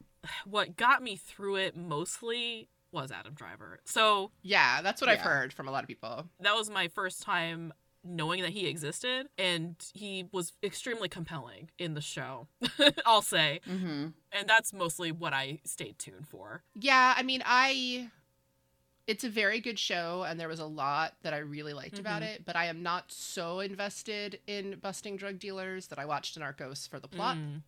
[0.45, 3.79] what got me through it mostly was Adam Driver.
[3.85, 6.29] So Yeah, that's what I've heard from a lot of people.
[6.39, 7.73] that was my first time
[8.03, 12.47] knowing that he existed and he was extremely compelling in the show
[13.05, 14.07] i'll say Mm-hmm.
[14.31, 18.09] and that's mostly what i stayed tuned for Yeah, I mean, I.
[19.05, 22.21] It's a very good show, and there was a lot that I really liked about
[22.21, 22.35] Mhm.
[22.35, 26.87] it, but I am not so invested in busting drug dealers that I watched Narcos
[26.87, 27.35] for the plot.
[27.35, 27.63] Mm.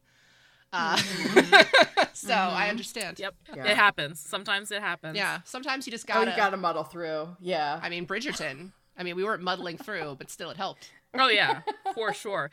[0.72, 0.96] Uh,
[2.14, 2.70] so I Mhm.
[2.70, 3.20] understand.
[3.20, 3.66] yep Yeah.
[3.66, 6.32] it happens sometimes it happens Yeah, sometimes you just Oh, gotta.
[6.32, 7.36] you gotta muddle through.
[7.42, 7.80] Yeah.
[7.84, 8.72] I mean, Bridgerton.
[8.98, 10.92] I mean, we weren't muddling through, but still, it helped.
[11.18, 11.62] oh yeah
[11.96, 12.52] for sure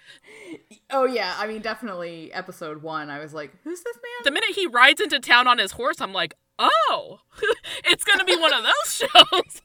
[0.90, 1.34] Oh yeah.
[1.36, 3.10] I mean, definitely episode one.
[3.10, 4.24] I was like, who's this man?
[4.24, 7.18] the minute he rides into town on his horse i'm like oh
[7.86, 9.62] it's gonna be one of those shows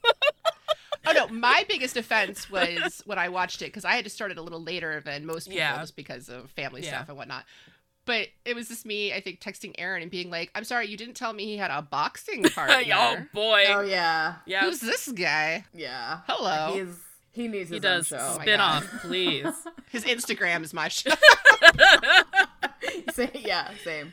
[1.06, 4.30] Oh no, my biggest offense was when I watched it because I had to start
[4.30, 5.78] it a little later than most people Yeah.
[5.78, 6.88] just because of family Yeah.
[6.96, 7.44] stuff and whatnot.
[8.08, 10.96] But it was just me, I think, texting Erin and being like, "I'm sorry, you
[10.96, 12.82] didn't tell me he had a boxing partner.
[12.94, 14.36] oh boy Oh yeah.
[14.46, 15.66] yeah Who's this guy?
[15.74, 16.20] Yeah.
[16.26, 16.72] Hello.
[16.72, 16.96] He's
[17.32, 18.38] he needs he his does own show.
[18.40, 18.82] spin oh God.
[18.82, 19.46] off please
[19.92, 21.10] His Instagram is my show."
[23.34, 24.12] Yeah, same.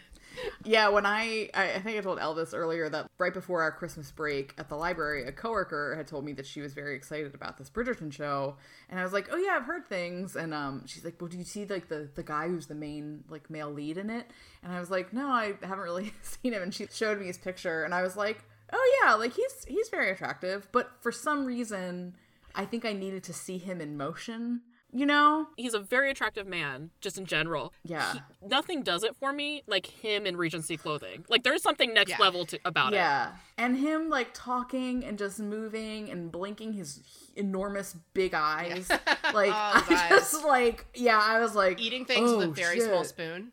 [0.64, 4.54] Yeah, when I, I think I told Elvis earlier that right before our Christmas break
[4.58, 7.70] at the library, a coworker had told me that she was very excited about this
[7.70, 8.56] Bridgerton show,
[8.90, 11.38] and I was like, "Oh yeah, I've heard things." And um, she's like, "Well, do
[11.38, 14.30] you see like the the guy who's the main like male lead in it?"
[14.64, 17.38] And I was like, "No, I haven't really seen him." And she showed me his
[17.38, 18.44] picture, and I was like,
[18.74, 22.16] "Oh yeah, like he's he's very attractive." But for some reason,
[22.56, 24.62] I think I needed to see him in motion.
[24.98, 25.48] You know?
[25.58, 28.14] he's a very attractive man just in general Yeah.
[28.14, 32.12] He- nothing does it for me like him in regency clothing like there's something next
[32.12, 32.18] Yeah.
[32.20, 33.34] level to about it Yeah.
[33.58, 37.02] And him like talking and just moving and blinking his
[37.36, 38.90] enormous big eyes.
[39.34, 40.10] Like Oh, I guys.
[40.10, 43.52] just like yeah, I was like Eating things with oh, a very small spoon.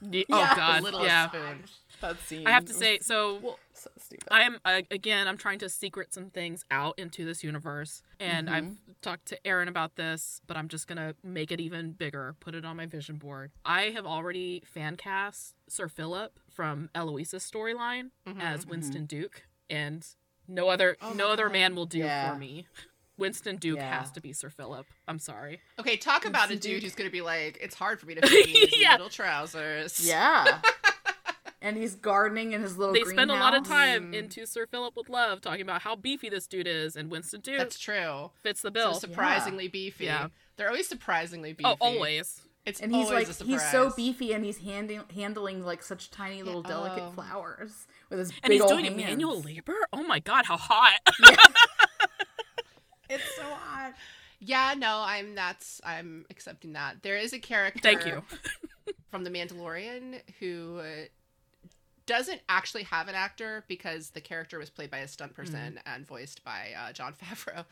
[0.00, 0.48] Ye- oh, Yeah.
[0.52, 1.64] oh god Littlest yeah spoon.
[2.00, 2.46] That scene.
[2.48, 4.28] i have to say so so stupid.
[4.30, 5.28] I am uh, again.
[5.28, 9.68] I'm trying to secret some things out into this universe, and I've talked to Erin
[9.68, 12.34] about this, but I'm just gonna make it even bigger.
[12.40, 13.50] Put it on my vision board.
[13.64, 18.10] I have already fan cast Sir Philip from Eloise's storyline
[18.40, 20.06] as Winston Duke, and
[20.48, 21.52] no other Oh no other God.
[21.52, 22.32] man will do Yeah.
[22.32, 22.66] for me.
[23.18, 23.98] Winston Duke Yeah.
[24.00, 24.86] has to be Sir Philip.
[25.06, 25.60] I'm sorry.
[25.78, 26.82] Okay, talk about a dude Duke.
[26.82, 28.92] who's gonna be like, "It's hard for me to fit these Yeah.
[28.92, 30.60] little trousers." Yeah.
[31.62, 33.88] and he's gardening in his little They spend a lot of greenhouse.
[33.98, 37.40] time into Sir Philip with Love talking about how beefy this dude is, and Winston
[37.40, 38.30] Duke that's true.
[38.42, 38.94] fits the So bill.
[38.94, 40.04] surprisingly beefy.
[40.04, 40.28] Yeah.
[40.56, 41.70] They're always surprisingly beefy.
[41.70, 42.42] oh, always.
[42.64, 46.10] It's And he's always like a he's so beefy and he's handing handling like such
[46.12, 47.10] tiny little delicate oh.
[47.10, 48.96] flowers with his And big he's old doing hands.
[48.96, 49.74] manual labor?
[49.92, 50.98] Oh my god, how hot.
[53.10, 53.92] It's so hot.
[54.40, 57.02] Yeah, no, I'm that's I'm accepting that.
[57.02, 58.22] There is a character Thank you.
[59.10, 60.84] from The Mandalorian who uh,
[62.06, 66.06] doesn't actually have an actor because the character was played by a stunt person and
[66.06, 67.64] voiced by uh, Jon Favreau.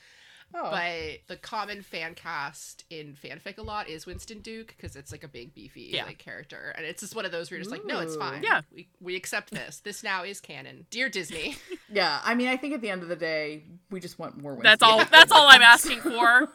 [0.52, 0.68] Oh.
[0.72, 5.22] But the common fan cast in fanfic a lot is Winston Duke because it's like
[5.22, 6.06] a big beefy Yeah.
[6.06, 8.42] like character, and it's just one of those where you're just like, no, it's fine.
[8.42, 8.62] Yeah.
[8.74, 9.78] we we accept this.
[9.78, 10.86] This now is canon.
[10.90, 11.54] Dear Disney.
[11.92, 14.56] Yeah, I mean, I think at the end of the day, we just want more.
[14.62, 16.48] That's all that's all I'm asking for.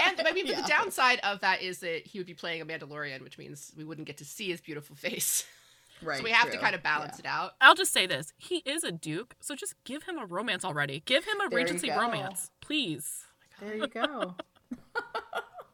[0.00, 0.60] And I mean, but Yeah.
[0.62, 3.82] the downside of that is that he would be playing a Mandalorian, which means we
[3.84, 5.44] wouldn't get to see his beautiful face.
[6.02, 6.18] Right.
[6.18, 7.30] so we have to kind of balance Yeah.
[7.30, 7.52] it out.
[7.60, 8.32] I'll just say this.
[8.38, 11.02] He is a duke, so just give him a romance already.
[11.04, 12.50] Give him a There Regency romance.
[12.60, 13.24] Please.
[13.60, 14.34] There you go.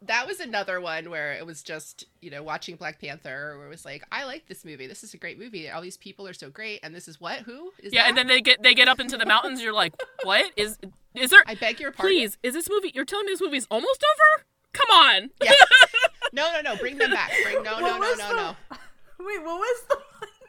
[0.03, 3.71] that was another one where it was just you know watching black panther where it
[3.71, 6.33] was like i like this movie this is a great movie all these people are
[6.33, 8.09] so great and this is what who is yeah, that?
[8.11, 9.61] and then they get they get up into the mountains.
[9.63, 10.79] You're like, what is
[11.15, 11.43] is there?
[11.47, 12.93] i beg your pardon Please, is this movie?
[12.95, 14.45] You're telling me this movie's almost over?
[14.73, 15.31] Come on.
[15.43, 15.53] yeah
[16.33, 18.57] no no no bring them back bring no no What no was no the- no
[19.19, 20.05] Wait, what was the one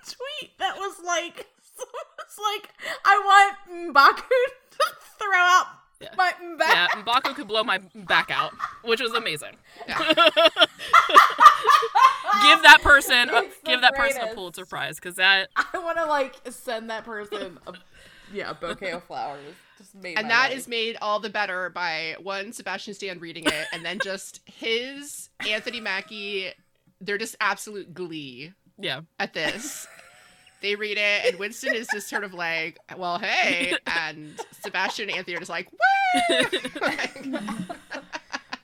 [0.06, 1.48] tweet that was like?
[2.28, 2.70] It's like
[3.06, 4.18] I want Mbaku
[4.72, 4.86] to
[5.18, 5.66] throw out
[6.02, 6.10] Yeah.
[6.18, 6.60] my Mbaku.
[6.74, 8.52] Yeah, Mbaku could blow my back out,
[8.84, 9.56] which was amazing.
[9.88, 9.98] Yeah.
[12.44, 14.34] give that person, uh, It's the give that person a.
[14.34, 17.74] Pulitzer Prize because that I want to like send that person a
[18.34, 19.56] yeah a bouquet of flowers.
[19.78, 20.56] Just made and my that day.
[20.56, 25.30] is made all the better by one Sebastian Stan reading it, and then just his
[25.48, 26.52] Anthony Mackie.
[27.00, 29.02] They're just absolute glee yeah.
[29.20, 29.88] at this.
[30.60, 34.34] They read it, and Winston is just sort of like, "Well, hey," and
[34.64, 35.78] Sebastian and Anthony are just like, "Woo!"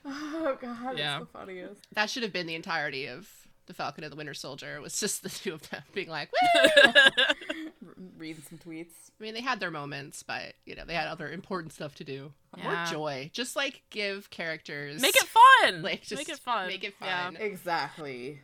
[0.04, 1.18] oh god, Yeah.
[1.20, 1.86] it's the funniest.
[1.94, 3.28] that should have been the entirety of
[3.66, 4.74] the Falcon and the Winter Soldier.
[4.76, 6.30] It was just the two of them being like,
[8.18, 8.92] reading some tweets.
[9.18, 12.04] I mean, they had their moments, but you know, they had other important stuff to
[12.04, 12.32] do.
[12.56, 12.64] Yeah.
[12.64, 13.30] More joy.
[13.32, 15.28] Just like give characters Make it
[15.62, 15.82] fun.
[15.82, 16.66] like just make it fun.
[16.68, 17.24] Make it Yeah.
[17.26, 17.36] fun.
[17.36, 18.40] Exactly.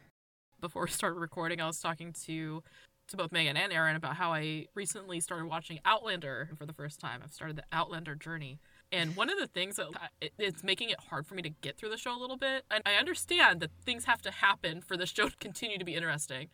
[0.61, 2.63] Before we started recording, I was talking to
[3.09, 7.01] to both Megan and Erin about how I recently started watching Outlander for the first
[7.01, 7.23] time.
[7.25, 8.61] I've started the Outlander journey.
[8.93, 9.89] And one of the things that
[10.39, 12.65] it's making it hard for me to get through the show a little bit.
[12.71, 15.97] And I understand that things have to happen for the show to continue to be
[15.97, 16.51] interesting.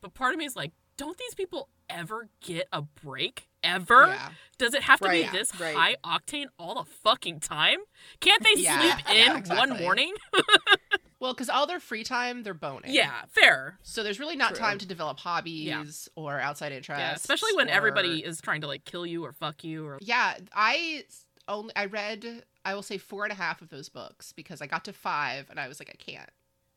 [0.00, 3.48] But part of me is like, don't these people ever get a break?
[3.64, 4.06] Ever?
[4.06, 4.28] Yeah.
[4.58, 5.74] Does it have to Right, be this right.
[5.74, 7.78] high octane all the fucking time?
[8.20, 10.14] Can't they Yeah, sleep in yeah, one morning?
[11.26, 12.92] Well, because all their free time, they're boning.
[12.94, 13.78] yeah, fair.
[13.82, 14.58] So there's really not True.
[14.58, 17.00] time to develop hobbies or outside interests.
[17.02, 19.98] Yeah, especially when or- everybody is trying to like kill you or fuck you or
[20.00, 21.02] Yeah, I
[21.48, 24.66] only I read I will say four and a half of those books because I
[24.68, 26.30] got to five and I was like I can't.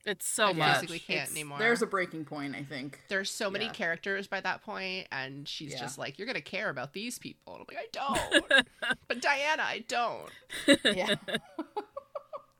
[0.06, 0.74] it's so I much.
[0.76, 1.60] physically can't It's- anymore.
[1.60, 3.00] There's a breaking point, I think.
[3.10, 3.74] There's so many Yeah.
[3.74, 5.80] characters by that point, and she's Yeah.
[5.80, 8.68] just like, "You're gonna care about these people." And I'm like, "I don't."
[9.08, 10.32] but Diana, I don't.
[10.86, 11.16] Yeah.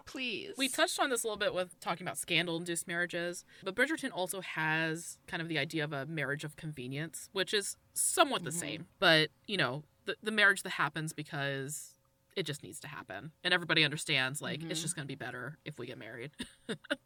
[0.10, 0.56] Please.
[0.58, 4.10] We touched on this a little bit with talking about scandal induced marriages, but Bridgerton
[4.12, 8.50] also has kind of the idea of a marriage of convenience, which is somewhat the
[8.50, 8.54] Mhm.
[8.60, 8.88] same.
[8.98, 11.94] But, you know, the, the marriage that happens because
[12.36, 13.34] it just needs to happen.
[13.44, 14.84] And everybody understands, like, it's Mhm.
[14.84, 16.32] just going to be better if we get married.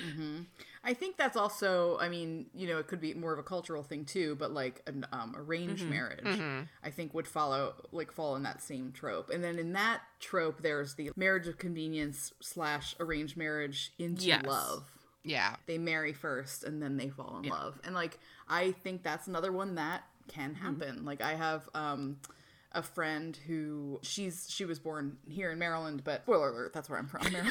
[0.00, 0.40] hmm
[0.82, 3.82] I think that's also, I mean, you know, it could be more of a cultural
[3.82, 5.88] thing too, but like an um, arranged Mhm.
[5.90, 6.68] marriage, Mhm.
[6.82, 9.28] I think would follow, like, fall in that same trope.
[9.28, 14.42] And then in that trope, there's the marriage of convenience slash arranged marriage into Yes.
[14.42, 14.90] love.
[15.22, 15.56] Yeah.
[15.66, 17.52] They marry first and then they fall in Yeah.
[17.52, 17.78] love.
[17.84, 18.18] And like,
[18.48, 21.04] I think that's another one that can happen.
[21.04, 22.18] Like, I have, um,
[22.72, 26.98] a friend who she's she was born here in Maryland, but spoiler alert, that's where
[26.98, 27.22] I'm from.
[27.32, 27.50] Maryland.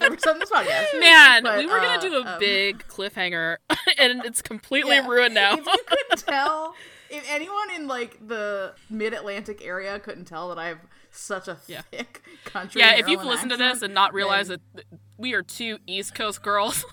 [0.00, 1.00] This podcast.
[1.00, 3.56] Man, But, we were uh, to do a um, big cliffhanger,
[3.98, 5.06] and it's completely Yeah.
[5.08, 5.54] ruined now.
[5.54, 6.74] if you couldn't tell,
[7.10, 10.78] if anyone in like the mid Atlantic area couldn't tell that I have
[11.10, 11.82] such a Yeah.
[11.90, 12.80] thick country.
[12.80, 14.84] yeah, if you've Maryland listened to this and not realized then- that
[15.16, 16.84] we are two East Coast girls,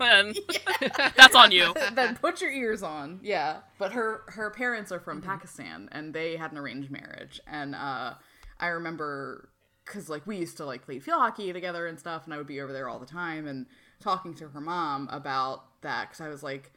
[0.00, 0.34] then
[1.16, 1.72] that's on you.
[1.94, 3.20] then put your ears on.
[3.22, 3.58] Yeah.
[3.78, 5.04] But her her parents are Mm-hmm.
[5.04, 7.40] from Pakistan and they had an arranged marriage.
[7.46, 8.14] And uh
[8.58, 9.48] I remember
[9.86, 12.46] cuz like we used to like play field hockey together and stuff and I would
[12.46, 13.66] be over there all the time and
[14.00, 16.72] talking to her mom about that cuz I was like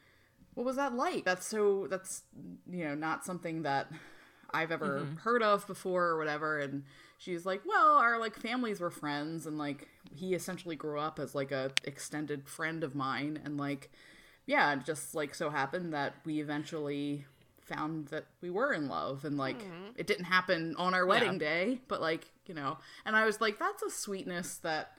[0.56, 1.26] what was that like?
[1.26, 2.24] That's so that's
[2.70, 3.92] you know not something that
[4.52, 5.16] I've ever Mm-hmm.
[5.18, 6.84] heard of before or whatever and
[7.18, 11.34] she's like well our like families were friends and like he essentially grew up as
[11.34, 13.40] like a extended friend of mine.
[13.44, 13.92] And like
[14.46, 17.26] yeah it just like so happened that we eventually
[17.62, 19.92] found that we were in love and like mm-hmm.
[19.96, 23.58] it didn't happen on our wedding day but like you know and i was like
[23.58, 24.98] that's a sweetness that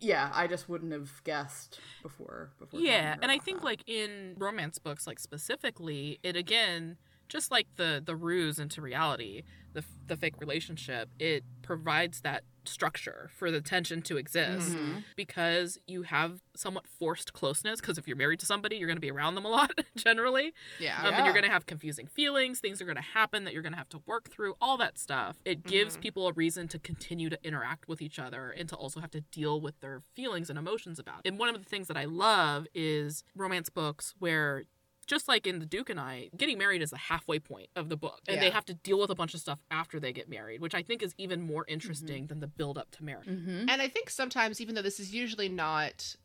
[0.00, 3.64] yeah i just wouldn't have guessed before before Yeah, and I think that.
[3.64, 6.96] like in romance books, like specifically, it again,
[7.28, 9.42] just like the the ruse into reality,
[9.72, 15.02] the the fake relationship, it provides that structure for the tension to exist Mhm.
[15.16, 17.80] because you have somewhat forced closeness.
[17.80, 20.52] Because if you're married to somebody, you're going to be around them a lot generally.
[20.78, 20.98] Yeah.
[21.00, 22.60] Um, and you're going to have confusing feelings.
[22.60, 24.56] Things are going to happen that you're going to have to work through.
[24.60, 25.38] All that stuff.
[25.44, 26.00] It gives Mhm.
[26.02, 29.20] people a reason to continue to interact with each other and to also have to
[29.22, 31.20] deal with their feelings and emotions about.
[31.24, 31.28] It.
[31.30, 34.64] And one of the things that I love is romance books where.
[35.06, 37.96] Just like in The Duke and I, getting married is the halfway point of the
[37.96, 38.20] book.
[38.28, 40.74] And they have to deal with a bunch of stuff after they get married, which
[40.74, 43.26] I think is even more interesting than the build up to marriage.
[43.28, 43.68] Mhm.
[43.68, 46.16] And I think sometimes, even though this is usually not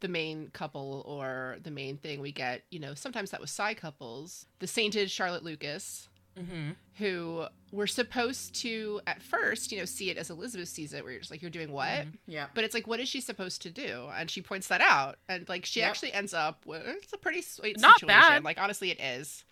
[0.00, 3.76] the main couple or the main thing we get, you know, sometimes that was side
[3.76, 4.46] couples.
[4.60, 6.70] The Sainted Charlotte Lucas Mm-hmm.
[6.98, 11.12] who we're supposed to at first, you know, see it as Elizabeth sees it, where
[11.12, 11.88] you're just like, you're doing what?
[11.88, 12.14] Mhm.
[12.26, 12.46] Yeah.
[12.54, 14.08] But it's like, what is she supposed to do?
[14.16, 15.88] And she points that out, and like she Yep.
[15.90, 18.20] actually ends up with it's a pretty sweet Not situation.
[18.20, 18.44] bad.
[18.44, 19.44] Like honestly, it is.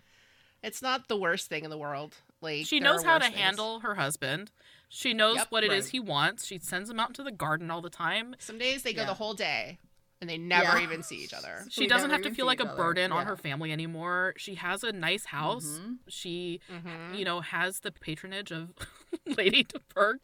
[0.63, 2.15] It's not the worst thing in the world.
[2.41, 3.35] Like She knows how to things.
[3.37, 4.51] handle her husband.
[4.89, 5.91] She knows Yep, what it is right.
[5.91, 6.45] he wants.
[6.45, 8.35] She sends him out into the garden all the time.
[8.39, 9.07] Some days they go Yeah.
[9.07, 9.77] the whole day,
[10.19, 10.83] and they never Yeah.
[10.83, 11.63] even see each other.
[11.69, 12.75] She We doesn't have to feel like a other.
[12.75, 14.33] burden on her family anymore.
[14.37, 15.79] She has a nice house.
[15.81, 15.97] Mhm.
[16.07, 17.13] She, Mm-hmm.
[17.15, 18.73] you know, has the patronage of
[19.25, 20.19] Lady de Bourgh.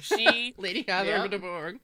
[0.00, 1.30] She, Lady Heather Yep.
[1.30, 1.78] de Bourgh.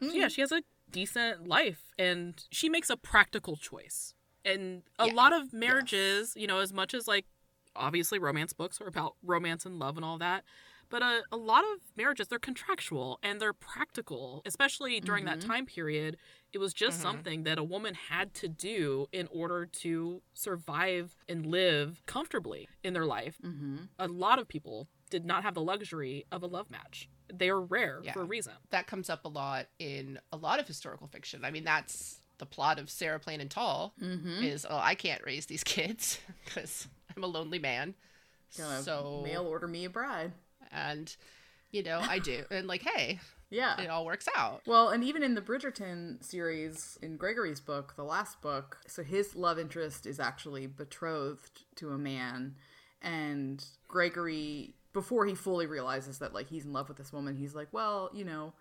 [0.00, 4.14] yeah, she has a decent life and she makes a practical choice.
[4.44, 5.14] And a Yeah.
[5.14, 7.26] lot of marriages, you know, as much as like
[7.74, 10.44] obviously romance books are about romance and love and all that,
[10.92, 15.46] but a, a lot of marriages they're contractual and they're practical, especially during that Mhm.
[15.46, 16.18] time period.
[16.52, 17.02] It was just Mhm.
[17.02, 22.92] something that a woman had to do in order to survive and live comfortably in
[22.92, 23.38] their life.
[23.42, 23.76] Mm-hmm.
[23.98, 27.08] A lot of people did not have the luxury of a love match.
[27.32, 28.12] They are rare Yeah.
[28.12, 28.52] for a reason.
[28.70, 31.42] That comes up a lot in a lot of historical fiction.
[31.44, 33.94] I mean, that's the plot of Sarah Plain and Tall.
[34.00, 34.44] Mm-hmm.
[34.44, 37.94] Is oh, I can't raise these kids because I'm a lonely man.
[38.58, 40.32] Gonna so mail order me a bride.
[40.72, 41.14] And
[41.70, 43.20] you know I do, and like, hey,
[43.50, 43.80] Yeah.
[43.80, 44.62] it all works out.
[44.66, 49.34] Well, and even in the Bridgerton series, in Gregory's book, the last book, so his
[49.36, 52.56] love interest is actually betrothed to a man,
[53.00, 57.54] and Gregory, before he fully realizes that like he's in love with this woman, he's
[57.54, 58.52] like, well, you know,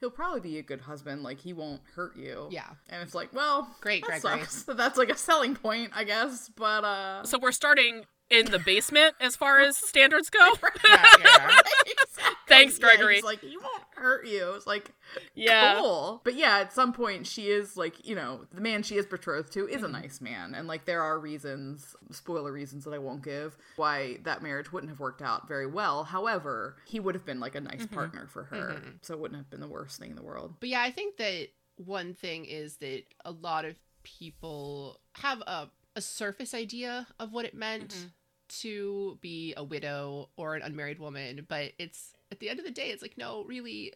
[0.00, 2.48] he'll probably be a good husband, like he won't hurt you.
[2.50, 2.68] Yeah.
[2.88, 4.44] And it's like, well, Great, that Gregory.
[4.44, 4.62] sucks.
[4.76, 6.50] That's like a selling point, I guess.
[6.54, 10.40] But uh, So we're starting in the basement as far as standards go.
[10.88, 11.60] Yeah, yeah.
[11.86, 12.34] Exactly.
[12.48, 13.14] Thanks, Yeah, Gregory.
[13.16, 14.52] he's like, he won't hurt you.
[14.54, 14.90] It's like,
[15.34, 15.76] Yeah.
[15.78, 16.20] cool.
[16.24, 19.52] But yeah, at some point, she is like, you know, the man she is betrothed
[19.52, 19.76] to Mm-hmm.
[19.76, 20.54] is a nice man.
[20.54, 24.90] And like, there are reasons, spoiler reasons that I won't give, why that marriage wouldn't
[24.90, 26.04] have worked out very well.
[26.04, 27.94] However, he would have been like a nice Mm-hmm.
[27.94, 28.82] partner for her.
[29.02, 30.54] So it wouldn't have been the worst thing in the world.
[30.60, 35.68] But yeah, I think that one thing is that a lot of people have a,
[35.94, 38.10] a surface idea of what it meant Mhm.
[38.48, 42.70] To be a widow or an unmarried woman, but it's at the end of the
[42.70, 43.92] day, it's like, no, really,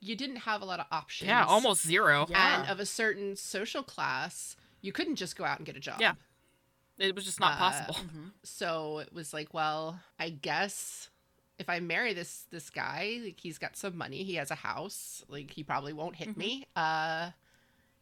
[0.00, 1.28] you didn't have a lot of options.
[1.28, 2.26] Yeah, almost zero.
[2.28, 2.60] Yeah.
[2.62, 6.00] And of a certain social class, you couldn't just go out and get a job.
[6.00, 6.14] Yeah.
[6.98, 7.96] It was just not Uh, possible.
[8.44, 11.08] So it was like, well, I guess
[11.58, 15.24] if I marry this this guy, like he's got some money, he has a house,
[15.28, 16.36] like he probably won't hit Mhm.
[16.36, 16.66] me.
[16.76, 17.30] Uh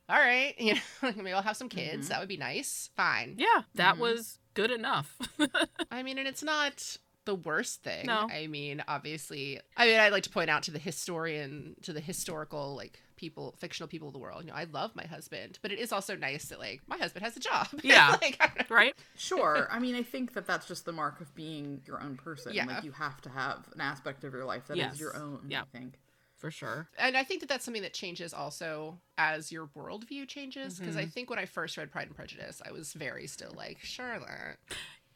[0.08, 2.06] all right, you know, maybe I'll have some kids.
[2.06, 2.08] Mhm.
[2.10, 2.90] That would be nice.
[2.96, 3.36] Fine.
[3.38, 4.00] Yeah, that Mhm.
[4.00, 5.16] was good enough.
[5.90, 8.06] I mean, and it's not the worst thing.
[8.06, 8.28] No.
[8.30, 12.00] I mean, obviously, I mean, I'd like to point out to the historian, to the
[12.00, 15.70] historical, like, people, fictional people of the world, you know, I love my husband, but
[15.70, 17.68] it is also nice that, like, my husband has a job.
[17.84, 18.08] Yeah.
[18.22, 18.74] like, I don't know.
[18.76, 18.94] right?
[19.16, 19.68] Sure.
[19.70, 22.52] I mean, I think that that's just the mark of being your own person.
[22.54, 22.64] Yeah.
[22.66, 24.98] Like, you have to have an aspect of your life that is Yes.
[25.00, 25.62] your own, Yeah.
[25.62, 25.94] I think.
[26.42, 26.88] For sure.
[26.98, 30.76] And I think that that's something that changes also as your worldview changes.
[30.80, 33.78] Because I think when I first read Pride and Prejudice, I was very still like,
[33.80, 34.56] Charlotte.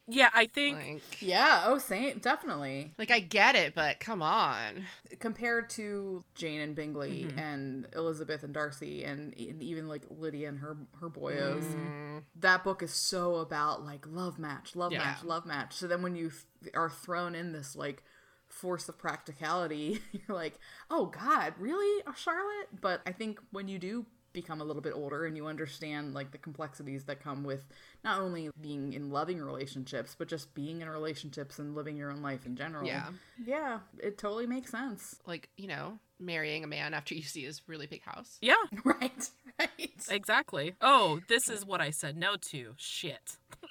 [0.06, 1.64] Yeah, I think Like, Yeah.
[1.66, 2.18] Oh, same.
[2.20, 2.92] Definitely.
[2.96, 4.84] like I get it, but come on.
[5.18, 7.36] compared to Jane and Bingley Mhm.
[7.38, 12.62] and Elizabeth and Darcy and, and even like Lydia and her her boyos, Mm, that
[12.62, 14.98] book is so about like love match, love Yeah.
[15.00, 15.72] match, love match.
[15.74, 16.30] So then when you
[16.62, 18.04] th- are thrown in this like
[18.56, 20.58] force of practicality, you're like,
[20.90, 22.68] oh God, really, Uh, Charlotte?
[22.80, 26.30] But I think when you do become a little bit older and you understand like
[26.30, 27.64] the complexities that come with
[28.04, 32.20] not only being in loving relationships but just being in relationships and living your own
[32.20, 33.08] life in general Yeah.
[33.42, 37.62] yeah it totally makes sense Like, you know, marrying a man after you see his
[37.66, 38.38] really big house.
[38.40, 40.04] yeah, Right, right.
[40.10, 40.74] exactly.
[40.80, 42.74] Oh, this is what I said no to.
[42.76, 43.36] Shit.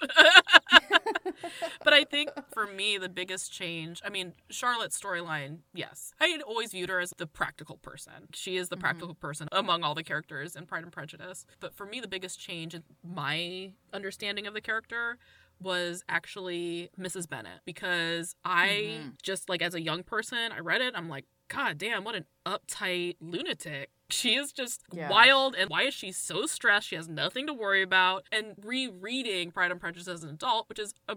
[1.84, 6.12] but I think for me, the biggest change, I mean, Charlotte's storyline, yes.
[6.20, 8.28] I had always viewed her as the practical person.
[8.32, 11.46] She is the practical person among all the characters in Pride and Prejudice.
[11.60, 15.18] But for me, the biggest change in my understanding of the character
[15.60, 17.28] was actually Mrs.
[17.28, 18.68] Bennet because I
[19.04, 19.22] Mhm.
[19.22, 22.26] just like as a young person, I read it, I'm like, God damn, what an
[22.44, 23.90] uptight lunatic.
[24.08, 25.10] She is just Yeah.
[25.10, 26.88] wild and why is she so stressed?
[26.88, 28.24] She has nothing to worry about.
[28.30, 31.16] And rereading Pride and Prejudice as an adult, which is a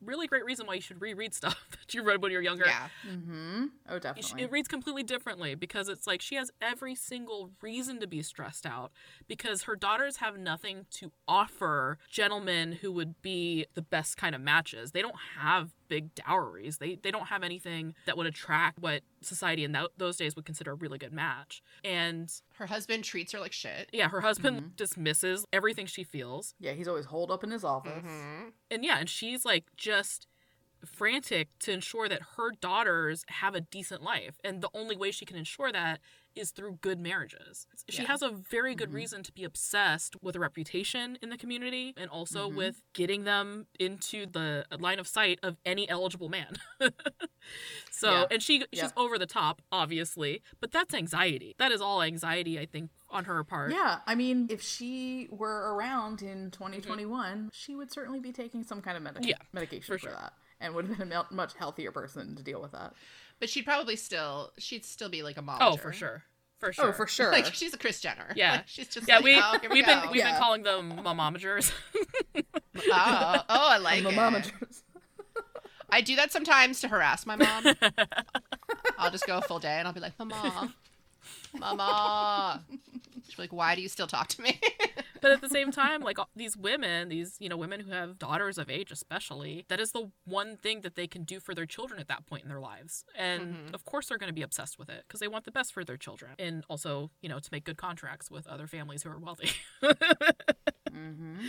[0.00, 2.64] really great reason why you should reread stuff that you read when you're younger.
[2.66, 2.88] Yeah.
[3.06, 3.66] Mm-hmm.
[3.88, 4.42] Oh, definitely.
[4.42, 8.64] It reads completely differently because it's like she has every single reason to be stressed
[8.64, 8.92] out
[9.28, 14.40] because her daughters have nothing to offer gentlemen who would be the best kind of
[14.40, 14.92] matches.
[14.92, 16.78] They don't have big dowries.
[16.78, 20.46] They they don't have anything that would attract what society in tho- those days would
[20.46, 21.62] consider a really good match.
[21.84, 23.90] And Her husband treats her like shit.
[23.92, 24.76] yeah, her husband Mhm.
[24.76, 26.54] dismisses everything she feels.
[26.58, 28.02] yeah, he's always holed up in his office.
[28.02, 28.52] Mhm.
[28.70, 30.26] And yeah, and she's like just
[30.84, 34.38] frantic to ensure that her daughters have a decent life.
[34.42, 36.00] And the only way she can ensure that
[36.36, 37.66] is through good marriages.
[37.88, 38.08] She Yeah.
[38.08, 38.94] has a very good Mhm.
[38.94, 42.54] reason to be obsessed with a reputation in the community and also Mhm.
[42.56, 46.56] with getting them into the line of sight of any eligible man.
[47.90, 48.26] so, Yeah.
[48.30, 48.90] and she she's Yeah.
[48.96, 51.54] over the top, obviously, but that's anxiety.
[51.58, 53.72] That is all anxiety, I think, on her part.
[53.72, 58.80] Yeah, I mean, if she were around in 2021, she would certainly be taking some
[58.82, 60.12] kind of medic- Yeah, medication for for, sure.
[60.12, 62.94] that, and would have been a much healthier person to deal with that.
[63.40, 65.58] But she'd probably still she'd still be like a mom.
[65.60, 66.22] Oh, for sure.
[66.58, 66.88] For oh, sure.
[66.88, 67.32] Oh, for sure.
[67.32, 68.32] Like she's a Kris Jenner.
[68.36, 68.52] Yeah.
[68.52, 70.00] Like, she's just Yeah, like, we oh, here we we've go.
[70.02, 70.32] been we've Yeah.
[70.32, 71.72] been calling them momomagers.
[72.36, 72.42] oh,
[72.76, 74.52] oh, I like the it.
[75.92, 77.64] I do that sometimes to harass my mom.
[78.98, 80.72] I'll just go a full day and I'll be like, Mama,
[81.58, 82.64] Mama.
[83.28, 84.58] She's like, Why do you still talk to me?
[85.20, 88.18] but at the same time, like all- these women, these you know women who have
[88.18, 91.66] daughters of age, especially, that is the one thing that they can do for their
[91.66, 93.74] children at that point in their lives, and Mhm.
[93.74, 95.84] of course they're going to be obsessed with it because they want the best for
[95.84, 99.18] their children, and also you know to make good contracts with other families who are
[99.18, 99.50] wealthy.
[100.90, 101.40] mm-hmm.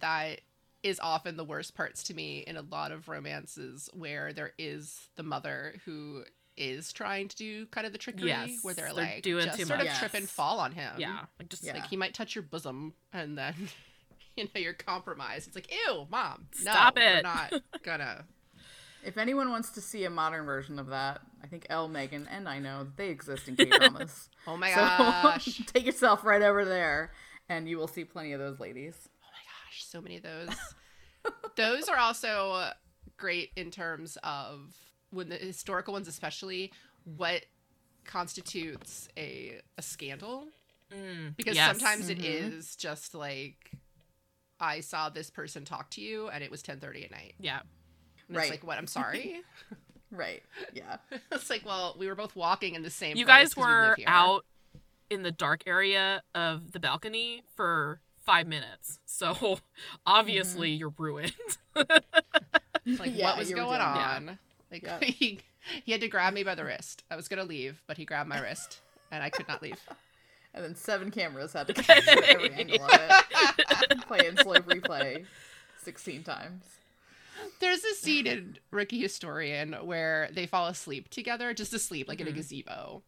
[0.00, 0.40] that
[0.82, 5.08] is often the worst parts to me in a lot of romances where there is
[5.16, 6.24] the mother who
[6.56, 9.58] is trying to do kind of the trickery Yes, where they're, they're like doing just
[9.58, 9.98] too sort of much.
[9.98, 10.92] trip and fall on him.
[10.98, 11.74] yeah, like just Yeah.
[11.74, 13.54] Like he might touch your bosom and then
[14.36, 15.46] you know you're compromised.
[15.48, 16.46] It's like, ew, mom.
[16.64, 17.52] no, Stop we're it." not
[17.82, 18.24] gonna
[19.04, 22.48] If anyone wants to see a modern version of that, I think Elle, Megan, and
[22.48, 24.28] I know they exist in K dramas.
[24.46, 25.62] Oh my so gosh.
[25.66, 27.12] take yourself right over there,
[27.48, 28.94] and you will see plenty of those ladies.
[29.22, 29.38] Oh my
[29.68, 30.48] gosh, so many of those.
[31.56, 32.70] those are also
[33.16, 34.74] great in terms of
[35.12, 36.72] when the historical ones, especially
[37.04, 37.44] what
[38.04, 40.48] constitutes a a scandal.
[40.92, 41.68] Mm, Because yes.
[41.78, 42.24] sometimes it Mhm.
[42.52, 43.72] is just like
[44.60, 47.34] I saw this person talk to you and it was ten thirty at night.
[47.40, 47.60] yeah,
[48.28, 48.44] And Right.
[48.44, 49.42] It's like what I'm sorry.
[50.10, 50.42] Right?
[50.74, 50.98] Yeah.
[51.32, 53.70] it's like, well, we were both walking in the same you guys guys 'cause we
[53.72, 54.44] were out
[55.08, 59.58] in the dark area of the balcony for five minutes, so
[60.06, 61.32] obviously you're ruined.
[61.74, 61.96] Like
[63.16, 64.38] Yeah, what was going doing- on?
[64.72, 64.98] Like Yeah.
[65.02, 65.40] he
[65.84, 67.04] he had to grab me by the wrist.
[67.10, 68.80] I was gonna leave, but he grabbed my wrist
[69.12, 69.78] and I could not leave.
[70.54, 74.00] And then seven cameras had to capture every angle of it.
[74.06, 75.24] Play in slow replay
[75.82, 76.64] sixteen times.
[77.58, 82.26] There's a scene in Rookie Historian where they fall asleep together, just asleep, like in
[82.26, 82.34] Mm-hmm.
[82.36, 83.02] a gazebo.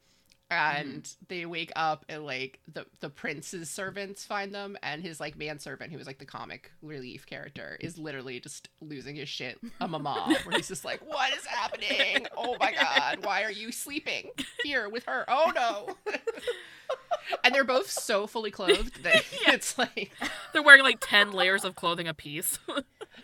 [0.53, 0.81] Mm-hmm.
[0.89, 5.37] And they wake up and like the the prince's servants find them, and his like
[5.37, 9.59] manservant, who was like the comic relief character, is literally just losing his shit.
[9.81, 12.27] A mama, where he's just like, "What is happening?
[12.37, 14.31] Oh my god, why are you sleeping
[14.63, 15.25] here with her?
[15.29, 15.97] Oh no!"
[17.45, 20.13] and they're both so fully clothed that it's like
[20.53, 22.59] They're wearing like ten layers of clothing apiece.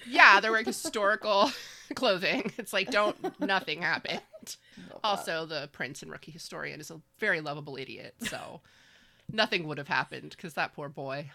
[0.08, 1.50] yeah, they're wearing historical
[1.94, 2.52] clothing.
[2.56, 4.22] It's like don't nothing happened.
[4.92, 5.08] Love that.
[5.08, 8.60] Also, the prince and rookie historian is a very lovable idiot, so
[9.32, 11.30] nothing would have happened because that poor boy.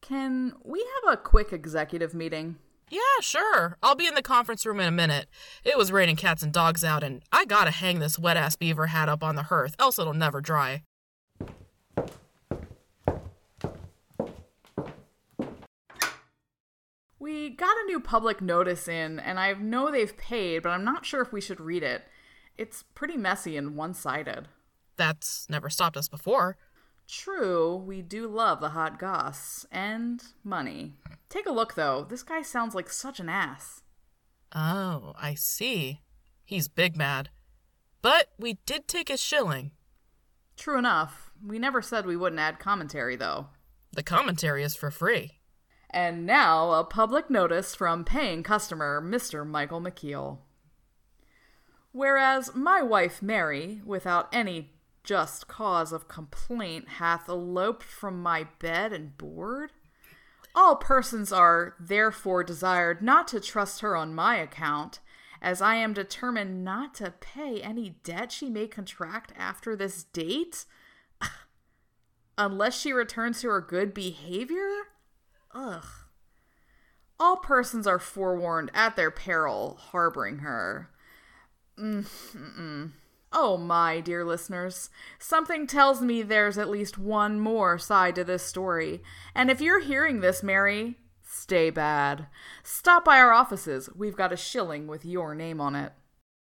[0.00, 2.56] Can we have a quick executive meeting?
[2.90, 3.76] Yeah, sure.
[3.80, 5.28] I'll be in the conference room in a minute.
[5.62, 8.88] It was raining cats and dogs out, and I gotta hang this wet ass beaver
[8.88, 10.82] hat up on the hearth, else it'll never dry.
[17.30, 21.06] We got a new public notice in, and I know they've paid, but I'm not
[21.06, 22.02] sure if we should read it.
[22.58, 24.48] It's pretty messy and one sided.
[24.96, 26.56] That's never stopped us before.
[27.06, 30.94] True, we do love the hot goss and money.
[31.28, 32.04] Take a look, though.
[32.08, 33.82] This guy sounds like such an ass.
[34.52, 36.00] Oh, I see.
[36.44, 37.30] He's big mad.
[38.02, 39.70] But we did take his shilling.
[40.56, 41.30] True enough.
[41.46, 43.46] We never said we wouldn't add commentary, though.
[43.92, 45.39] The commentary is for free.
[45.92, 49.44] And now, a public notice from paying customer Mr.
[49.46, 50.38] Michael McKeel.
[51.92, 54.70] Whereas my wife Mary, without any
[55.02, 59.72] just cause of complaint, hath eloped from my bed and board,
[60.54, 65.00] all persons are therefore desired not to trust her on my account,
[65.42, 70.66] as I am determined not to pay any debt she may contract after this date,
[72.38, 74.70] unless she returns to her good behavior.
[75.54, 75.84] Ugh.
[77.18, 80.88] All persons are forewarned at their peril, harboring her.
[81.78, 82.92] Mm-mm.
[83.32, 88.42] Oh my, dear listeners, something tells me there's at least one more side to this
[88.42, 89.02] story.
[89.34, 92.26] And if you're hearing this, Mary, stay bad.
[92.64, 93.88] Stop by our offices.
[93.94, 95.92] We've got a shilling with your name on it.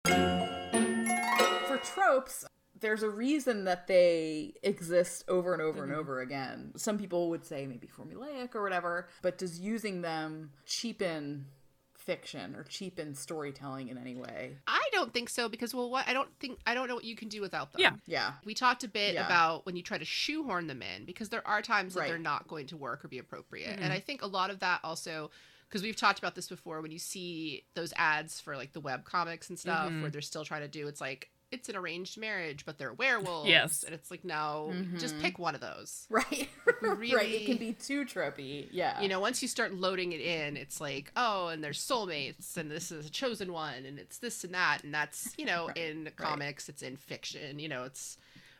[0.06, 2.46] For tropes,
[2.80, 5.90] there's a reason that they exist over and over Mm-hmm.
[5.90, 6.72] and over again.
[6.76, 11.46] Some people would say maybe formulaic or whatever, but does using them cheapen
[11.94, 14.56] fiction or cheapen storytelling in any way?
[14.66, 17.14] I don't think so because well, what I don't think I don't know what you
[17.14, 17.80] can do without them.
[17.82, 17.92] Yeah.
[18.06, 18.32] Yeah.
[18.44, 19.26] We talked a bit Yeah.
[19.26, 22.08] about when you try to shoehorn them in because there are times that Right.
[22.08, 23.74] they're not going to work or be appropriate.
[23.74, 23.82] Mm-hmm.
[23.84, 25.30] And I think a lot of that also
[25.68, 29.04] because we've talked about this before when you see those ads for like the web
[29.04, 30.00] comics and stuff Mm-hmm.
[30.02, 33.48] where they're still trying to do it's like it's an arranged marriage but they're werewolves
[33.48, 33.82] Yes.
[33.82, 35.22] and it's like no just mm-hmm.
[35.24, 36.48] pick one of those Right.
[36.80, 37.28] really- right.
[37.28, 38.68] It can be too tropey.
[38.70, 39.00] Yeah.
[39.00, 42.70] you know once you start loading it in it's like oh and there's soulmates and
[42.70, 46.08] this is a chosen one and it's this and that and that's you know in
[46.16, 48.16] comics it's in fiction you know it's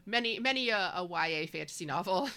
[0.06, 2.28] many many a, a ya fantasy novel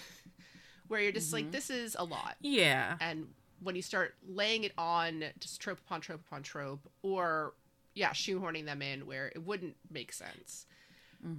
[0.87, 1.51] where you're just like mm-hmm.
[1.51, 2.97] this is a lot Yeah.
[2.99, 3.27] and
[3.61, 7.53] when you start laying it on just trope upon trope upon trope or
[7.93, 10.65] yeah shoehorning them in where it wouldn't make sense.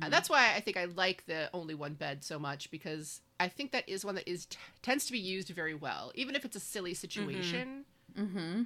[0.01, 3.49] And that's why i think i like the only one bed so much because i
[3.49, 6.47] think that is one that is t- tends to be used very well even if
[6.47, 6.97] it's a silly mm-hmm.
[6.97, 7.85] situation.
[8.19, 8.63] Mm-hmm.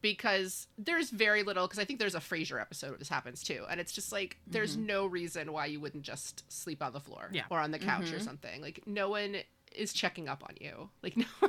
[0.00, 3.64] because there's very little because i think there's a frasier episode where this happens too
[3.68, 4.86] and it's just like there's mm-hmm.
[4.86, 7.44] no reason why you wouldn't just sleep on the floor Yeah.
[7.50, 8.60] or on the couch or something.
[8.60, 9.36] Like no one
[9.74, 10.90] is checking up on you.
[11.02, 11.26] Like no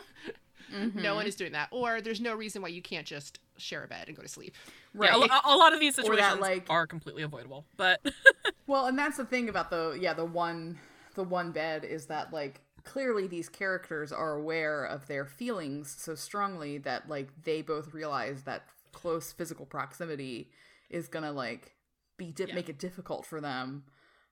[0.72, 1.28] no one mm-hmm.
[1.28, 1.70] is doing that.
[1.72, 4.56] Or there's no reason why you can't just share a bed and go to sleep.
[4.94, 5.12] Right.
[5.12, 8.00] Yeah, a, a lot of these situations that, like- are completely avoidable, but
[8.68, 10.80] Well, and that's the thing about the yeah the one
[11.16, 16.16] the one bed is that like clearly these characters are aware of their feelings so
[16.16, 20.50] strongly that like they both realize that close physical proximity
[20.90, 21.76] is gonna like
[22.18, 22.56] be di- Yeah.
[22.56, 23.84] make it difficult for them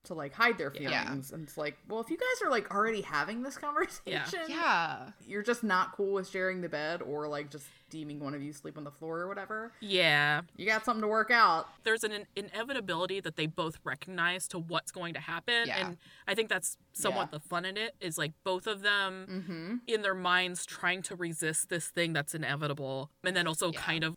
[0.06, 1.04] to like hide their Yeah.
[1.04, 5.10] feelings and it's like well if you guys are like already having this conversation yeah
[5.28, 8.54] you're just not cool with sharing the bed or like just deeming one of you
[8.54, 12.12] sleep on the floor or whatever yeah, you got something to work out there's an
[12.12, 15.88] in- inevitability that they both recognize to what's going to happen, Yeah.
[15.88, 15.98] and
[16.28, 17.40] I think that's somewhat Yeah.
[17.40, 17.96] the fun in it.
[18.00, 22.36] Is like both of them mm-hmm in their minds trying to resist this thing that's
[22.36, 23.82] inevitable, and then also Yeah.
[23.82, 24.16] kind of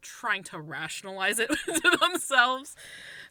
[0.00, 2.74] trying to rationalize it to themselves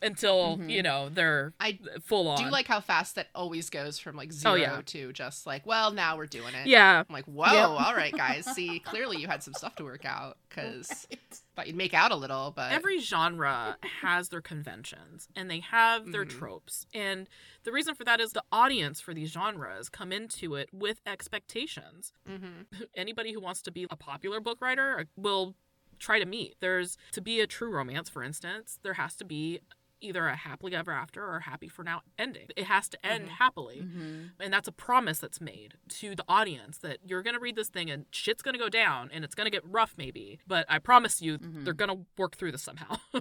[0.02, 0.70] until Mm-hmm.
[0.70, 2.38] you know they're i full on.
[2.38, 4.82] do you like how fast that always goes from like zero Oh, yeah.
[4.86, 7.70] to just like well now we're doing it yeah, i'm like whoa Yep.
[7.86, 11.08] all right guys see clearly you had some stuff to work out because
[11.56, 16.12] thought you'd make out a little but every genre has their conventions and they have
[16.12, 16.30] their Mhm.
[16.30, 17.28] tropes and
[17.64, 22.14] the reason for that is the audience for these genres come into it with expectations
[22.30, 22.66] Mhm.
[22.96, 25.56] anybody who wants to be a popular book writer will
[25.98, 29.60] try to meet there's to be a true romance for instance there has to be
[30.02, 32.48] either a happily ever after or a happy for now ending.
[32.56, 34.24] It has to end happily mm-hmm.
[34.40, 37.70] and that's a promise that's made to the audience that you're going to read this
[37.70, 40.66] thing and shit's going to go down and it's going to get rough maybe but
[40.70, 42.98] i promise you they're going to work through this somehow.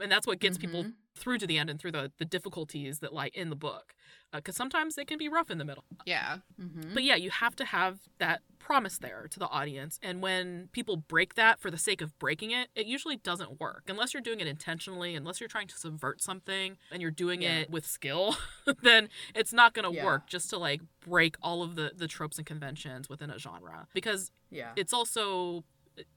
[0.00, 3.12] And that's what gets people through to the end and through the, the difficulties that
[3.12, 3.94] lie in the book
[4.32, 5.84] because sometimes they can be rough in the middle.
[6.06, 6.38] Yeah.
[6.60, 6.94] Mm-hmm.
[6.94, 10.96] But yeah you have to have that promise there to the audience and when people
[10.96, 13.84] break that for the sake of breaking it it usually doesn't work.
[13.88, 17.58] Unless you're doing it intentionally unless you're trying to subvert something and you're doing Yeah.
[17.58, 18.36] it with skill
[18.82, 20.04] then it's not going to Yeah.
[20.04, 23.88] work just to like break all of the the tropes and conventions within a genre.
[23.94, 24.72] Because yeah.
[24.76, 25.64] it's also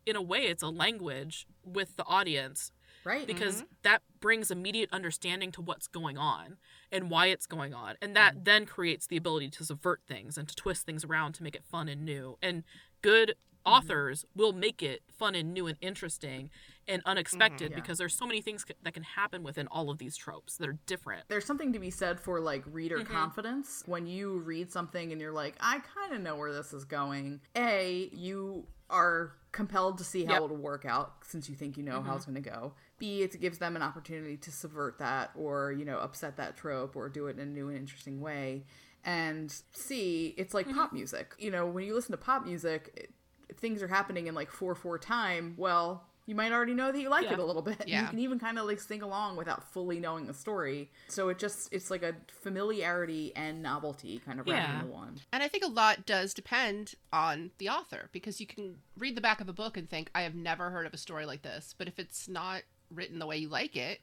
[0.06, 2.72] in a way it's a language with the audience
[3.04, 3.66] right because mm-hmm.
[3.84, 6.58] that brings immediate understanding to what's going on
[6.92, 8.44] and why it's going on and that Mm-hmm.
[8.44, 11.64] then creates the ability to subvert things and to twist things around to make it
[11.66, 12.64] fun and new and
[13.02, 13.74] good Mm-hmm.
[13.74, 16.50] authors will make it fun and new and interesting
[16.88, 17.76] and unexpected Yeah.
[17.76, 20.68] because there's so many things c- that can happen within all of these tropes that
[20.68, 23.14] are different there's something to be said for like reader Mm-hmm.
[23.14, 26.86] confidence when you read something and you're like i kind of know where this is
[26.86, 30.42] going a you are compelled to see how Yep.
[30.46, 33.42] it'll work out since you think you know how it's going to go b it
[33.42, 37.28] gives them an opportunity to subvert that or you know upset that trope or do
[37.28, 38.64] it in a new and interesting way
[39.04, 40.78] and c it's like mm-hmm.
[40.78, 44.36] pop music you know when you listen to pop music it, things are happening in
[44.36, 47.34] like 4-4 time well you might already know that you like Yeah.
[47.34, 48.04] it a little bit Yeah.
[48.04, 51.40] you can even kind of like sing along without fully knowing the story so it
[51.40, 54.76] just it's like a familiarity and novelty kind of Yeah.
[54.82, 58.78] into one And I think a lot does depend on the author because you can
[58.98, 61.26] read the back of a book and think, I have never heard of a story
[61.26, 61.74] like this.
[61.78, 62.62] But if it's not
[62.94, 64.00] written the way you like it,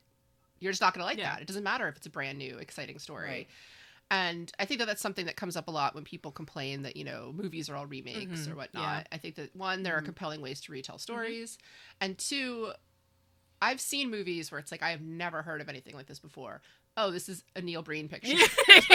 [0.61, 1.35] you're just not going to like Yeah.
[1.35, 1.43] that.
[1.43, 3.29] It doesn't matter if it's a brand new, exciting story.
[3.29, 3.49] Right.
[4.11, 6.97] And I think that that's something that comes up a lot when people complain that,
[6.97, 8.53] you know, movies are all remakes Mhm.
[8.53, 9.01] or whatnot.
[9.03, 9.05] Yeah.
[9.13, 11.59] I think that one, there are compelling ways to retell stories.
[12.01, 12.73] And two,
[13.61, 16.63] I've seen movies where it's like, I have never heard of anything like this before.
[17.01, 18.37] oh, this is a Neil Breen picture.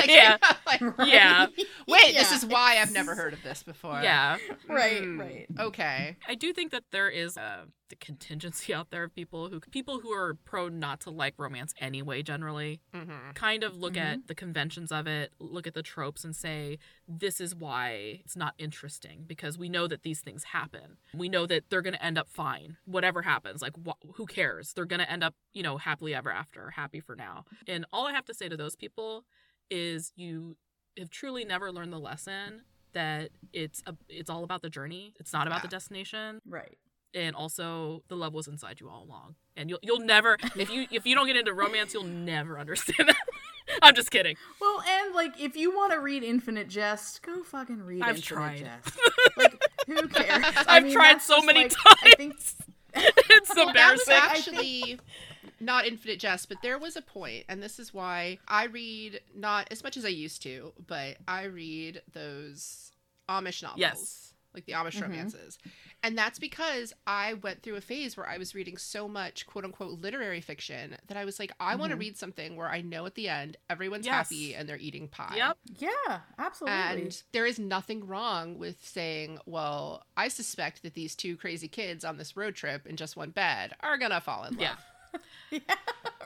[0.06, 0.36] Yeah.
[0.68, 1.48] like, Yeah.
[1.88, 4.02] Wait, this is why I've never heard of this before.
[4.04, 4.38] Yeah.
[4.68, 5.46] Right, Mm, right.
[5.58, 6.18] Okay.
[6.28, 10.00] I do think that there is a the contingency out there of people who people
[10.00, 14.36] who are prone not to like romance anyway generally hmm kind of look at the
[14.36, 19.24] conventions of it, look at the tropes and say this is why it's not interesting
[19.26, 20.98] because we know that these things happen.
[21.16, 23.62] We know that they're going to end up fine whatever happens.
[23.62, 24.74] Like wh- who cares?
[24.74, 27.46] They're going to end up, you know, happily ever after, happy for now.
[27.68, 29.26] And all I have to say to those people
[29.72, 30.56] is you
[31.00, 32.62] have truly never learned the lesson
[32.94, 35.16] that it's a, it's all about the journey.
[35.20, 36.78] It's not about the destination Right.
[37.14, 39.36] And also the love was inside you all along.
[39.56, 43.10] And you'll you'll never if you if you don't get into romance, you'll never understand
[43.10, 43.16] that.
[43.82, 44.36] I'm just kidding.
[44.60, 48.24] Well, and like if you want to read Infinite Jest, go fucking read I've Infinite
[48.24, 48.58] tried.
[48.60, 49.00] Jest.
[49.36, 50.44] Like, who cares?
[50.46, 51.74] I I've mean, tried so many like,
[52.04, 52.36] I think
[52.96, 55.00] It's Well, that was actually
[55.60, 59.68] not Infinite Jest, but there was a point, and this is why I read not
[59.72, 62.92] as much as I used to, but I read those
[63.30, 63.80] Amish novels.
[63.80, 64.33] Yes.
[64.54, 65.12] Like the Amish mm-hmm.
[65.12, 65.58] romances.
[66.02, 69.66] And that's because I went through a phase where I was reading so much quote
[69.66, 72.02] unquote literary fiction that I was like, I want to mm-hmm.
[72.02, 74.14] read something where I know at the end everyone's Yes.
[74.14, 75.36] happy and they're eating pie.
[75.36, 75.58] Yep.
[75.80, 77.02] yeah, absolutely.
[77.04, 82.04] And there is nothing wrong with saying, well, I suspect that these two crazy kids
[82.04, 84.62] on this road trip in just one bed are going to fall in love.
[84.62, 85.60] Yeah.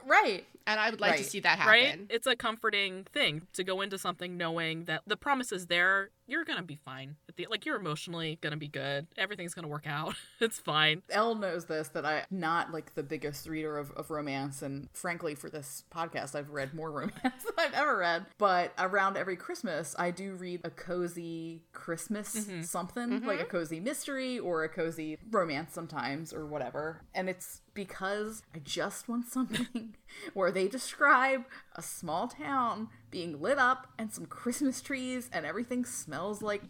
[0.07, 0.45] right.
[0.67, 1.71] And I would like to see that happen.
[1.71, 1.99] Right?
[2.09, 6.09] It's a comforting thing to go into something knowing that the promise is there.
[6.29, 7.15] You're gonna be fine.
[7.29, 9.07] At the, like you're emotionally gonna be good.
[9.17, 10.15] Everything's gonna work out.
[10.41, 11.03] it's fine.
[11.09, 15.35] Elle knows this that I'm not like the biggest reader of, of romance, and frankly,
[15.35, 18.25] for this podcast, I've read more romance than I've ever read.
[18.37, 22.63] But around every Christmas, I do read a cozy Christmas mm-hmm.
[22.63, 23.25] something, mm-hmm.
[23.25, 27.03] like a cozy mystery or a cozy romance sometimes, or whatever.
[27.15, 29.95] And it's because I just want something
[30.33, 31.45] where they describe
[31.75, 36.63] a small town being lit up and some Christmas trees and everything smells like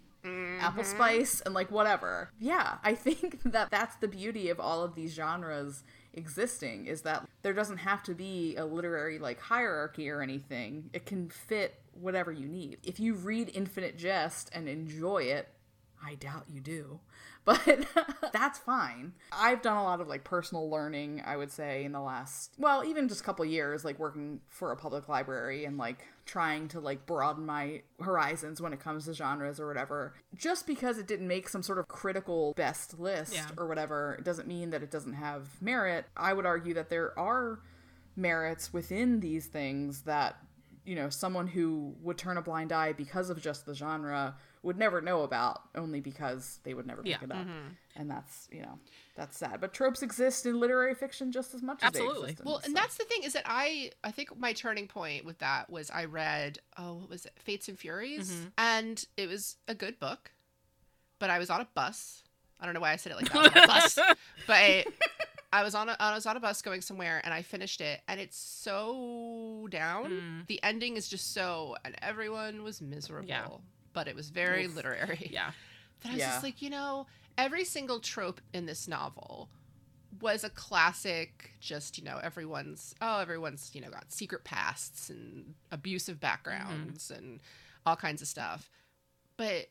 [0.60, 0.91] apple mm-hmm.
[0.91, 2.32] spice and like whatever.
[2.40, 5.84] Yeah, I think that that's the beauty of all of these genres
[6.14, 10.90] existing is that there doesn't have to be a literary like hierarchy or anything.
[10.94, 12.80] It can fit whatever you need.
[12.84, 15.48] If you read Infinite Jest and enjoy it,
[16.04, 16.99] I doubt you do.
[17.48, 17.86] But
[18.34, 19.14] that's fine.
[19.32, 22.84] I've done a lot of like personal learning, I would say, in the last, well,
[22.84, 26.82] even just a couple years, like working for a public library and like trying to
[26.82, 30.14] like broaden my horizons when it comes to genres or whatever.
[30.36, 33.48] Just because it didn't make some sort of critical best list Yeah.
[33.57, 36.03] or whatever, it doesn't mean that it doesn't have merit.
[36.18, 37.60] I would argue that there are
[38.18, 40.36] merits within these things that
[40.86, 44.77] you know someone who would turn a blind eye because of just the genre would
[44.77, 47.23] never know about only because they would never pick Yeah.
[47.25, 47.47] it up
[47.95, 48.79] and that's you know
[49.15, 52.31] that's sad but tropes exist in literary fiction just as much as they Absolutely.
[52.31, 55.25] exist in Well, and that's the thing is that I I think my turning point
[55.25, 58.47] with that was I read oh what was it Fates and Furies Mm-hmm.
[58.57, 60.31] and it was a good book,
[61.19, 62.23] but I was on a bus.
[62.59, 63.55] I don't know why I said it like that.
[63.57, 63.99] On a bus,
[64.47, 64.88] but
[65.53, 68.01] I was on a I was on a bus going somewhere and I finished it
[68.07, 70.11] and it's so down.
[70.11, 70.47] Mm.
[70.47, 73.27] The ending is just so and everyone was miserable.
[73.29, 73.47] Yeah.
[73.98, 74.76] But it was very Oof.
[74.76, 75.30] literary.
[75.34, 75.52] Yeah.
[76.02, 76.30] That I was Yeah.
[76.34, 77.07] just like, you know,
[77.40, 79.49] every single trope in this novel
[80.22, 85.56] was a classic, just, you know, everyone's, oh, everyone's, you know, got secret pasts and
[85.72, 87.18] abusive backgrounds mm-hmm.
[87.18, 87.40] and
[87.84, 88.69] all kinds of stuff.
[89.38, 89.69] But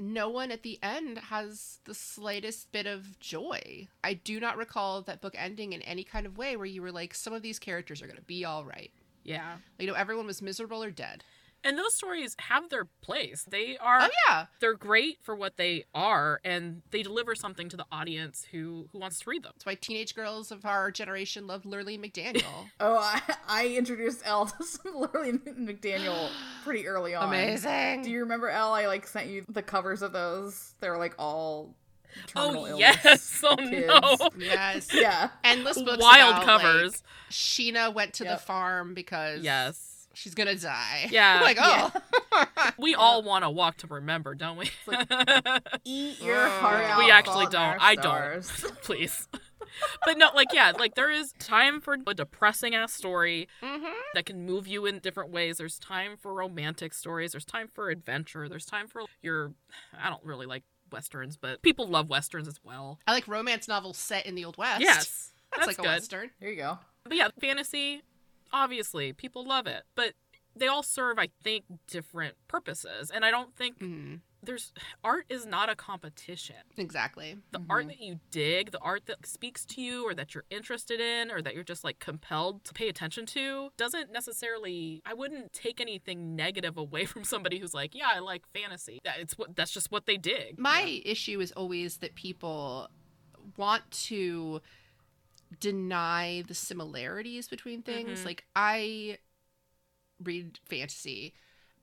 [0.00, 3.86] no one at the end has the slightest bit of joy.
[4.02, 6.90] I do not recall that book ending in any kind of way where you were
[6.90, 8.90] like, some of these characters are going to be all right.
[9.22, 9.58] Yeah.
[9.78, 11.22] You know, everyone was miserable or dead.
[11.64, 13.44] And those stories have their place.
[13.50, 14.46] They are Oh, yeah.
[14.60, 18.98] they're great for what they are and they deliver something to the audience who who
[18.98, 19.52] wants to read them.
[19.54, 22.66] That's why teenage girls of our generation loved Lurlene McDaniel.
[22.80, 26.28] oh I, I introduced Elle to some Lily McDaniel
[26.64, 28.02] pretty early on Amazing.
[28.02, 31.74] do you remember Elle I like sent you the covers of those they're like all
[32.28, 33.40] terminal Oh illness yes.
[33.44, 33.86] Oh kids.
[33.88, 34.30] no.
[34.38, 34.88] yes.
[34.94, 36.92] yeah Endless books Wild about, covers.
[36.92, 39.95] like, Sheena went to the farm because yes.
[40.16, 41.08] She's gonna die.
[41.10, 41.40] Yeah.
[41.42, 41.92] like oh,
[42.78, 44.70] We all want to walk to remember, don't we?
[45.84, 47.54] eat your heart out We actually don't.
[47.56, 48.42] Our I don't.
[48.82, 49.28] Please.
[50.04, 53.92] but no, like yeah, like there is time for a depressing ass story Mhm.
[54.14, 55.58] that can move you in different ways.
[55.58, 57.32] There's time for romantic stories.
[57.32, 58.48] There's time for adventure.
[58.48, 59.52] There's time for your.
[59.98, 60.62] I don't really like
[60.92, 63.00] westerns, but people love westerns as well.
[63.06, 64.80] I like romance novels set in the old west.
[64.80, 65.86] Yes, that's, that's, like good.
[65.86, 66.30] a western.
[66.40, 66.78] There you go.
[67.04, 68.02] But yeah, fantasy,
[68.52, 70.14] obviously, people love it, but
[70.54, 74.20] they all serve, I think, different purposes, and I don't think Mhm.
[74.42, 74.72] there's
[75.04, 76.56] art is not a competition.
[76.78, 77.36] Exactly.
[77.50, 80.98] The art that you dig, the art that speaks to you or that you're interested
[81.00, 85.52] in or that you're just like compelled to pay attention to doesn't necessarily I wouldn't
[85.52, 89.56] take anything negative away from somebody who's like, "Yeah, I like fantasy." That it's what
[89.56, 90.58] that's just what they dig.
[90.58, 92.88] My issue is always that people
[93.56, 94.60] want to
[95.60, 98.20] deny the similarities between things.
[98.20, 98.24] Mhm.
[98.24, 99.18] Like I
[100.22, 101.34] read fantasy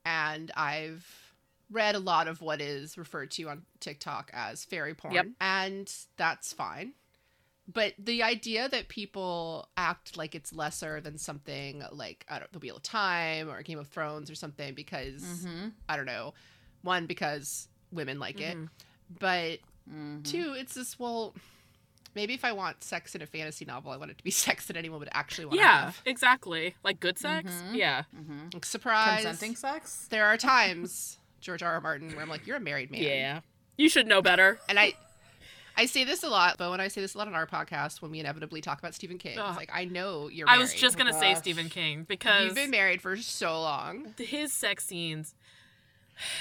[0.05, 1.33] and I've
[1.69, 5.27] read a lot of what is referred to on TikTok as fairy porn Yep.
[5.39, 6.93] and that's fine.
[7.71, 12.59] But the idea that people act like it's lesser than something like I don't the
[12.59, 15.69] Wheel of Time or Game of Thrones or something because Mm-hmm.
[15.87, 16.33] I don't know,
[16.81, 18.69] one because women like it, Mhm.
[19.19, 19.59] but
[19.89, 20.21] Mm-hmm.
[20.23, 21.33] two, it's this well,
[22.15, 24.67] maybe if I want sex in a fantasy novel, I want it to be sex
[24.67, 26.01] that anyone would actually want to Yeah, have.
[26.05, 26.75] exactly.
[26.83, 27.51] Like good sex?
[27.51, 27.75] Mhm.
[27.75, 28.03] Yeah.
[28.15, 28.49] Mm-hmm.
[28.53, 29.23] Like, surprise!
[29.23, 30.07] Consenting sex?
[30.09, 31.73] There are times George R.
[31.73, 31.81] R.
[31.81, 33.39] Martin where I'm like, you're a married man, Yeah.
[33.77, 34.59] You should know better.
[34.69, 34.93] and I.
[35.75, 37.99] I say this a lot, but when I say this a lot on our podcast,
[37.99, 39.45] when we inevitably talk about Stephen King, Ugh.
[39.49, 40.47] it's like I know you're.
[40.47, 41.39] I was just going to say gosh.
[41.39, 45.33] Stephen King because You've been married for so long, his sex scenes,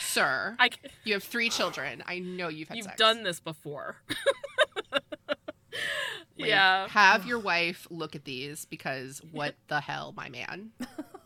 [0.02, 0.54] sir.
[0.58, 2.02] I c- You have three children.
[2.06, 2.98] I know you've had you've sex.
[2.98, 3.96] done this before.
[6.38, 6.88] Like, yeah.
[6.88, 10.70] Have your wife look at these because what the hell, my man?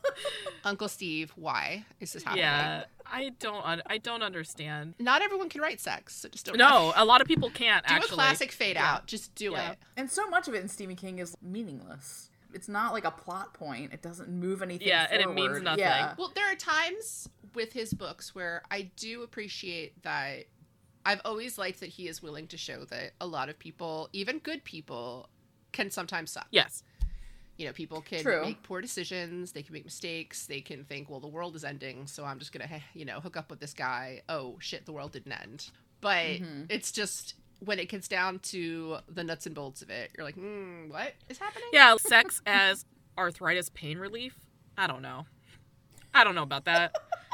[0.64, 2.43] Uncle Steve, why is this happening?
[2.43, 2.85] Yeah.
[3.06, 4.94] I don't un- I don't understand.
[4.98, 6.59] Not everyone can write sex, so just don't.
[6.59, 8.10] No, a lot of people can't do actually.
[8.10, 8.94] a classic fade Yeah.
[8.94, 9.06] out.
[9.06, 9.73] Just do Yeah.
[9.73, 9.78] it.
[9.97, 12.31] And so much of it in Stephen King is meaningless.
[12.52, 13.93] It's not like a plot point.
[13.93, 14.89] It doesn't move anything.
[14.89, 15.85] Yeah, and it means nothing.
[15.85, 16.14] Yeah.
[16.18, 20.47] Well, there are times with his books where I do appreciate that.
[21.06, 24.38] I've always liked that he is willing to show that a lot of people, even
[24.40, 25.28] good people,
[25.72, 26.48] can sometimes suck.
[26.50, 26.82] Yes.
[27.56, 28.42] You know, people can True.
[28.42, 29.52] make poor decisions.
[29.52, 30.46] They can make mistakes.
[30.46, 33.36] They can think, well, the world is ending, so I'm just gonna, you know, hook
[33.36, 34.22] up with this guy.
[34.28, 35.70] Oh shit, the world didn't end.
[36.00, 36.66] But Mhm.
[36.68, 40.36] it's just when it gets down to the nuts and bolts of it, you're like,
[40.36, 41.68] mm, what is happening?
[41.72, 42.84] Yeah, sex as
[43.16, 44.34] arthritis pain relief.
[44.76, 45.24] I don't know.
[46.12, 46.94] I don't know about that.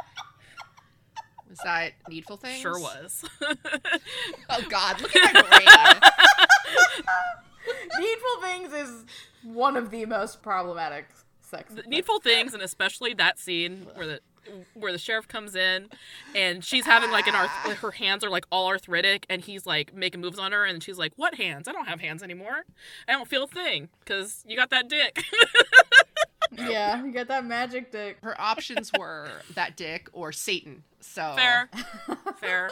[1.52, 2.60] Was that needful thing?
[2.60, 3.24] Sure was.
[4.48, 6.12] Oh God, look at my brain.
[7.98, 9.04] Needful Things is
[9.42, 11.06] one of the most problematic
[11.40, 11.72] sex.
[11.72, 14.20] The Needful things, and especially that scene where the
[14.74, 15.89] where the sheriff comes in
[16.35, 19.94] and she's having like an arth- her hands are like all arthritic and he's like
[19.94, 22.64] making moves on her and she's like what hands i don't have hands anymore
[23.09, 25.24] i don't feel a thing because you got that dick
[26.59, 28.19] yeah, you got that magic dick.
[28.23, 30.82] Her options were that dick or Satan.
[31.01, 31.70] So fair
[32.36, 32.70] fair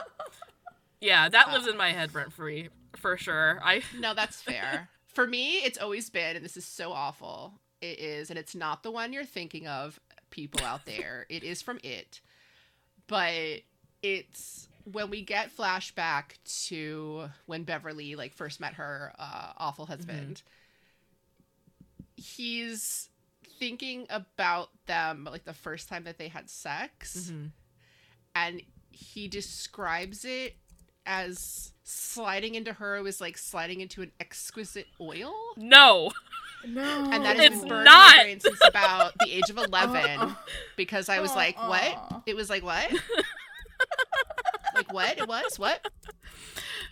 [1.01, 4.89] yeah that lives in my head rent free for sure i No, that's fair.
[5.07, 7.55] For me, it's always been, and this is so awful.
[7.81, 9.99] It is, and it's not the one you're thinking of,
[10.31, 11.27] people out there.
[11.29, 12.21] it is from it,
[13.07, 13.61] but
[14.03, 16.33] it's when we get flashback
[16.69, 20.43] to when Beverly like first met her uh, awful husband.
[22.17, 23.09] He's
[23.59, 27.51] thinking about them like the first time that they had sex Mhm.
[28.35, 30.57] and he describes it
[31.05, 36.11] as sliding into her was like sliding into an exquisite oil no
[36.67, 37.09] No.
[37.11, 38.17] and that has It's been burned not.
[38.17, 40.35] my brain since about the age of 11 Uh-uh.
[40.77, 42.91] because i was like what it was like what
[44.75, 45.87] like what it was what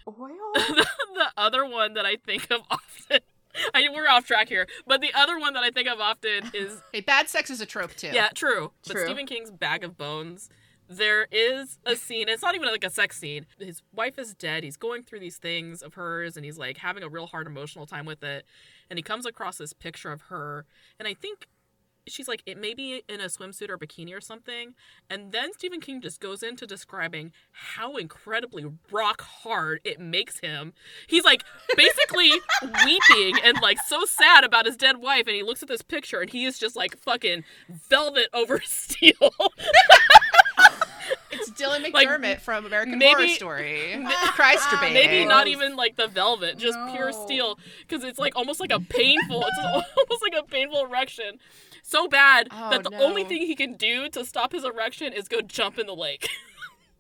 [0.07, 0.28] oil.
[0.55, 3.20] the other one that I think of often.
[3.74, 6.51] I, mean, we're off track here, but the other one that I think of often
[6.55, 8.73] is hey bad sex is a trope too yeah, true.
[8.86, 9.05] But True.
[9.05, 10.49] Stephen King's Bag of Bones.
[10.90, 12.31] There is a scene.
[12.31, 13.45] It's not even like a sex scene.
[13.59, 14.65] His wife is dead.
[14.65, 17.85] He's going through these things of hers, and he's like having a real hard emotional
[17.85, 18.47] time with it.
[18.90, 20.65] And he comes across this picture of her,
[20.98, 21.47] and I think
[22.09, 24.74] she's like it may be in a swimsuit or bikini or something
[25.10, 30.73] and then stephen king just goes into describing how incredibly rock hard it makes him.
[31.06, 31.44] He's like
[31.77, 32.31] basically
[32.85, 36.20] weeping and like so sad about his dead wife and he looks at this picture
[36.20, 39.12] and he is just like fucking velvet over steel
[41.49, 44.05] it's dylan Like, mcdermott from american maybe- horror story.
[44.35, 48.73] Christ maybe not even like the velvet just pure steel because it's like almost like
[48.73, 51.39] a painful it's almost like a painful erection.
[51.83, 53.03] So bad Oh, that the no.
[53.03, 56.29] only thing he can do to stop his erection is go jump in the lake.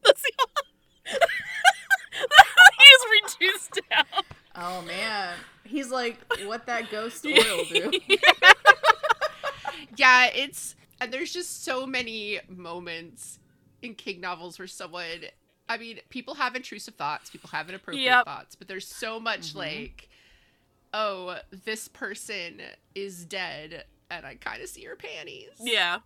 [0.04, 1.18] That's the
[2.78, 4.22] he's reduced down.
[4.56, 5.34] Oh man,
[5.64, 7.92] he's like, what that ghost oil do?
[9.96, 13.38] yeah it's and there's just so many moments
[13.82, 15.04] in king novels where someone
[15.68, 18.24] i mean people have intrusive thoughts people have inappropriate Yep.
[18.24, 19.58] thoughts but there's so much mm-hmm.
[19.58, 20.08] like
[20.94, 22.60] oh this person
[22.94, 25.98] is dead and i kind of see her panties yeah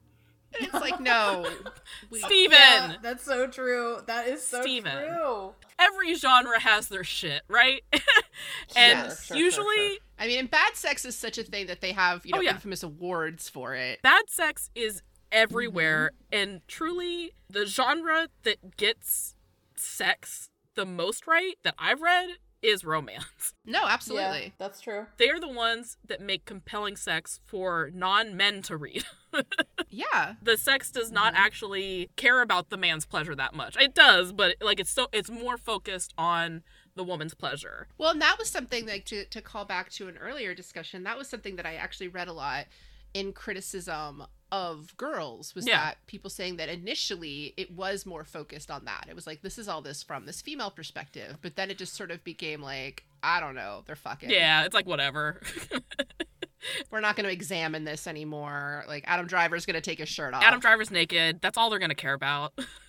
[0.58, 1.46] And It's like no,
[2.10, 2.52] we, Stephen!
[2.58, 4.00] Yeah, that's so true.
[4.06, 4.92] That is so Stephen.
[4.92, 5.54] true.
[5.78, 7.82] Every genre has their shit, right?
[8.76, 9.96] and Sure, sure, usually sure, sure.
[10.18, 12.40] I mean, and bad sex is such a thing that they have, you oh, know,
[12.40, 12.50] Oh, yeah.
[12.50, 14.02] infamous awards for it.
[14.02, 16.40] bad sex is everywhere Mm-hmm.
[16.40, 19.34] and truly the genre that gets
[19.76, 22.30] sex the most right that I've read
[22.62, 23.54] is romance.
[23.64, 24.42] No, absolutely.
[24.44, 25.06] Yeah, that's true.
[25.18, 29.04] They're the ones that make compelling sex for non-men to read.
[29.88, 30.34] Yeah.
[30.42, 31.14] the sex does Mm-hmm.
[31.14, 33.76] not actually care about the man's pleasure that much.
[33.76, 36.62] It does, but like it's so it's more focused on
[36.96, 37.88] the woman's pleasure.
[37.98, 41.02] Well, and that was something like to to call back to an earlier discussion.
[41.04, 42.66] That was something that I actually read a lot
[43.14, 45.78] in criticism of girls was Yeah.
[45.78, 49.06] that people saying that initially it was more focused on that.
[49.08, 51.94] It was like this is all this from this female perspective, but then it just
[51.94, 54.30] sort of became like I don't know, they're fucking.
[54.30, 55.40] Yeah, it's like whatever.
[56.90, 58.84] We're not going to examine this anymore.
[58.86, 60.42] Like Adam Driver's going to take his shirt off.
[60.44, 61.40] Adam Driver's naked.
[61.40, 62.52] That's all they're going to care about.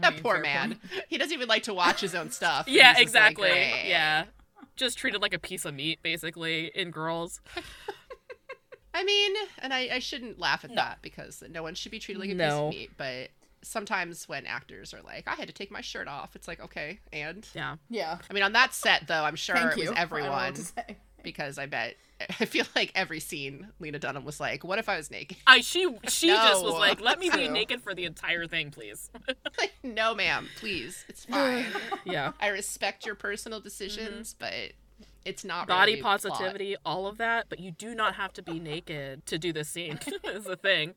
[0.00, 0.80] that poor fair man.
[1.08, 2.66] He doesn't even like to watch his own stuff.
[2.68, 3.50] yeah, He's just like, exactly.
[3.50, 4.24] "Eh." yeah.
[4.76, 7.40] Just treated like a piece of meat basically in girls.
[8.94, 10.76] I mean, and I, I shouldn't laugh at No.
[10.76, 12.90] that because no one should be treated like a piece of meat.
[12.96, 13.30] But
[13.62, 16.98] sometimes when actors are like, I had to take my shirt off, it's like, okay.
[17.12, 17.76] And Yeah.
[17.88, 18.18] Yeah.
[18.28, 19.92] I mean, on that set, though, I'm sure Thank it was you.
[19.92, 20.96] I don't know what everyone to say.
[21.22, 21.96] because I bet,
[22.40, 25.38] I feel like every scene, Lena Dunham was like, what if I was naked?
[25.46, 29.10] I she she just was like, "Let me be naked for the entire thing, please."
[29.58, 31.04] like, no, ma'am, please.
[31.08, 31.66] It's fine.
[32.04, 32.32] yeah.
[32.40, 34.44] I respect your personal decisions, mm-hmm.
[34.44, 34.72] but
[35.24, 35.68] it's not.
[35.68, 36.22] Body really plot.
[36.22, 39.68] positivity, all of that, but you do not have to be naked to do this
[39.68, 39.98] scene.
[40.24, 40.94] is the thing.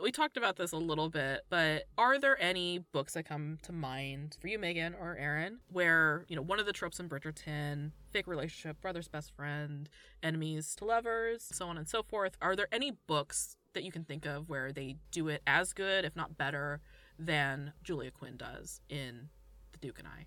[0.00, 3.72] We talked about this a little bit, but are there any books that come to
[3.72, 7.92] mind for you, Megan or Erin, where, you know, one of the tropes in Bridgerton,
[8.10, 9.88] fake relationship, brother's best friend,
[10.20, 12.36] enemies to lovers, so on and so forth.
[12.42, 16.04] Are there any books that you can think of where they do it as good,
[16.04, 16.80] if not better,
[17.16, 19.28] than Julia Quinn does in
[19.70, 20.26] The Duke and I?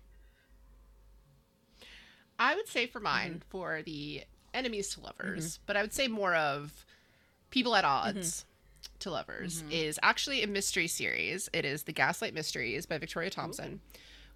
[2.38, 3.48] I would say for mine, Mm-hmm.
[3.50, 4.22] for the
[4.54, 6.84] enemies to lovers, but I would say more of
[7.50, 8.98] people at odds Mm-hmm.
[9.00, 11.48] to lovers is actually a mystery series.
[11.52, 13.80] It is the Gaslight Mysteries by Victoria Thompson,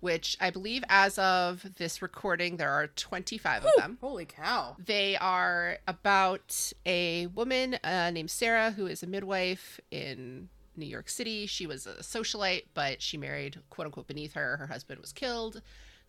[0.01, 3.99] which I believe as of this recording there are 25 of them.
[4.01, 4.77] Holy cow.
[4.85, 11.09] They are about a woman uh, named Sarah who is a midwife in New York
[11.11, 11.47] City.
[11.47, 14.57] She was a socialite, but she married quote unquote beneath her.
[14.57, 15.61] Her husband was killed.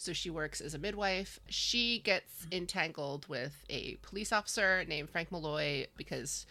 [0.01, 1.39] So she works as a midwife.
[1.47, 6.47] She gets entangled with a police officer named Frank Malloy because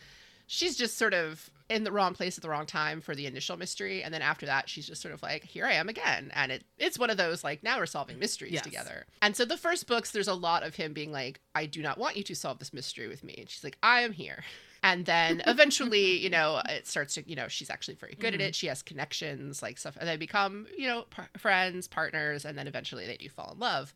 [0.47, 3.57] she's just sort of in the wrong place at the wrong time for the initial
[3.57, 4.05] mystery.
[4.05, 6.31] And then after that, she's just sort of like, here I am again.
[6.33, 8.63] And it, it's one of those like, now we're solving mysteries Yes.
[8.63, 9.07] together.
[9.21, 11.99] And so the first books, there's a lot of him being like, I do not
[11.99, 13.35] want you to solve this mystery with me.
[13.37, 14.45] And she's like, I am here.
[14.83, 18.41] And then eventually, you know, it starts to, you know, she's actually very good at
[18.41, 18.45] it.
[18.45, 18.53] Mm-hmm.
[18.53, 22.67] She has connections, like stuff, and they become, you know, par- friends, partners, and then
[22.67, 23.93] eventually they do fall in love.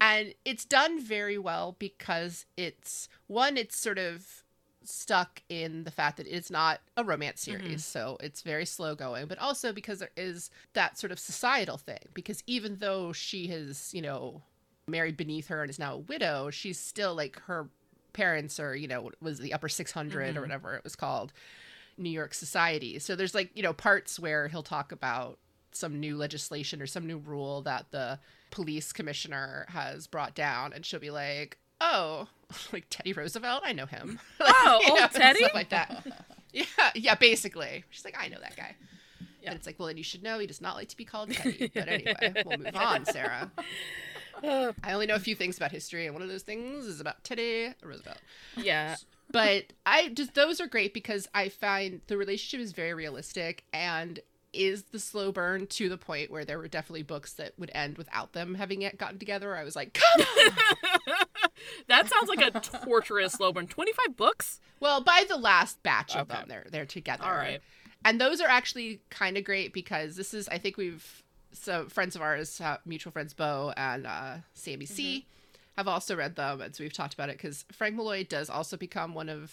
[0.00, 4.42] And it's done very well because it's one, it's sort of
[4.84, 7.76] stuck in the fact that it's not a romance series, mm-hmm.
[7.76, 12.08] so it's very slow going, but also because there is that sort of societal thing.
[12.14, 14.42] Because even though she has, you know,
[14.88, 17.68] married beneath her and is now a widow, she's still like her
[18.12, 20.40] parents or you know, was the upper 600 or mm-hmm.
[20.40, 21.32] whatever it was called,
[21.96, 22.98] New York society.
[22.98, 25.38] So there's like, you know, parts where he'll talk about
[25.72, 28.18] some new legislation or some new rule that the
[28.50, 32.28] police commissioner has brought down and she'll be like, "Oh,
[32.72, 35.40] like Teddy Roosevelt, I know him." Oh, You old know, Teddy?
[35.40, 36.06] stuff like that.
[36.54, 36.64] Yeah,
[36.94, 37.82] yeah, basically.
[37.88, 38.76] She's like, "I know that guy."
[39.40, 39.50] Yeah.
[39.50, 41.32] And it's like, well, then you should know he does not like to be called
[41.32, 41.70] Teddy.
[41.74, 43.50] But anyway, we'll move on, Sarah.
[44.42, 47.22] I only know a few things about history, and one of those things is about
[47.24, 48.18] Teddy Roosevelt.
[48.56, 48.96] Yeah.
[49.30, 54.20] But I just those are great because I find the relationship is very realistic and
[54.52, 57.96] is the slow burn to the point where there were definitely books that would end
[57.96, 59.56] without them having yet gotten together.
[59.56, 61.16] I was like, come on.
[61.88, 63.66] that sounds like a torturous slow burn.
[63.66, 64.60] 25 books?
[64.80, 66.38] well, by the last batch of Okay.
[66.40, 67.24] them, they're they're together.
[67.24, 67.60] All right.
[68.04, 71.22] and those are actually kind of great because this is I think we've
[71.52, 75.26] so friends of ours, uh, mutual friends Bo and uh, Sammy C,
[75.76, 78.76] have also read them, and so we've talked about it because Frank Malloy does also
[78.76, 79.52] become one of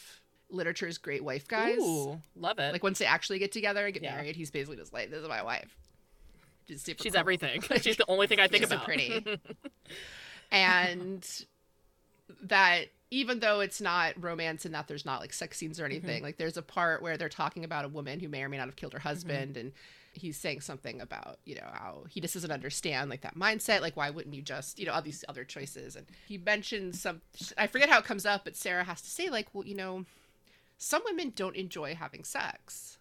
[0.50, 1.78] literature's great wife guys.
[1.80, 2.74] Ooh, love it.
[2.74, 4.16] Like once they actually get together and get Yeah.
[4.16, 5.76] married, he's basically just like, "This is my wife."
[6.68, 7.18] She's cool.
[7.18, 7.62] everything.
[7.82, 8.86] She's the only thing I think She's so about.
[8.86, 9.26] pretty.
[10.52, 11.28] and
[12.44, 15.92] that even though it's not romance and that there's not like sex scenes or Mm-hmm.
[15.94, 18.58] anything, like there's a part where they're talking about a woman who may or may
[18.58, 19.72] not have killed her husband and
[20.14, 23.98] he's saying something about, you know, how he just doesn't understand like that mindset, like
[23.98, 25.96] why wouldn't you just, you know, all these other choices?
[25.96, 27.22] And he mentions some
[27.58, 30.06] I forget how it comes up, but Sarah has to say like, well, you know,
[30.78, 32.98] some women don't enjoy having sex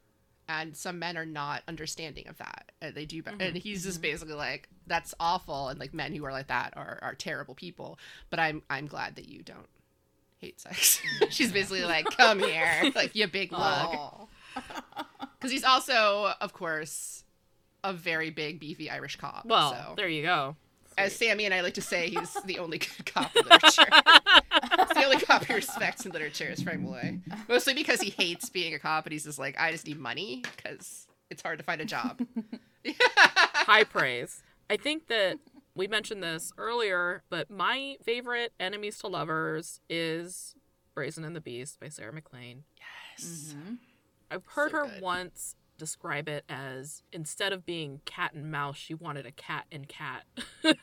[0.49, 3.57] and some men are not understanding of that and they do and mm-hmm.
[3.57, 4.11] he's just mm-hmm.
[4.11, 7.99] basically like that's awful and like men who are like that are, are terrible people
[8.31, 9.69] but i'm i'm glad that you don't
[10.39, 11.01] hate sex.
[11.31, 14.29] She's basically like come here like you big lug.
[15.39, 17.25] because he's also of course
[17.85, 20.57] a very big beefy irish cop Well, so there you go.
[20.97, 23.87] as sammy and i like to say he's the only good cop in literature
[24.79, 27.19] He's the only cop he respects in literature is Frank Malloy.
[27.49, 30.43] Mostly because he hates being a cop and he's just like, I just need money
[30.57, 32.21] because it's hard to find a job.
[33.15, 34.43] High praise.
[34.69, 35.39] I think that
[35.75, 40.55] we mentioned this earlier, but my favorite enemies to lovers is
[40.95, 42.65] Brazen and the Beast by Sarah MacLean.
[43.19, 43.55] yes.
[43.57, 43.75] Mm-hmm.
[44.31, 45.03] I've heard So her good.
[45.03, 49.87] once describe it as instead of being cat and mouse, she wanted a cat and
[49.89, 50.25] cat
[50.63, 50.75] book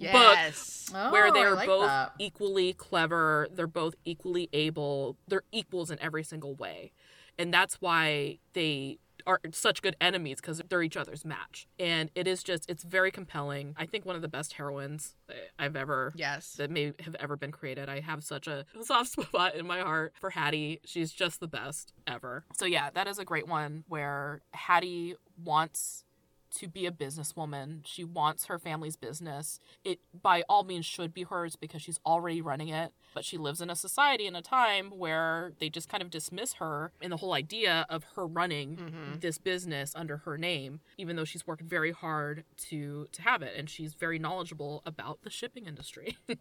[0.00, 0.86] Yes.
[1.10, 2.12] where Oh, they are like both that.
[2.18, 6.92] equally clever, they're both equally able, they're equals in every single way.
[7.38, 11.66] And that's why they are such good enemies because they're each other's match.
[11.78, 13.74] And it is just, it's very compelling.
[13.76, 15.16] I think one of the best heroines
[15.58, 16.54] I've ever Yes.
[16.54, 17.88] that may have ever been created.
[17.88, 20.80] I have such a soft spot in my heart for Hattie.
[20.84, 22.44] She's just the best ever.
[22.56, 26.04] So yeah, that is a great one where Hattie wants
[26.52, 27.80] to be a businesswoman.
[27.84, 29.60] She wants her family's business.
[29.84, 33.60] It by all means should be hers because she's already running it, but she lives
[33.60, 37.16] in a society in a time where they just kind of dismiss her and the
[37.18, 39.20] whole idea of her running Mhm.
[39.20, 43.54] this business under her name, even though she's worked very hard to to have it
[43.56, 46.16] and she's very knowledgeable about the shipping industry.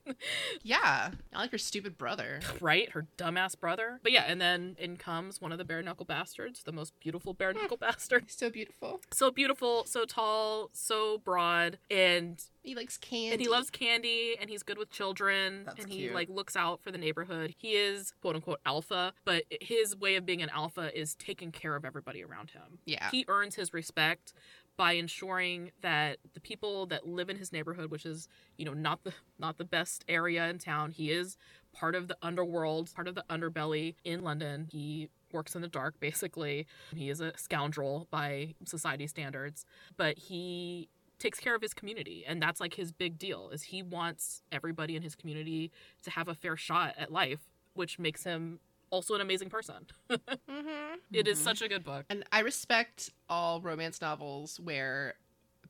[0.64, 1.12] Yeah.
[1.34, 2.40] I like her stupid brother.
[2.62, 2.90] right?
[2.92, 4.00] Her dumbass brother.
[4.04, 7.34] But yeah, and then in comes one of the bare knuckle bastards, the most beautiful
[7.34, 8.30] bare knuckle bastard.
[8.32, 9.02] So beautiful.
[9.12, 13.32] So beautiful, so tall, so broad, and He likes candy.
[13.32, 16.14] and he loves candy and he's good with children That's and he cute.
[16.14, 17.54] like looks out for the neighborhood.
[17.58, 21.76] He is quote unquote alpha, but his way of being an alpha is taking care
[21.76, 22.80] of everybody around him.
[22.86, 23.10] Yeah.
[23.12, 24.34] He earns his respect
[24.78, 28.28] by ensuring that the people that live in his neighborhood, which is,
[28.58, 31.38] you know, not the not the best area in town, he is
[31.74, 34.68] part of the underworld, part of the underbelly in London.
[34.70, 36.66] He works in the dark basically.
[36.96, 39.66] He is a scoundrel by society standards,
[39.98, 40.90] but he
[41.20, 44.96] takes care of his community and that's like his big deal is he wants everybody
[44.98, 45.72] in his community
[46.04, 47.40] to have a fair shot at life
[47.74, 48.60] which makes him
[48.90, 50.96] also an amazing person mm-hmm.
[51.14, 55.16] It is such a good book And I respect all romance novels where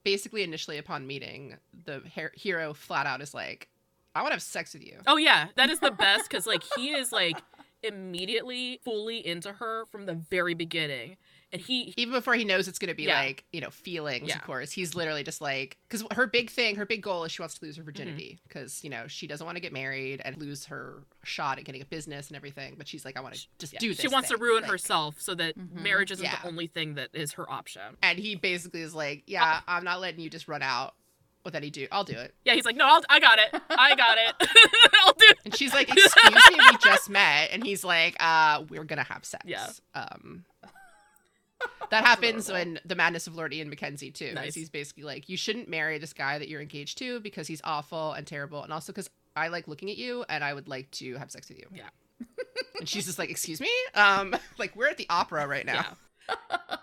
[0.04, 3.70] basically initially upon meeting, the her- hero flat out is like,
[4.16, 4.98] I want to have sex with you.
[5.08, 7.38] oh yeah that is the best because like he is like
[7.84, 11.18] immediately fully into her from the very beginning
[11.52, 13.20] and he Even before he knows it's going to be Yeah.
[13.20, 14.36] like, you know, feelings, Yeah.
[14.38, 14.72] of course.
[14.72, 17.66] He's literally just like, because her big thing, her big goal is she wants to
[17.66, 17.86] lose her Mm-hmm.
[17.86, 21.64] virginity because, you know, she doesn't want to get married and lose her shot at
[21.64, 22.74] getting a business and everything.
[22.78, 24.00] But she's like, I want to just yeah, do this.
[24.02, 26.42] she wants to ruin Like- herself so that marriage isn't Yeah.
[26.42, 30.02] the only thing that is her option And he basically is like, Yeah, I'm not
[30.02, 30.96] letting you just run out
[31.46, 31.88] with any do?
[31.92, 32.34] I'll do it.
[32.44, 34.36] yeah he's like no I'll, i got it i got it
[35.06, 38.64] i'll do it And she's like, "Excuse me, we just met." And he's like, "Uh,
[38.68, 39.68] we're gonna have sex." Yeah.
[39.94, 40.44] Um,
[41.92, 44.34] that happens when the madness of Lord Ian Mackenzie too.
[44.34, 44.56] Nice.
[44.56, 48.14] He's basically like, "You shouldn't marry this guy that you're engaged to because he's awful
[48.14, 51.16] and terrible, and also because I like looking at you and I would like to
[51.18, 51.90] have sex with you." Yeah.
[52.80, 55.86] and she's just like, "Excuse me." Um, like we're at the opera right now.
[56.28, 56.36] Yeah.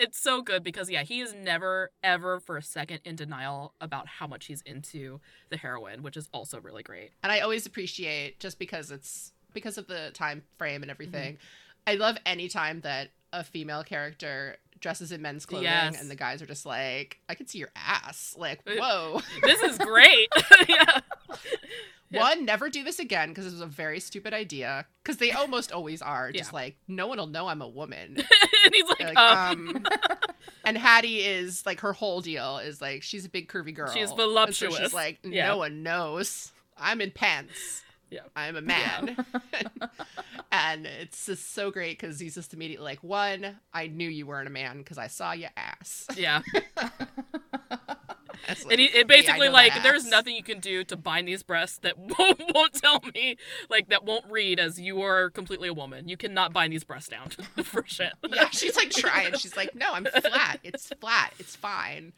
[0.00, 4.06] it's so good because yeah, he is never ever for a second in denial about
[4.06, 5.20] how much he's into
[5.50, 7.10] the heroine, which is also really great.
[7.22, 11.34] and I always appreciate just because it's because of the time frame and everything.
[11.34, 11.92] Mm-hmm.
[11.92, 16.00] I love any time that a female character dresses in men's clothing Yes.
[16.00, 18.34] and the guys are just like, I can see your ass.
[18.38, 19.20] Like, whoa.
[19.42, 20.28] This is great.
[20.68, 21.00] yeah.
[22.10, 24.86] One, never do this again because it was a very stupid idea.
[25.02, 26.32] Because they almost always are.
[26.32, 26.56] Just Yeah.
[26.56, 28.16] like, no one will know I'm a woman.
[28.64, 29.84] and he's like, like, um, um,
[30.64, 33.88] and Hattie is like her whole deal is like she's a big curvy girl.
[33.90, 34.76] She's And so voluptuous.
[34.78, 35.54] she's like, no Yeah.
[35.54, 36.50] one knows.
[36.78, 37.82] I'm in pants.
[38.10, 38.20] Yeah.
[38.34, 39.16] I'm a man.
[40.52, 44.48] and it's just so great because he's just immediately like, one, I knew you weren't
[44.48, 46.06] a man because I saw your ass.
[46.16, 46.42] yeah.
[48.48, 51.78] It's And he, it basically like there's nothing you can do to bind these breasts
[51.78, 53.36] that won't, won't tell me
[53.68, 56.08] like that won't read as you are completely a woman.
[56.08, 57.28] You cannot bind these breasts down
[57.62, 58.12] for shit.
[58.28, 59.34] Yeah, she's like trying.
[59.34, 60.60] She's like, no, I'm flat.
[60.62, 61.34] It's flat.
[61.38, 62.12] It's fine.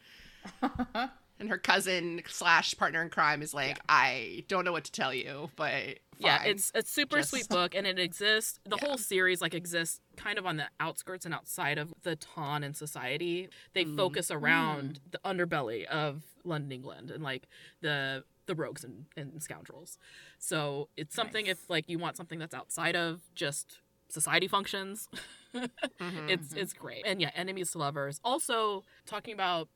[1.41, 5.13] And her cousin slash partner in crime is like, I don't know what to tell
[5.13, 8.59] you, but Yeah, it's a super Just- sweet book, and it exists.
[8.63, 8.87] The Yeah.
[8.89, 12.77] whole series like exists kind of on the outskirts and outside of the ton and
[12.77, 13.49] society.
[13.73, 13.95] They Mm.
[13.97, 17.47] focus around the underbelly of London, England, and like
[17.81, 19.97] the the rogues and, and scoundrels.
[20.37, 21.53] So it's something Nice.
[21.63, 25.09] if like you want something that's outside of just society functions.
[25.53, 26.29] Mm-hmm.
[26.29, 27.03] It's it's great.
[27.05, 28.21] And yeah, enemies to lovers.
[28.23, 29.67] Also talking about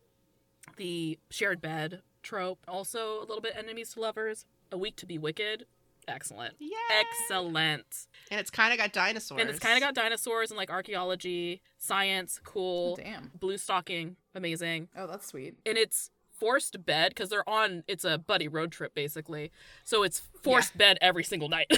[0.78, 2.60] the shared bed trope.
[2.68, 4.46] Also a little bit enemies to lovers.
[4.72, 5.66] A week to be wicked.
[6.08, 6.54] Excellent.
[6.60, 6.72] Yay!
[7.00, 8.08] Excellent.
[8.30, 9.42] And it's kind of got dinosaurs.
[9.42, 12.96] And it's kind of got dinosaurs and like archaeology, science, cool.
[12.96, 13.32] Damn.
[13.40, 14.90] Blue stocking, amazing.
[14.96, 15.56] Oh, that's sweet.
[15.66, 19.52] And it's forced bed because they're on it's a buddy road trip basically.
[19.84, 21.72] So it's forced bed every single night.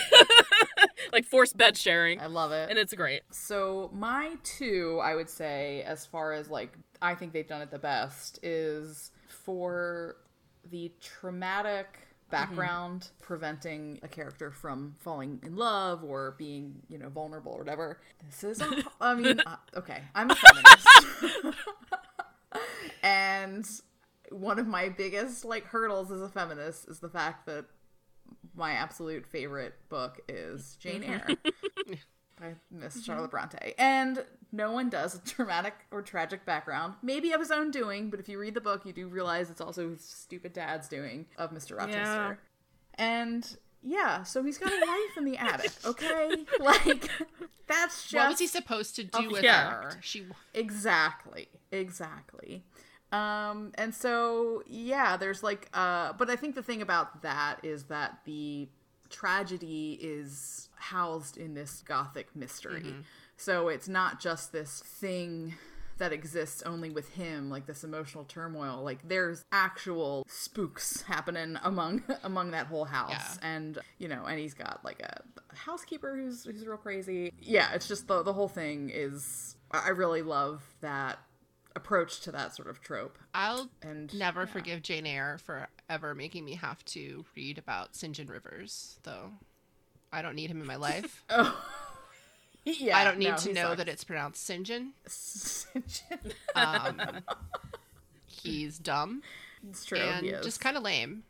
[1.11, 2.19] like forced bed sharing.
[2.19, 2.69] I love it.
[2.69, 3.21] And it's great.
[3.31, 7.71] So my two, I would say, as far as like I think they've done it
[7.71, 10.17] the best, is for
[10.69, 17.53] the traumatic background preventing a character from falling in love or being you know vulnerable
[17.53, 21.55] or whatever this is a, i mean uh, okay i'm a feminist
[23.03, 23.65] and
[24.31, 27.65] one of my biggest like hurdles as a feminist is the fact that
[28.55, 31.11] my absolute favorite book is jane mm-hmm.
[31.11, 31.95] eyre
[32.39, 33.01] by Miss mm-hmm.
[33.01, 33.73] Charlotte Bronte.
[33.77, 38.19] And no one does a dramatic or tragic background, maybe of his own doing, but
[38.19, 41.51] if you read the book, you do realize it's also his stupid dad's doing of
[41.51, 41.77] Mr.
[41.77, 41.99] Rochester.
[42.01, 42.35] Yeah.
[42.95, 46.45] And yeah, so he's got a wife in the attic, okay?
[46.59, 47.09] Like,
[47.67, 48.15] that's just.
[48.15, 49.93] What was he supposed to do with fact.
[49.93, 49.99] her?
[50.01, 51.49] She Exactly.
[51.71, 52.63] Exactly.
[53.11, 57.83] Um and so yeah, there's like uh but I think the thing about that is
[57.85, 58.67] that the
[59.09, 62.93] tragedy is housed in this gothic mystery.
[63.37, 65.53] So it's not just this thing
[65.97, 72.03] that exists only with him like this emotional turmoil like there's actual spooks happening among
[72.23, 73.09] among that whole house
[73.41, 73.47] Yeah.
[73.55, 75.21] and you know and he's got like a
[75.55, 80.21] housekeeper who's who's real crazy yeah it's just the the whole thing is I really
[80.21, 81.17] love that
[81.77, 84.45] approach to that sort of trope I'll and never yeah.
[84.47, 88.13] forgive Jane Eyre for ever making me have to read about St.
[88.13, 89.31] John Rivers, though.
[90.11, 91.23] I don't need him in my life.
[91.29, 91.57] oh
[92.65, 93.77] yeah I don't need no, to know sucks.
[93.77, 94.65] that it's pronounced St.
[94.65, 94.93] John.
[95.05, 95.65] it's
[96.55, 97.01] Um,
[98.25, 99.21] he's dumb
[99.69, 101.23] It's true and just kind of lame.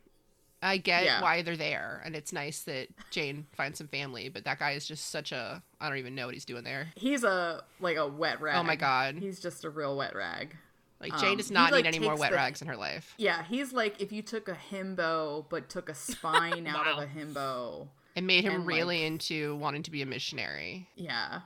[0.60, 1.22] I get Yeah.
[1.22, 4.86] why they're there, and it's nice that Jane finds some family, but that guy is
[4.86, 6.88] just such a I don't even know what he's doing there.
[6.96, 9.16] he's a like a wet rag Oh my God.
[9.20, 10.56] he's just a real wet rag
[11.00, 12.76] Like Um, Jane does he, not like, need any more wet the- rags in her
[12.76, 13.14] life.
[13.18, 16.98] yeah he's like if you took a himbo but took a spine out Wow.
[16.98, 17.86] of a himbo
[18.16, 20.88] And made him and, like- really into wanting to be a missionary.
[20.96, 21.42] yeah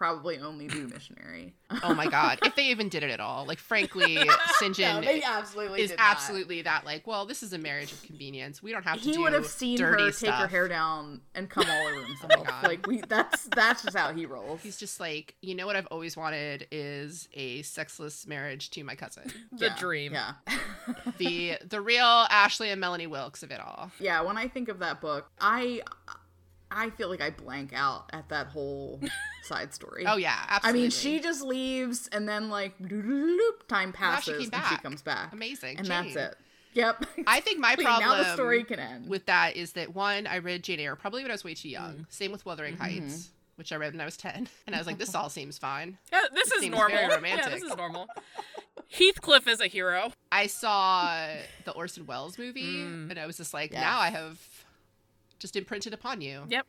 [0.00, 1.52] probably only do missionary
[1.84, 3.44] Oh my god, if they even did it at all.
[3.46, 4.18] Like frankly,
[4.58, 4.74] St.
[4.74, 8.62] John absolutely is absolutely that like, well, this is a marriage of convenience.
[8.62, 10.30] We don't have to he do would have seen dirty her stuff.
[10.30, 12.46] take her hair down and come all over oh my himself.
[12.46, 12.62] God.
[12.64, 14.62] like we that's that's just how he rolls.
[14.62, 18.94] He's just like, you know what I've always wanted is a sexless marriage to my
[18.94, 19.30] cousin.
[19.52, 20.12] The Yeah, dream.
[20.14, 20.32] Yeah.
[21.18, 23.90] the the real Ashley and Melanie Wilkes of it all.
[24.00, 25.82] yeah, when I think of that book, I
[26.70, 29.00] I feel like I blank out at that whole
[29.42, 30.04] side story.
[30.06, 32.78] Oh yeah, I mean, she just leaves and then like
[33.68, 35.32] time she passes came and she comes back.
[35.32, 36.36] Amazing, And that's it.
[36.74, 37.04] Yep.
[37.26, 39.08] I think my problem now the story can end.
[39.08, 41.68] with that is that one, I read Jane Eyre probably when I was way too
[41.68, 41.72] Mm.
[41.72, 42.06] young.
[42.10, 43.00] Same with Wuthering Mm-hmm.
[43.00, 45.58] Heights, which I read when I was ten, and I was like, this all seems
[45.58, 45.98] fine.
[46.12, 46.96] Yeah, this is seems normal.
[46.96, 47.52] very Yeah, romantic.
[47.54, 48.06] this is normal.
[48.88, 50.12] Heathcliff is a hero.
[50.32, 51.26] I saw
[51.64, 53.10] the Orson Welles movie, Mm.
[53.10, 53.80] and I was just like, Yes.
[53.82, 54.38] now I have
[55.40, 56.44] just imprinted upon you.
[56.48, 56.64] Yep.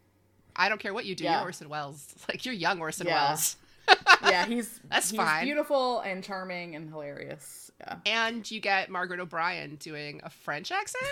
[0.56, 1.34] I don't care what you do, Yeah.
[1.38, 2.16] you're Orson Welles.
[2.28, 3.28] Like you're young Orson Yeah.
[3.30, 3.56] Welles.
[4.24, 5.44] yeah, he's That's he's fine.
[5.46, 7.72] beautiful and charming and hilarious.
[7.80, 7.96] Yeah.
[8.06, 11.04] And you get Margaret O'Brien doing a French accent.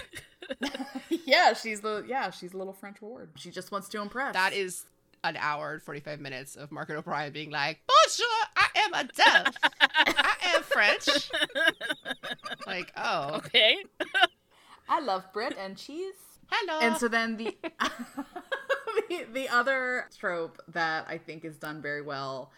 [1.26, 3.30] yeah, she's the yeah, she's a little French ward.
[3.36, 4.34] She just wants to impress.
[4.34, 4.86] That is
[5.24, 8.26] an hour and 45 minutes of Margaret O'Brien being like, Bonjour,
[8.56, 9.54] I am Adele.
[10.06, 11.08] I am French.
[12.68, 13.78] like, oh, Okay.
[14.88, 16.14] I love bread and cheese.
[16.50, 16.80] Hello.
[16.82, 17.56] And so then the,
[19.10, 22.52] the the other trope that I think is done very well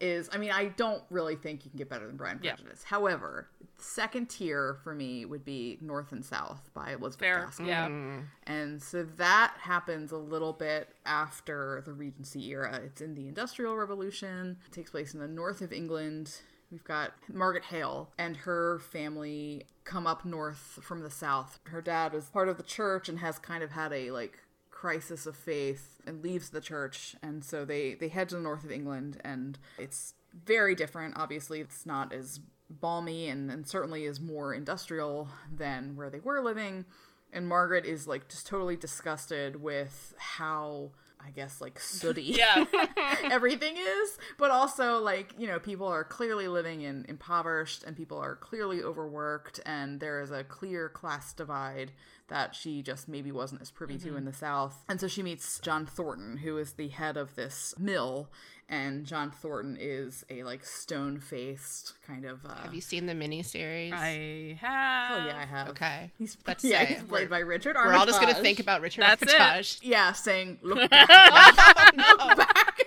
[0.00, 2.54] is I mean I don't really think you can get better than Pride and Yeah.
[2.54, 2.84] Prejudice.
[2.84, 3.48] However,
[3.78, 7.44] second tier for me would be North and South by Elizabeth Fair.
[7.46, 7.66] Gaskell.
[7.66, 7.88] Yeah.
[7.88, 8.24] Mm.
[8.46, 12.80] And so that happens a little bit after the Regency era.
[12.84, 14.58] It's in the Industrial Revolution.
[14.66, 16.42] It takes place in the north of England.
[16.70, 21.60] We've got Margaret Hale and her family come up north from the south.
[21.64, 24.38] Her dad was part of the church and has kind of had a like
[24.70, 27.16] crisis of faith and leaves the church.
[27.22, 30.14] And so they they head to the north of England and it's
[30.44, 31.16] very different.
[31.16, 32.40] Obviously it's not as
[32.70, 36.84] balmy and, and certainly is more industrial than where they were living.
[37.32, 40.92] And Margaret is like just totally disgusted with how
[41.24, 42.64] I guess like sooty Yeah.
[43.24, 48.18] everything is, but also like, you know, people are clearly living in impoverished and people
[48.18, 51.92] are clearly overworked and there is a clear class divide
[52.28, 54.18] that she just maybe wasn't as privy to mm-hmm.
[54.18, 54.84] in the South.
[54.88, 58.30] And so she meets John Thornton, who is the head of this mill.
[58.70, 62.44] And John Thornton is a like stone faced kind of.
[62.44, 63.92] Uh, Have you seen the miniseries?
[63.94, 65.22] I have.
[65.22, 65.68] oh yeah, I have.
[65.70, 66.10] Okay.
[66.18, 67.76] He's Let's yeah, say he's played by Richard.
[67.76, 69.78] We're all just gonna think about Richard That's it.
[69.82, 72.82] Yeah, saying look back, look back.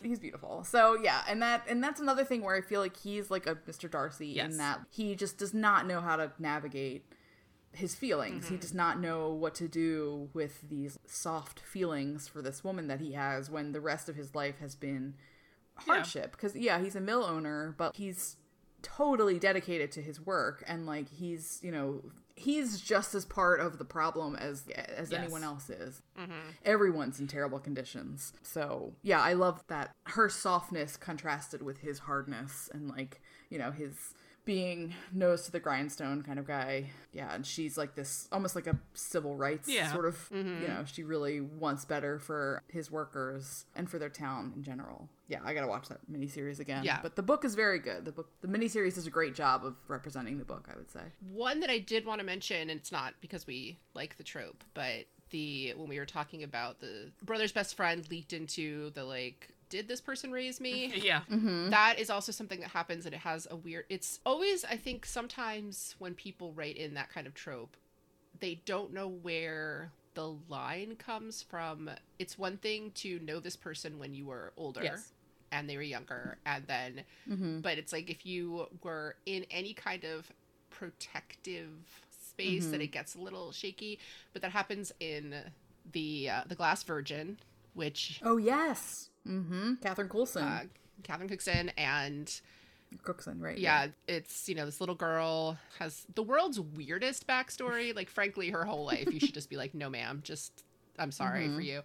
[0.00, 0.64] He's beautiful.
[0.64, 3.54] So yeah, and that and that's another thing where I feel like he's like a
[3.54, 3.90] Mr.
[3.90, 4.52] Darcy Yes.
[4.52, 7.04] in that he just does not know how to navigate
[7.74, 8.48] his feelings.
[8.48, 8.60] He mm-hmm.
[8.60, 13.12] does not know what to do with these soft feelings for this woman that he
[13.12, 15.14] has when the rest of his life has been
[15.74, 16.32] hardship.
[16.32, 18.36] Because yeah, he's a mill owner, but he's
[18.82, 22.02] totally dedicated to his work and like he's you know
[22.34, 25.20] he's just as part of the problem as as Yes.
[25.20, 26.32] anyone else is mm-hmm.
[26.64, 32.68] everyone's in terrible conditions so yeah i love that her softness contrasted with his hardness
[32.72, 33.20] and like
[33.50, 34.14] you know his
[34.44, 36.90] being nose to the grindstone kind of guy.
[37.12, 39.92] Yeah and she's like this almost like a civil rights Yeah.
[39.92, 40.62] sort of mm-hmm.
[40.62, 45.08] you know she really wants better for his workers and for their town in general.
[45.28, 46.84] Yeah i gotta watch that miniseries again.
[46.84, 46.98] Yeah.
[47.02, 48.04] but the book is very good.
[48.04, 51.02] The book the miniseries does a great job of representing the book i would say.
[51.32, 54.64] One that I did want to mention, and it's not because we like the trope,
[54.74, 59.48] but the when we were talking about the brother's best friend leaked into the like,
[59.72, 60.92] did this person raise me?
[61.02, 61.22] Yeah.
[61.30, 61.70] Mm-hmm.
[61.70, 63.86] That is also something that happens, and it has a weird.
[63.88, 67.76] It's always, I think, sometimes when people write in that kind of trope,
[68.38, 71.90] they don't know where the line comes from.
[72.18, 74.82] It's one thing to know this person when you were older.
[74.82, 75.12] Yes.
[75.50, 77.60] And they were younger, and then, mm-hmm.
[77.60, 80.30] but it's like if you were in any kind of
[80.70, 81.68] protective
[82.10, 82.82] space, that mm-hmm.
[82.82, 83.98] it gets a little shaky.
[84.32, 85.34] But that happens in
[85.92, 87.38] the uh, the Glass Virgin,
[87.74, 89.74] which oh yes mm-hmm.
[89.82, 90.42] Catherine coulson.
[90.42, 90.62] Uh,
[91.02, 92.40] Catherine Cookson and
[93.02, 97.94] cookson right yeah, it's you know this little girl has the world's weirdest backstory.
[97.94, 100.64] like frankly, her whole life you should just be like, no, ma'am, just
[100.98, 101.82] I'm sorry for you.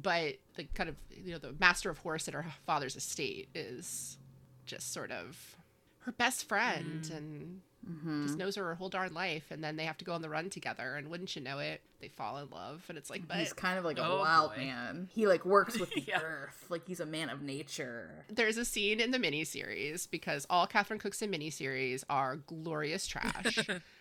[0.00, 4.18] But the kind of you know the master of horse at her father's estate is
[4.66, 5.56] just sort of
[6.00, 8.36] her best friend and just mm-hmm.
[8.36, 9.44] knows her her whole darn life.
[9.50, 11.80] And then they have to go on the run together, and wouldn't you know it,
[12.00, 12.84] they fall in love.
[12.88, 14.62] And it's like, mm, but He's kind of like a Oh, wild boy.
[14.62, 15.08] man.
[15.12, 16.20] He like works with the Yeah.
[16.22, 16.66] earth.
[16.68, 18.24] Like he's a man of nature.
[18.28, 23.58] there's a scene in the miniseries because all Catherine Cookson miniseries are glorious trash.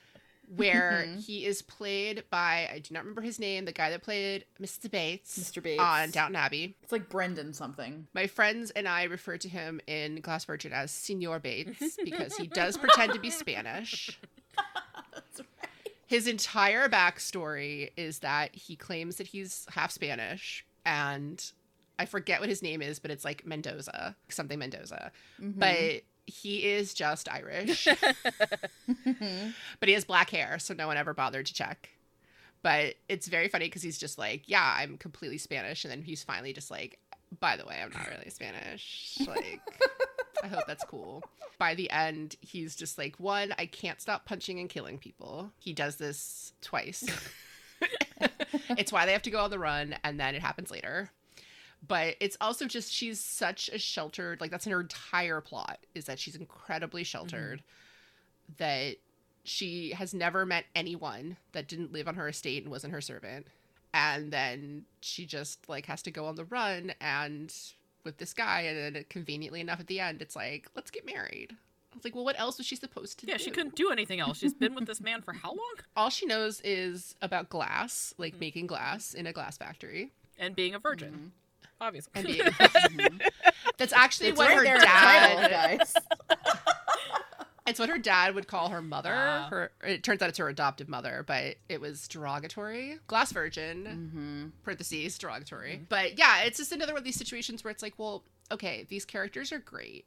[0.48, 1.20] where mm-hmm.
[1.20, 4.90] he is played by I do not remember his name, the guy that played Mr.
[4.90, 5.62] Bates, Mr.
[5.62, 5.82] Bates.
[5.82, 6.76] on Downton Abbey.
[6.84, 8.08] It's like Brendan something.
[8.14, 12.48] My friends and I refer to him in Glass Virgin as Senor Bates because he
[12.48, 14.20] does pretend to be Spanish.
[16.08, 21.44] His entire backstory is that he claims that he's half Spanish and
[21.98, 25.12] I forget what his name is, but it's like Mendoza, something Mendoza.
[25.42, 25.60] Mm-hmm.
[25.60, 27.88] But he is just Irish.
[29.80, 31.89] but he has black hair, so no one ever bothered to check.
[32.61, 35.84] But it's very funny because he's just like, yeah, I'm completely Spanish.
[35.84, 36.99] And then he's finally just like,
[37.39, 39.19] by the way, I'm not really Spanish.
[39.27, 39.61] Like,
[40.43, 41.23] I hope that's cool.
[41.60, 45.52] By the end, he's just like, one, I can't stop punching and killing people.
[45.60, 47.06] He does this twice.
[48.77, 51.11] it's why they have to go on the run, and then it happens later.
[51.86, 56.06] But it's also just she's such a sheltered, like that's in her entire plot is
[56.06, 57.64] that she's incredibly sheltered,
[58.57, 58.95] that
[59.44, 63.48] she has never met anyone that didn't live on her estate and wasn't her servant.
[63.94, 67.53] And then she just like has to go on the run and
[68.06, 71.56] with this guy, and then conveniently enough at the end, it's like, let's get married.
[71.91, 73.41] I was like, well, what else was she supposed to Yeah, do?
[73.41, 74.38] Yeah, she couldn't do anything else.
[74.38, 75.76] She's been with this man for how long?
[75.95, 78.40] All she knows is about glass, like mm-hmm.
[78.41, 80.12] making glass in a glass factory.
[80.38, 81.12] And being a virgin.
[81.12, 81.28] Mm-hmm.
[81.81, 82.11] Obviously.
[82.15, 83.18] And being, mm-hmm.
[83.77, 85.80] that's actually It's what right her there in the title, dad.
[85.80, 85.93] guys.
[87.68, 89.10] It's what her dad would call her mother.
[89.10, 89.47] Wow.
[89.49, 92.99] Her it turns out it's her adoptive mother, but it was derogatory.
[93.07, 94.47] Glass virgin, Mm-hmm.
[94.64, 95.72] parentheses derogatory.
[95.77, 95.84] Mm-hmm.
[95.89, 99.03] But yeah, it's just another one of these situations where it's like, well, okay, these
[99.03, 100.06] characters are great,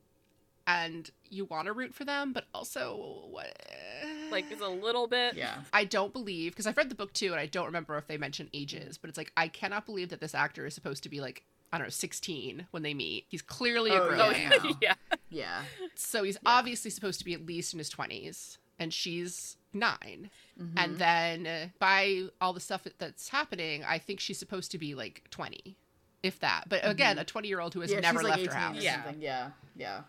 [0.68, 3.52] and you want to root for them, but also what?
[4.30, 5.34] like it's a little bit.
[5.34, 5.56] yeah.
[5.72, 8.18] I don't believe because I've read the book too, and I don't remember if they
[8.18, 11.20] mention ages, but it's like I cannot believe that this actor is supposed to be
[11.20, 11.42] like
[11.72, 13.24] I don't know, sixteen when they meet.
[13.28, 14.48] He's clearly a Oh, grown Oh, yeah.
[14.48, 14.74] man.
[14.80, 14.94] yeah.
[15.30, 15.62] Yeah.
[15.94, 20.30] So he's obviously supposed to be at least in his 20s, and she's 9
[20.60, 20.78] Mm-hmm.
[20.78, 24.94] And then uh, by all the stuff that's happening, I think she's supposed to be
[24.94, 25.76] like 20,
[26.22, 26.64] if that.
[26.68, 27.96] But again, a 20 year old who has Mm-hmm.
[28.02, 28.76] yeah, never she's like left 18 her house.
[28.78, 29.04] or Yeah.
[29.04, 29.22] something.
[29.22, 29.50] Yeah.
[29.76, 30.00] Yeah.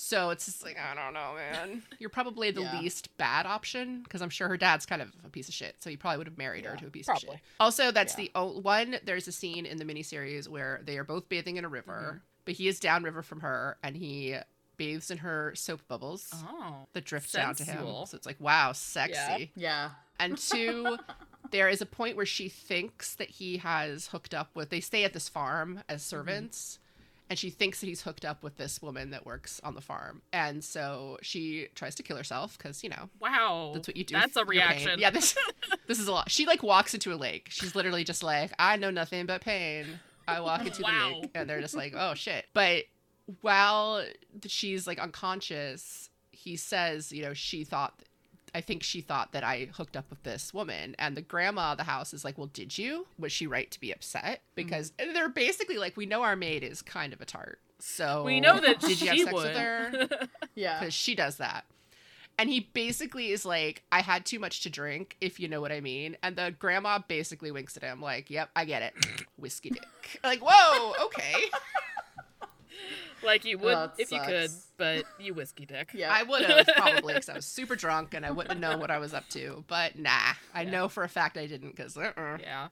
[0.00, 1.82] So it's just like, I don't know, man.
[1.98, 2.78] You're probably the Yeah.
[2.80, 5.74] least bad option because I'm sure her dad's kind of a piece of shit.
[5.80, 7.30] So he probably would have married her to a piece of shit.
[7.58, 8.26] Also, that's Yeah.
[8.26, 9.00] the o- one.
[9.04, 12.18] There's a scene in the miniseries where they are both bathing in a river, Mm-hmm.
[12.44, 14.36] but he is downriver from her and he
[14.76, 16.86] bathes in her soap bubbles Oh.
[16.92, 17.84] that drift down to him.
[18.06, 19.50] So it's like, wow, sexy.
[19.56, 19.90] Yeah.
[20.20, 20.96] And two,
[21.50, 24.70] there is a point where she thinks that he has hooked up with.
[24.70, 26.08] They stay at this farm as Mm-hmm.
[26.08, 26.78] servants.
[27.30, 30.22] And she thinks that he's hooked up with this woman that works on the farm.
[30.32, 33.72] And so she tries to kill herself because, you know, Wow.
[33.74, 34.14] that's what you do.
[34.14, 34.50] That's a your pain.
[34.58, 34.98] reaction.
[34.98, 35.36] Yeah, this
[35.86, 36.30] this is a lot.
[36.30, 37.48] She like walks into a lake.
[37.50, 39.86] She's literally just like, I know nothing but pain.
[40.26, 41.08] I walk into Wow.
[41.10, 42.46] the lake, and they're just like, oh shit.
[42.54, 42.84] But
[43.42, 44.04] while
[44.46, 47.94] she's like unconscious, he says, you know, she thought.
[48.54, 51.78] I think she thought that I hooked up with this woman, and the grandma of
[51.78, 53.06] the house is like, "Well, did you?
[53.18, 54.40] Was she right to be upset?
[54.40, 54.54] Mm.
[54.56, 58.24] Because and they're basically like, we know our maid is kind of a tart, so
[58.24, 59.44] we know that did you have sex would.
[59.48, 60.08] with her?
[60.54, 60.80] Yeah.
[60.80, 61.64] because she does that.
[62.40, 65.72] And he basically is like, I had too much to drink, if you know what
[65.72, 66.16] I mean.
[66.22, 68.94] And the grandma basically winks at him, like, Yep, I get it.
[69.36, 70.20] Whiskey dick.
[70.22, 71.34] like, whoa, okay.
[73.22, 75.90] like you would Oh, it if you could, but you whiskey dick.
[75.94, 76.12] Yeah.
[76.12, 78.90] I would have probably because I was super drunk and I wouldn't have known what
[78.90, 79.64] I was up to.
[79.68, 80.10] But nah,
[80.54, 80.70] I Yeah.
[80.70, 82.38] know for a fact I didn't because, uh-uh.
[82.40, 82.68] Yeah.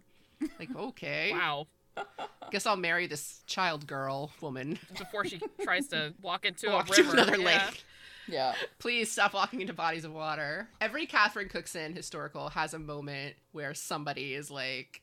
[0.58, 1.32] like, okay.
[1.32, 1.66] Wow.
[2.50, 4.78] Guess I'll marry this child girl woman.
[4.98, 7.44] Before she tries to walk into Walk a to another Yeah.
[7.46, 7.84] lake.
[8.28, 8.54] Yeah.
[8.78, 10.68] Please stop walking into bodies of water.
[10.80, 15.00] Every Catherine Cookson historical has a moment where somebody is like,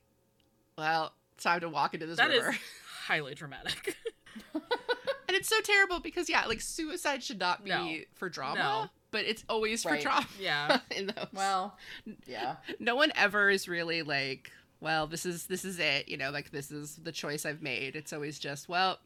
[0.78, 2.58] well, time to walk into this That is river.
[3.08, 3.98] highly dramatic.
[5.34, 7.96] And it's so terrible because, yeah, like suicide should not be No.
[8.14, 8.90] for drama, No.
[9.12, 9.98] but it's always Right.
[10.02, 10.28] for drama.
[10.40, 10.80] Yeah.
[10.96, 11.28] in those.
[11.34, 11.78] Well,
[12.28, 12.58] yeah.
[12.80, 16.52] no one ever is really like, well, this is this is it, you know, like
[16.52, 17.96] this is the choice I've made.
[17.96, 19.00] It's always just, well,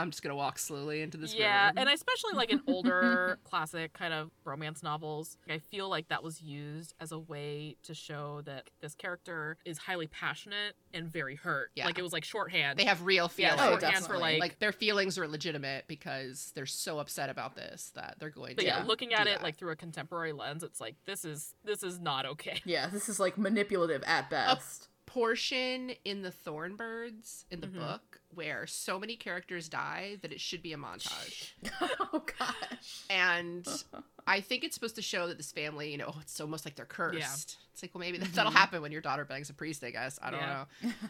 [0.00, 1.80] I'm just gonna walk slowly into this yeah, river.
[1.80, 6.40] and especially like in older classic kind of romance novels, I feel like that was
[6.42, 11.70] used as a way to show that this character is highly passionate and very hurt.
[11.74, 11.86] Yeah.
[11.86, 12.78] Like it was like shorthand.
[12.78, 13.60] they have real yeah, feelings.
[13.60, 17.92] Oh, shorthand for like, like their feelings are legitimate because they're so upset about this
[17.94, 19.42] that they're going but to yeah, looking at it that.
[19.42, 22.60] like through a contemporary lens, it's like this is this is not okay.
[22.64, 24.89] Yeah, this is like manipulative at best.
[25.12, 27.74] Portion in the Thorn Birds in the Mhm.
[27.80, 31.50] book where so many characters die that it should be a montage.
[31.80, 33.02] oh gosh.
[33.10, 33.66] and
[34.28, 36.76] I think it's supposed to show that this family, you know, oh, it's almost like
[36.76, 37.18] they're cursed.
[37.18, 37.66] Yeah.
[37.72, 40.20] It's like, well, maybe that, that'll happen when your daughter bangs a priest, I guess.
[40.22, 40.64] I don't Yeah.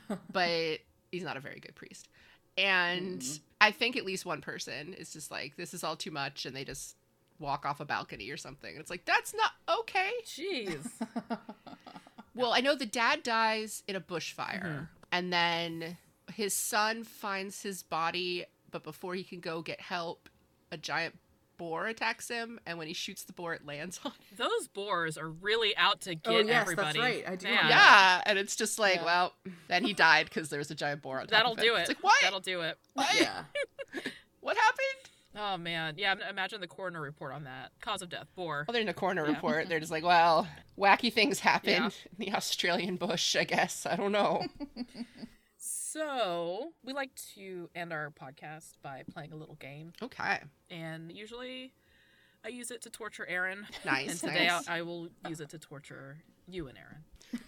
[0.09, 0.18] know.
[0.32, 0.81] But
[1.12, 2.09] he's not a very good priest.
[2.56, 3.40] And Mhm.
[3.60, 6.47] I think at least one person is just like, this is all too much.
[6.47, 6.97] And they just
[7.39, 8.70] walk off a balcony or something.
[8.70, 10.10] And it's like, that's not okay.
[10.24, 10.89] Jeez.
[12.41, 14.85] Well, I know the dad dies in a bushfire, Mm-hmm.
[15.12, 15.97] and then
[16.33, 20.29] his son finds his body, but before he can go get help,
[20.73, 21.19] a giant
[21.57, 24.37] boar attacks him, and when he shoots the boar, it lands on him.
[24.39, 26.99] Those boars are really out to get Oh, yes, that's everybody.
[27.01, 27.25] right.
[27.29, 27.69] I do Man.
[27.69, 29.05] Yeah, and it's just like, Yeah.
[29.05, 29.35] well,
[29.69, 31.65] then he died because there was a giant boar on top That'll of him.
[31.65, 31.81] do it.
[31.81, 32.17] It's like, what?
[32.23, 32.79] That'll do it.
[32.95, 33.09] What?
[33.21, 33.43] yeah.
[34.41, 35.10] What happened?
[35.36, 36.15] Oh man, yeah.
[36.28, 37.70] Imagine the coroner report on that.
[37.81, 38.65] Cause of death: boar.
[38.66, 39.35] Well, they're in a corner Yeah.
[39.35, 39.69] report.
[39.69, 40.48] They're just like, well,
[40.78, 41.85] wacky things happen Yeah.
[41.86, 43.86] in the Australian bush, I guess.
[43.86, 44.44] I don't know.
[45.62, 50.39] So we like to end our podcast by playing a little game, okay.
[50.70, 51.73] and usually
[52.44, 53.66] I use it to torture Erin.
[53.85, 54.69] Nice, and today nice.
[54.69, 57.40] I, I will use it to torture you and Erin.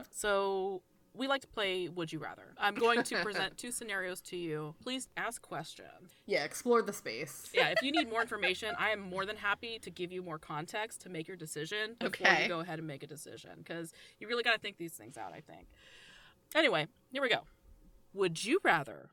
[0.12, 0.82] so
[1.14, 2.54] we like to play Would You Rather.
[2.58, 4.74] I'm going to present two scenarios to you.
[4.82, 6.10] Please ask questions.
[6.26, 7.50] Yeah, explore the space.
[7.54, 10.38] Yeah, if you need more information, I am more than happy to give you more
[10.38, 12.42] context to make your decision before Okay.
[12.44, 15.16] you go ahead and make a decision because you really got to think these things
[15.18, 15.66] out, I think.
[16.54, 17.40] Anyway, here we go.
[18.14, 19.10] Would you rather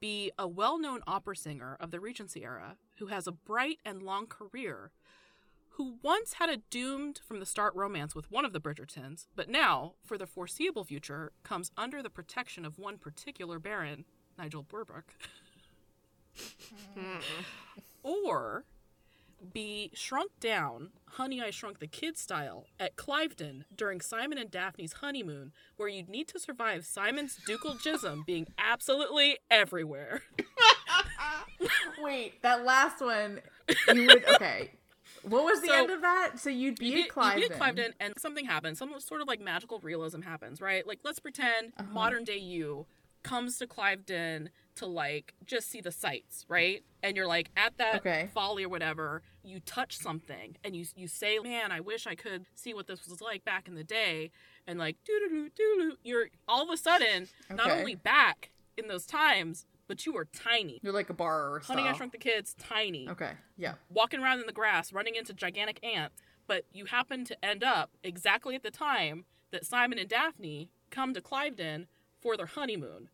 [0.00, 4.02] be a well known opera singer of the Regency era who has a bright and
[4.02, 4.90] long career,
[5.76, 9.50] who once had a doomed from the start romance with one of the Bridgertons, but
[9.50, 14.06] now, for the foreseeable future, comes under the protection of one particular baron,
[14.38, 15.12] Nigel Berbrooke?
[16.94, 17.18] Hmm.
[18.02, 18.64] or
[19.52, 24.94] be shrunk down, Honey I Shrunk the Kid style, at Cliveden during Simon and Daphne's
[24.94, 30.22] honeymoon, where you'd need to survive Simon's ducal jism being absolutely everywhere.
[32.02, 33.40] Wait, that last one,
[33.94, 34.72] you would okay.
[35.28, 36.38] What was the So, end of that?
[36.38, 37.48] So you'd be You at get- you Cliveden.
[37.48, 38.78] get Cliveden, and something happens.
[38.78, 40.86] Some sort of like magical realism happens, right?
[40.86, 41.92] Like let's pretend Uh-huh.
[41.92, 42.86] modern day you
[43.24, 46.84] comes to Cliveden to like just see the sights, right?
[47.02, 48.30] And you're like at that Okay.
[48.32, 52.46] folly or whatever, you touch something and you you say, "Man, I wish I could
[52.54, 54.30] see what this was like back in the day."
[54.68, 58.86] And like doo doo doo doo, you're all of a sudden not only back in
[58.86, 60.80] those times, but you are tiny.
[60.82, 61.92] You're like a bar Honey, I.
[61.92, 63.32] Shrunk the Kids, tiny Okay.
[63.56, 63.74] Yeah.
[63.90, 67.90] walking around in the grass, running into gigantic ants, but you happen to end up
[68.02, 71.86] exactly at the time that Simon and Daphne come to Cliveden
[72.20, 73.08] for their honeymoon.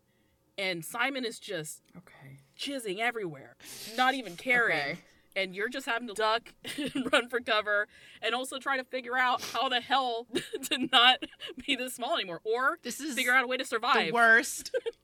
[0.59, 2.39] And Simon is just Okay.
[2.59, 3.57] jizzing everywhere,
[3.97, 4.77] not even caring.
[4.79, 4.99] Okay.
[5.35, 7.89] and you're just having to duck and run for cover
[8.21, 10.27] and also try to figure out how the hell
[10.65, 11.23] to not
[11.67, 14.09] be this small anymore or This is figure out a way to survive.
[14.09, 14.71] the worst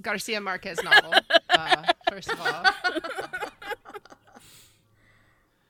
[0.00, 1.12] Garcia Marquez novel.
[1.50, 2.64] Uh, first of all,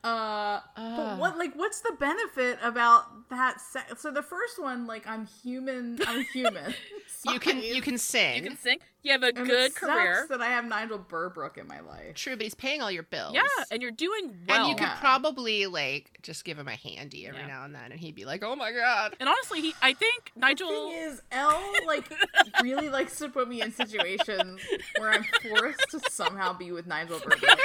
[0.03, 0.95] Uh, Ah.
[0.97, 3.61] but what like what's the benefit about that?
[3.61, 6.75] Se- so the first one, like I'm human, I'm human.
[7.31, 8.37] you can you can sing.
[8.37, 8.79] You can sing.
[9.03, 10.17] You have a And good it career.
[10.17, 12.15] sucks that I have Nigel Berbrooke in my life.
[12.17, 13.35] True, but he's paying all your bills.
[13.35, 14.61] Yeah, and you're doing well.
[14.61, 15.01] and you could Yeah.
[15.01, 17.47] probably like just give him a handy every Yeah.
[17.47, 20.33] now and then, and he'd be like, "Oh my god." And honestly, he I think
[20.35, 22.11] The Nigel thing is, Elle like
[22.63, 24.61] really likes to put me in situations
[24.99, 27.59] where I'm forced to somehow be with Nigel Berbrooke.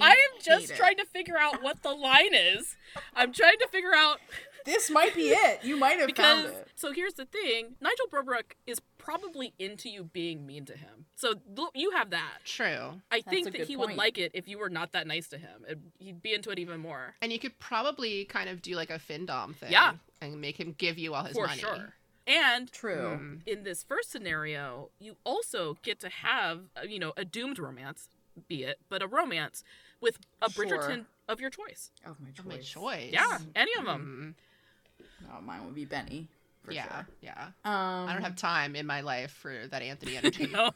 [0.00, 0.76] I am just hate it.
[0.76, 2.76] trying to figure out what the line is.
[3.14, 4.20] I'm trying to figure out
[4.64, 5.64] This might be it.
[5.64, 6.68] You might have because found it.
[6.74, 11.06] so here's the thing: Nigel Berbrooke is probably into you being mean to him.
[11.16, 11.32] So
[11.74, 12.40] you have that.
[12.44, 13.00] True.
[13.10, 15.28] I That's think that good he would like it if you were not that nice
[15.28, 15.64] to him.
[15.66, 17.14] It, he'd be into it even more.
[17.22, 19.72] And you could probably kind of do like a Findom thing.
[19.72, 19.94] Yeah.
[20.20, 21.58] And make him give you all his for money.
[21.60, 21.94] sure.
[22.26, 23.18] And True.
[23.18, 23.40] Mm.
[23.46, 28.10] in this first scenario, you also get to have, uh, you know, a doomed romance,
[28.46, 29.64] be it, but a romance
[30.02, 30.66] with a Sure.
[30.66, 31.92] Bridgerton of your choice.
[32.04, 32.38] Of my choice.
[32.40, 33.10] Of my choice.
[33.10, 34.36] Yeah, any of them.
[34.36, 35.28] Mm.
[35.34, 36.28] Oh, mine would be Benny.
[36.68, 37.06] For yeah, Sure.
[37.22, 37.44] yeah.
[37.64, 40.46] Um, I don't have time in my life for that Anthony energy.
[40.46, 40.70] No.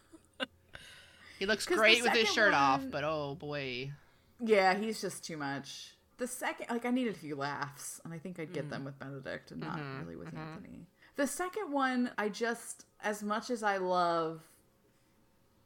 [1.39, 3.93] He looks great with his shirt off, but oh boy.
[4.41, 5.91] Yeah, he's just too much.
[6.19, 8.55] The second, like, I needed a few laughs, and I think I'd Mm.
[8.55, 10.87] get them with Benedict and not Mm-hmm, really with Anthony.
[11.17, 14.41] The second one, I just, as much as I love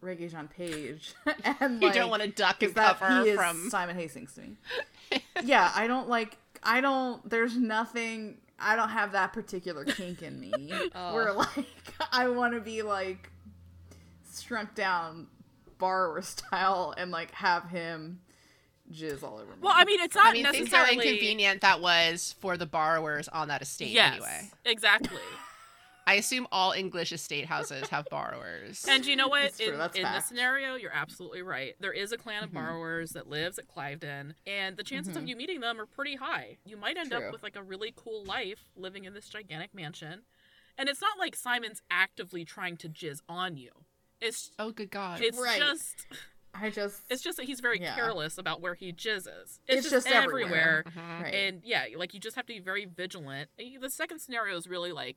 [0.02, 1.14] Regé-Jean Page,
[1.60, 4.56] and You don't want to duck and cover he is from Simon Hastings to me.
[5.44, 6.36] yeah, I don't like.
[6.62, 7.28] I don't.
[7.28, 8.38] There's nothing.
[8.58, 10.52] I don't have that particular kink in me
[10.94, 11.14] Oh.
[11.14, 11.66] where like
[12.12, 13.30] I want to be like
[14.38, 15.26] shrunk down
[15.78, 18.20] borrower style and like have him
[18.92, 19.58] jizz all over me.
[19.60, 22.66] Well, I mean, it's not I mean, think how necessarily inconvenient that was for the
[22.66, 24.50] borrowers on that estate Yes, anyway.
[24.64, 25.18] exactly.
[26.08, 28.84] I assume all English estate houses have borrowers.
[28.88, 29.58] And you know what?
[29.60, 31.74] In, in this scenario, you're absolutely right.
[31.80, 32.58] There is a clan of Mm-hmm.
[32.58, 36.58] borrowers that lives at Cliveden, and the chances of you meeting them are pretty high.
[36.64, 37.26] You might end True.
[37.26, 40.22] up with like a really cool life living in this gigantic mansion.
[40.78, 43.70] And it's not like Simon's actively trying to jizz on you.
[44.20, 45.20] It's oh good god.
[45.22, 45.58] it's Right.
[45.58, 46.06] just
[46.54, 47.94] I just it's just that he's very Yeah.
[47.96, 49.58] careless about where he jizzes.
[49.66, 50.84] It's, It's just, just everywhere.
[50.86, 51.18] everywhere.
[51.18, 51.22] Mhm.
[51.22, 51.34] right.
[51.34, 53.50] And yeah, like you just have to be very vigilant.
[53.58, 55.16] The second scenario is really like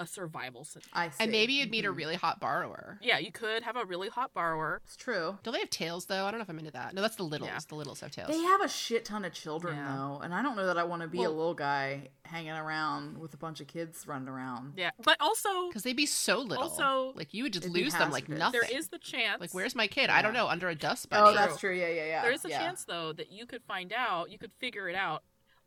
[0.00, 0.88] a survival scenario.
[0.94, 1.16] I see.
[1.22, 1.96] And maybe you'd meet a Mhm.
[1.96, 2.98] really hot borrower.
[3.02, 4.80] Yeah, you could have a really hot borrower.
[4.84, 5.38] It's true.
[5.42, 6.24] Don't they have tails though?
[6.24, 6.94] I don't know if I'm into that.
[6.94, 7.50] No, that's the littles.
[7.50, 7.58] Yeah.
[7.68, 8.28] The littles have tails.
[8.28, 9.94] They have a shit ton of children Yeah.
[9.94, 12.52] though, and I don't know that I want to be Well- a little guy hanging
[12.52, 14.74] around with a bunch of kids running around.
[14.76, 16.64] Yeah, but also Because they'd be so little.
[16.64, 18.60] Also- like you would just lose them like nothing.
[18.62, 19.40] there is the chance.
[19.40, 20.08] like where's my kid?
[20.10, 20.48] I don't know.
[20.48, 21.74] Under a dust Oh, that's true.
[21.74, 22.22] Yeah, yeah, yeah.
[22.22, 22.58] There is a yeah.
[22.58, 25.22] chance though that you could find out, you could figure it out.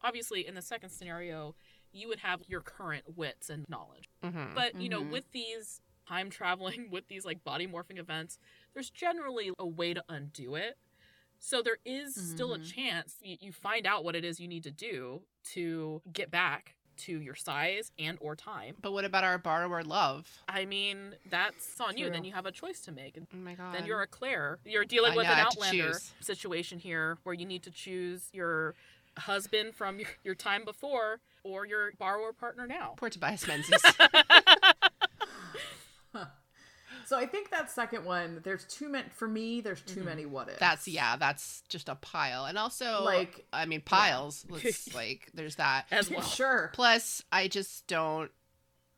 [0.05, 1.55] Obviously, in the second scenario,
[1.93, 4.09] you would have your current wits and knowledge.
[4.23, 4.53] Mhm.
[4.55, 5.11] But, you know, Mhm.
[5.11, 8.39] with these time traveling, with these like body morphing events,
[8.73, 10.77] there's generally a way to undo it.
[11.39, 12.73] So there is still a Mhm.
[12.73, 16.75] chance you, you find out what it is you need to do to get back
[16.95, 18.75] to your size and or time.
[18.79, 20.43] But what about our borrower love?
[20.47, 22.09] I mean, that's on you.
[22.09, 23.17] Then you have a choice to make.
[23.19, 23.73] Oh my god.
[23.73, 24.59] then you're a Claire.
[24.63, 28.75] You're dealing I with know, an Outlander situation here where you need to choose your
[29.17, 32.93] husband from your, your time before or your borrower partner now.
[32.97, 33.81] poor Tobias Menzies.
[37.05, 39.59] So I think that second one, there's too many for me.
[39.59, 40.59] There's too many what ifs.
[40.59, 41.17] that's yeah.
[41.17, 42.45] That's just a pile.
[42.45, 44.45] And also, Like, I mean, piles.
[44.49, 45.85] Let's like, there's that.
[45.91, 46.21] As well.
[46.21, 46.71] sure.
[46.73, 48.31] Plus, I just don't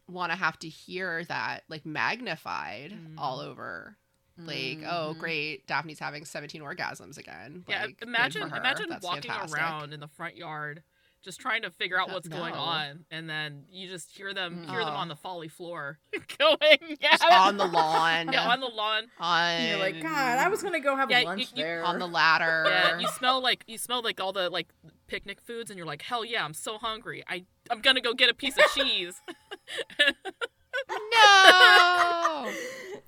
[0.08, 3.16] want to have to hear that like magnified Mm.
[3.18, 3.98] all over.
[4.38, 5.20] Like, oh, Mhm.
[5.20, 7.64] great, Daphne's having 17 orgasms again.
[7.68, 9.58] Yeah, Like, imagine imagine That's walking fantastic.
[9.60, 10.84] around in the front yard
[11.24, 14.86] just trying to figure out what's going on and then you just hear them hear
[14.86, 14.98] them Oh.
[14.98, 15.98] on the folly floor
[16.38, 18.32] going yeah, Just on the lawn.
[18.32, 19.10] yeah, on the lawn.
[19.20, 21.84] on You're like, God, I was gonna go have Yeah, lunch you- there.
[21.84, 22.66] on the ladder.
[22.68, 24.68] Yeah, you smell like you smell like all the like
[25.08, 27.24] picnic foods and you're like, "Hell yeah, I'm so hungry.
[27.28, 29.20] I I'm going to go get a piece of cheese."
[30.90, 32.52] no.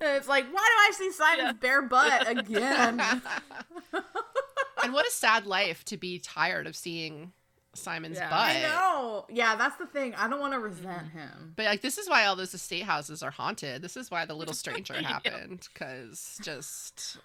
[0.00, 1.52] it's like, why do I see Simon's Yeah.
[1.52, 3.00] bare butt again?
[4.82, 7.32] and what a sad life to be tired of seeing
[7.74, 8.30] Simon's Yeah.
[8.30, 8.38] butt.
[8.56, 9.26] I know.
[9.28, 10.14] Yeah, that's the thing.
[10.16, 11.18] I don't want to resent Mm-hmm.
[11.18, 11.52] him.
[11.56, 13.82] But like this is why all those estate houses are haunted.
[13.82, 17.18] This is why the little stranger happened cuz just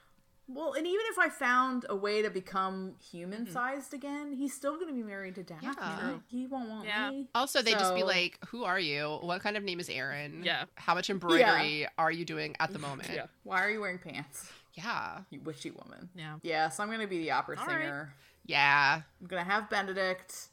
[0.48, 3.18] Well, and even if I found a way to become Mm-hmm.
[3.18, 5.70] human sized again, he's still going to be married to Daphne.
[5.78, 6.14] Yeah.
[6.28, 7.10] He won't want Yeah.
[7.11, 7.28] me.
[7.34, 9.18] also they'd just be like, "Who are you?
[9.22, 10.41] What kind of name is Erin?
[10.44, 10.65] Yeah.
[10.76, 13.28] How much embroidery are you doing at the moment?" yeah.
[13.44, 14.52] Why are you wearing pants?
[14.74, 15.20] Yeah.
[15.30, 16.10] You witchy woman.
[16.15, 16.38] Yeah.
[16.41, 17.78] Yeah, so I'm gonna be the opera All right.
[17.82, 18.14] singer.
[18.45, 19.02] Yeah.
[19.22, 20.49] I'm gonna have Benedict.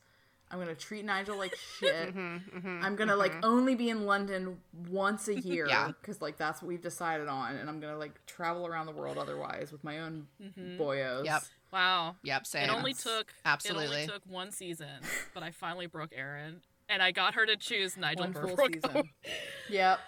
[0.51, 2.15] I'm gonna treat Nigel like shit.
[2.15, 3.45] Mm-hmm, mm-hmm, I'm gonna like mm-hmm.
[3.45, 4.59] only be in London
[4.89, 5.89] once a year Yeah.
[5.89, 9.19] because like that's what we've decided on, and I'm gonna like travel around the world
[9.19, 10.81] otherwise with my own mm-hmm.
[10.81, 11.25] boyos.
[11.25, 11.43] Yep.
[11.73, 12.17] Wow.
[12.25, 12.47] Yep.
[12.47, 12.65] Same.
[12.65, 15.01] It only took absolutely It only took one season,
[15.35, 18.85] but I finally broke Erin, and I got her to choose Nigel One full Berbrooke.
[18.85, 19.11] season.
[19.71, 20.01] Yep.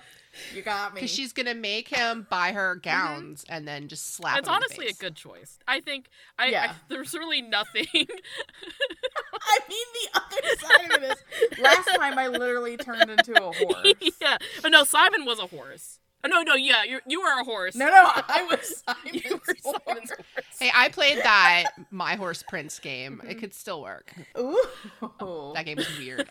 [0.54, 1.00] You got me.
[1.00, 2.88] Because she's gonna make him buy her mm-hmm.
[2.88, 4.38] gowns and then just slap.
[4.38, 5.58] It's him in the honestly a good choice.
[5.68, 6.72] I think I, Yeah.
[6.72, 7.86] I there's really nothing.
[7.94, 11.58] I mean, the other side of this.
[11.58, 13.94] last time I literally turned into a horse.
[14.20, 14.38] yeah.
[14.64, 15.98] Oh, no, Simon was a horse.
[16.24, 17.74] Oh, no, no, yeah, you you were a horse.
[17.74, 17.92] No, no,
[18.28, 19.76] I was Simon's you were horse.
[19.86, 20.44] Simon's horse.
[20.58, 23.20] Hey, I played that My Horse Prince game.
[23.24, 23.40] It mm-hmm.
[23.40, 24.12] could still work.
[24.38, 25.52] Ooh.
[25.54, 26.28] That game is weird.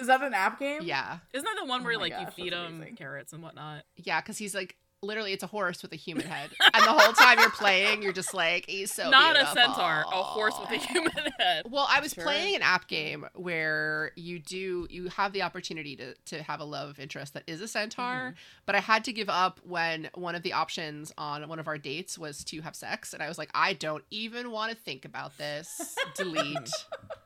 [0.00, 0.80] Is that an app game?
[0.82, 1.18] Yeah.
[1.32, 2.96] Isn't that the one Oh where my like you feed him amazing.
[2.96, 3.84] carrots and whatnot?
[3.96, 6.50] Yeah, because he's like literally it's a horse with a human head.
[6.72, 9.58] And the whole time you're playing, you're just like, he's so Not beautiful.
[9.58, 11.66] a centaur, a horse with a human head.
[11.70, 12.24] Well, I was Sure.
[12.24, 16.64] playing an app game where you do you have the opportunity to to have a
[16.64, 18.34] love interest that is a centaur, mm-hmm.
[18.66, 21.78] but I had to give up when one of the options on one of our
[21.78, 25.04] dates was to have sex, and I was like, I don't even want to think
[25.04, 25.96] about this.
[26.14, 26.56] Delete.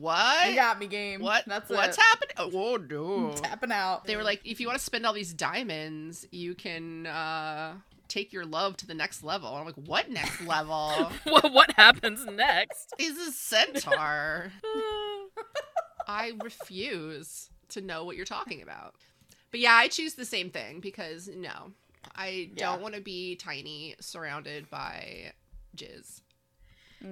[0.00, 0.48] what?
[0.50, 1.20] You got me, game.
[1.20, 1.44] what?
[1.46, 2.34] That's What's happening?
[2.38, 3.32] Oh no.
[3.42, 4.04] Tapping out.
[4.04, 7.74] They were like, if you want to spend all these diamonds, you can uh
[8.08, 9.54] take your love to the next level.
[9.54, 11.10] I'm like, what next level?
[11.24, 12.92] what what happens next?
[12.98, 14.52] is a centaur.
[16.06, 18.94] I refuse to know what you're talking about.
[19.50, 21.72] But yeah, I choose the same thing because no,
[22.14, 22.66] I Yeah.
[22.66, 25.32] don't want to be tiny surrounded by
[25.76, 26.20] jizz.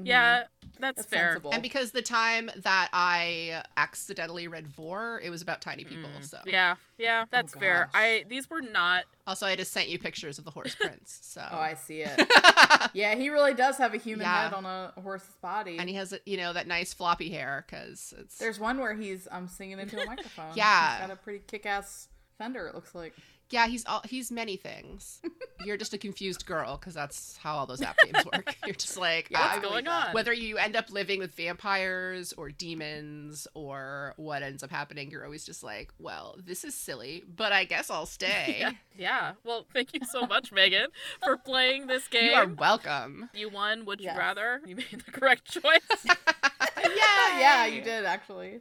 [0.02, 0.44] Yeah,
[0.80, 1.28] that's, That's fair.
[1.32, 1.52] sensible.
[1.52, 6.10] And because the time that I accidentally read vore, it was about tiny people.
[6.22, 7.88] So Yeah, yeah, that's fair.
[7.94, 9.04] I these were not.
[9.26, 11.18] also, I just sent you pictures of the horse prince.
[11.22, 12.28] So Oh, I see it.
[12.94, 14.44] yeah, he really does have a human Yeah.
[14.44, 15.78] head on a horse's body.
[15.78, 19.28] and he has you know that nice floppy hair because it's There's one where he's
[19.30, 20.52] um singing into a microphone.
[20.54, 20.98] Yeah.
[20.98, 22.08] he's got a pretty kick-ass
[22.38, 22.66] fender.
[22.66, 23.14] It looks like.
[23.54, 25.22] Yeah, he's all he's many things.
[25.64, 28.56] You're just a confused girl because that's how all those app games work.
[28.66, 30.08] You're just like, Yeah, ah, I What's going that.
[30.08, 30.12] on?
[30.14, 35.24] whether you end up living with vampires or demons or what ends up happening, you're
[35.24, 38.56] always just like, well, this is silly, but I guess I'll stay.
[38.58, 39.32] Yeah, yeah.
[39.44, 40.88] Well, thank you so much, Megan,
[41.22, 42.24] for playing this game.
[42.30, 43.30] You are welcome.
[43.34, 43.84] You won.
[43.84, 44.60] Would you rather?
[44.66, 46.04] You made the correct choice.
[46.04, 48.60] Yeah, yeah, you did actually.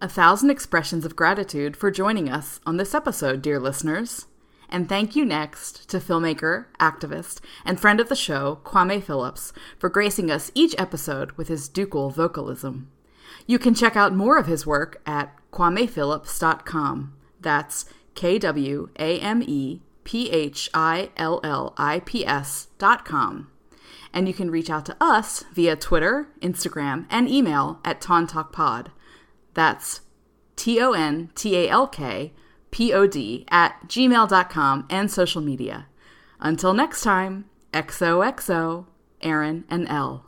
[0.00, 4.26] A thousand expressions of gratitude for joining us on this episode, dear listeners.
[4.68, 9.88] And thank you next to filmmaker, activist, and friend of the show, Kwame Phillips, for
[9.88, 12.92] gracing us each episode with his ducal vocalism.
[13.44, 17.14] You can check out more of his work at kwamephillips.com.
[17.40, 23.04] That's K W A M E P H I L L I P S dot
[23.04, 23.50] com.
[24.12, 28.92] And you can reach out to us via Twitter, Instagram, and email at TonTalkPod.
[29.58, 30.02] That's
[30.54, 32.32] T O N T A Elle K
[32.70, 35.88] P O D at gmail.com and social media.
[36.38, 38.86] Until next time, XOXO,
[39.20, 40.26] Erin and L.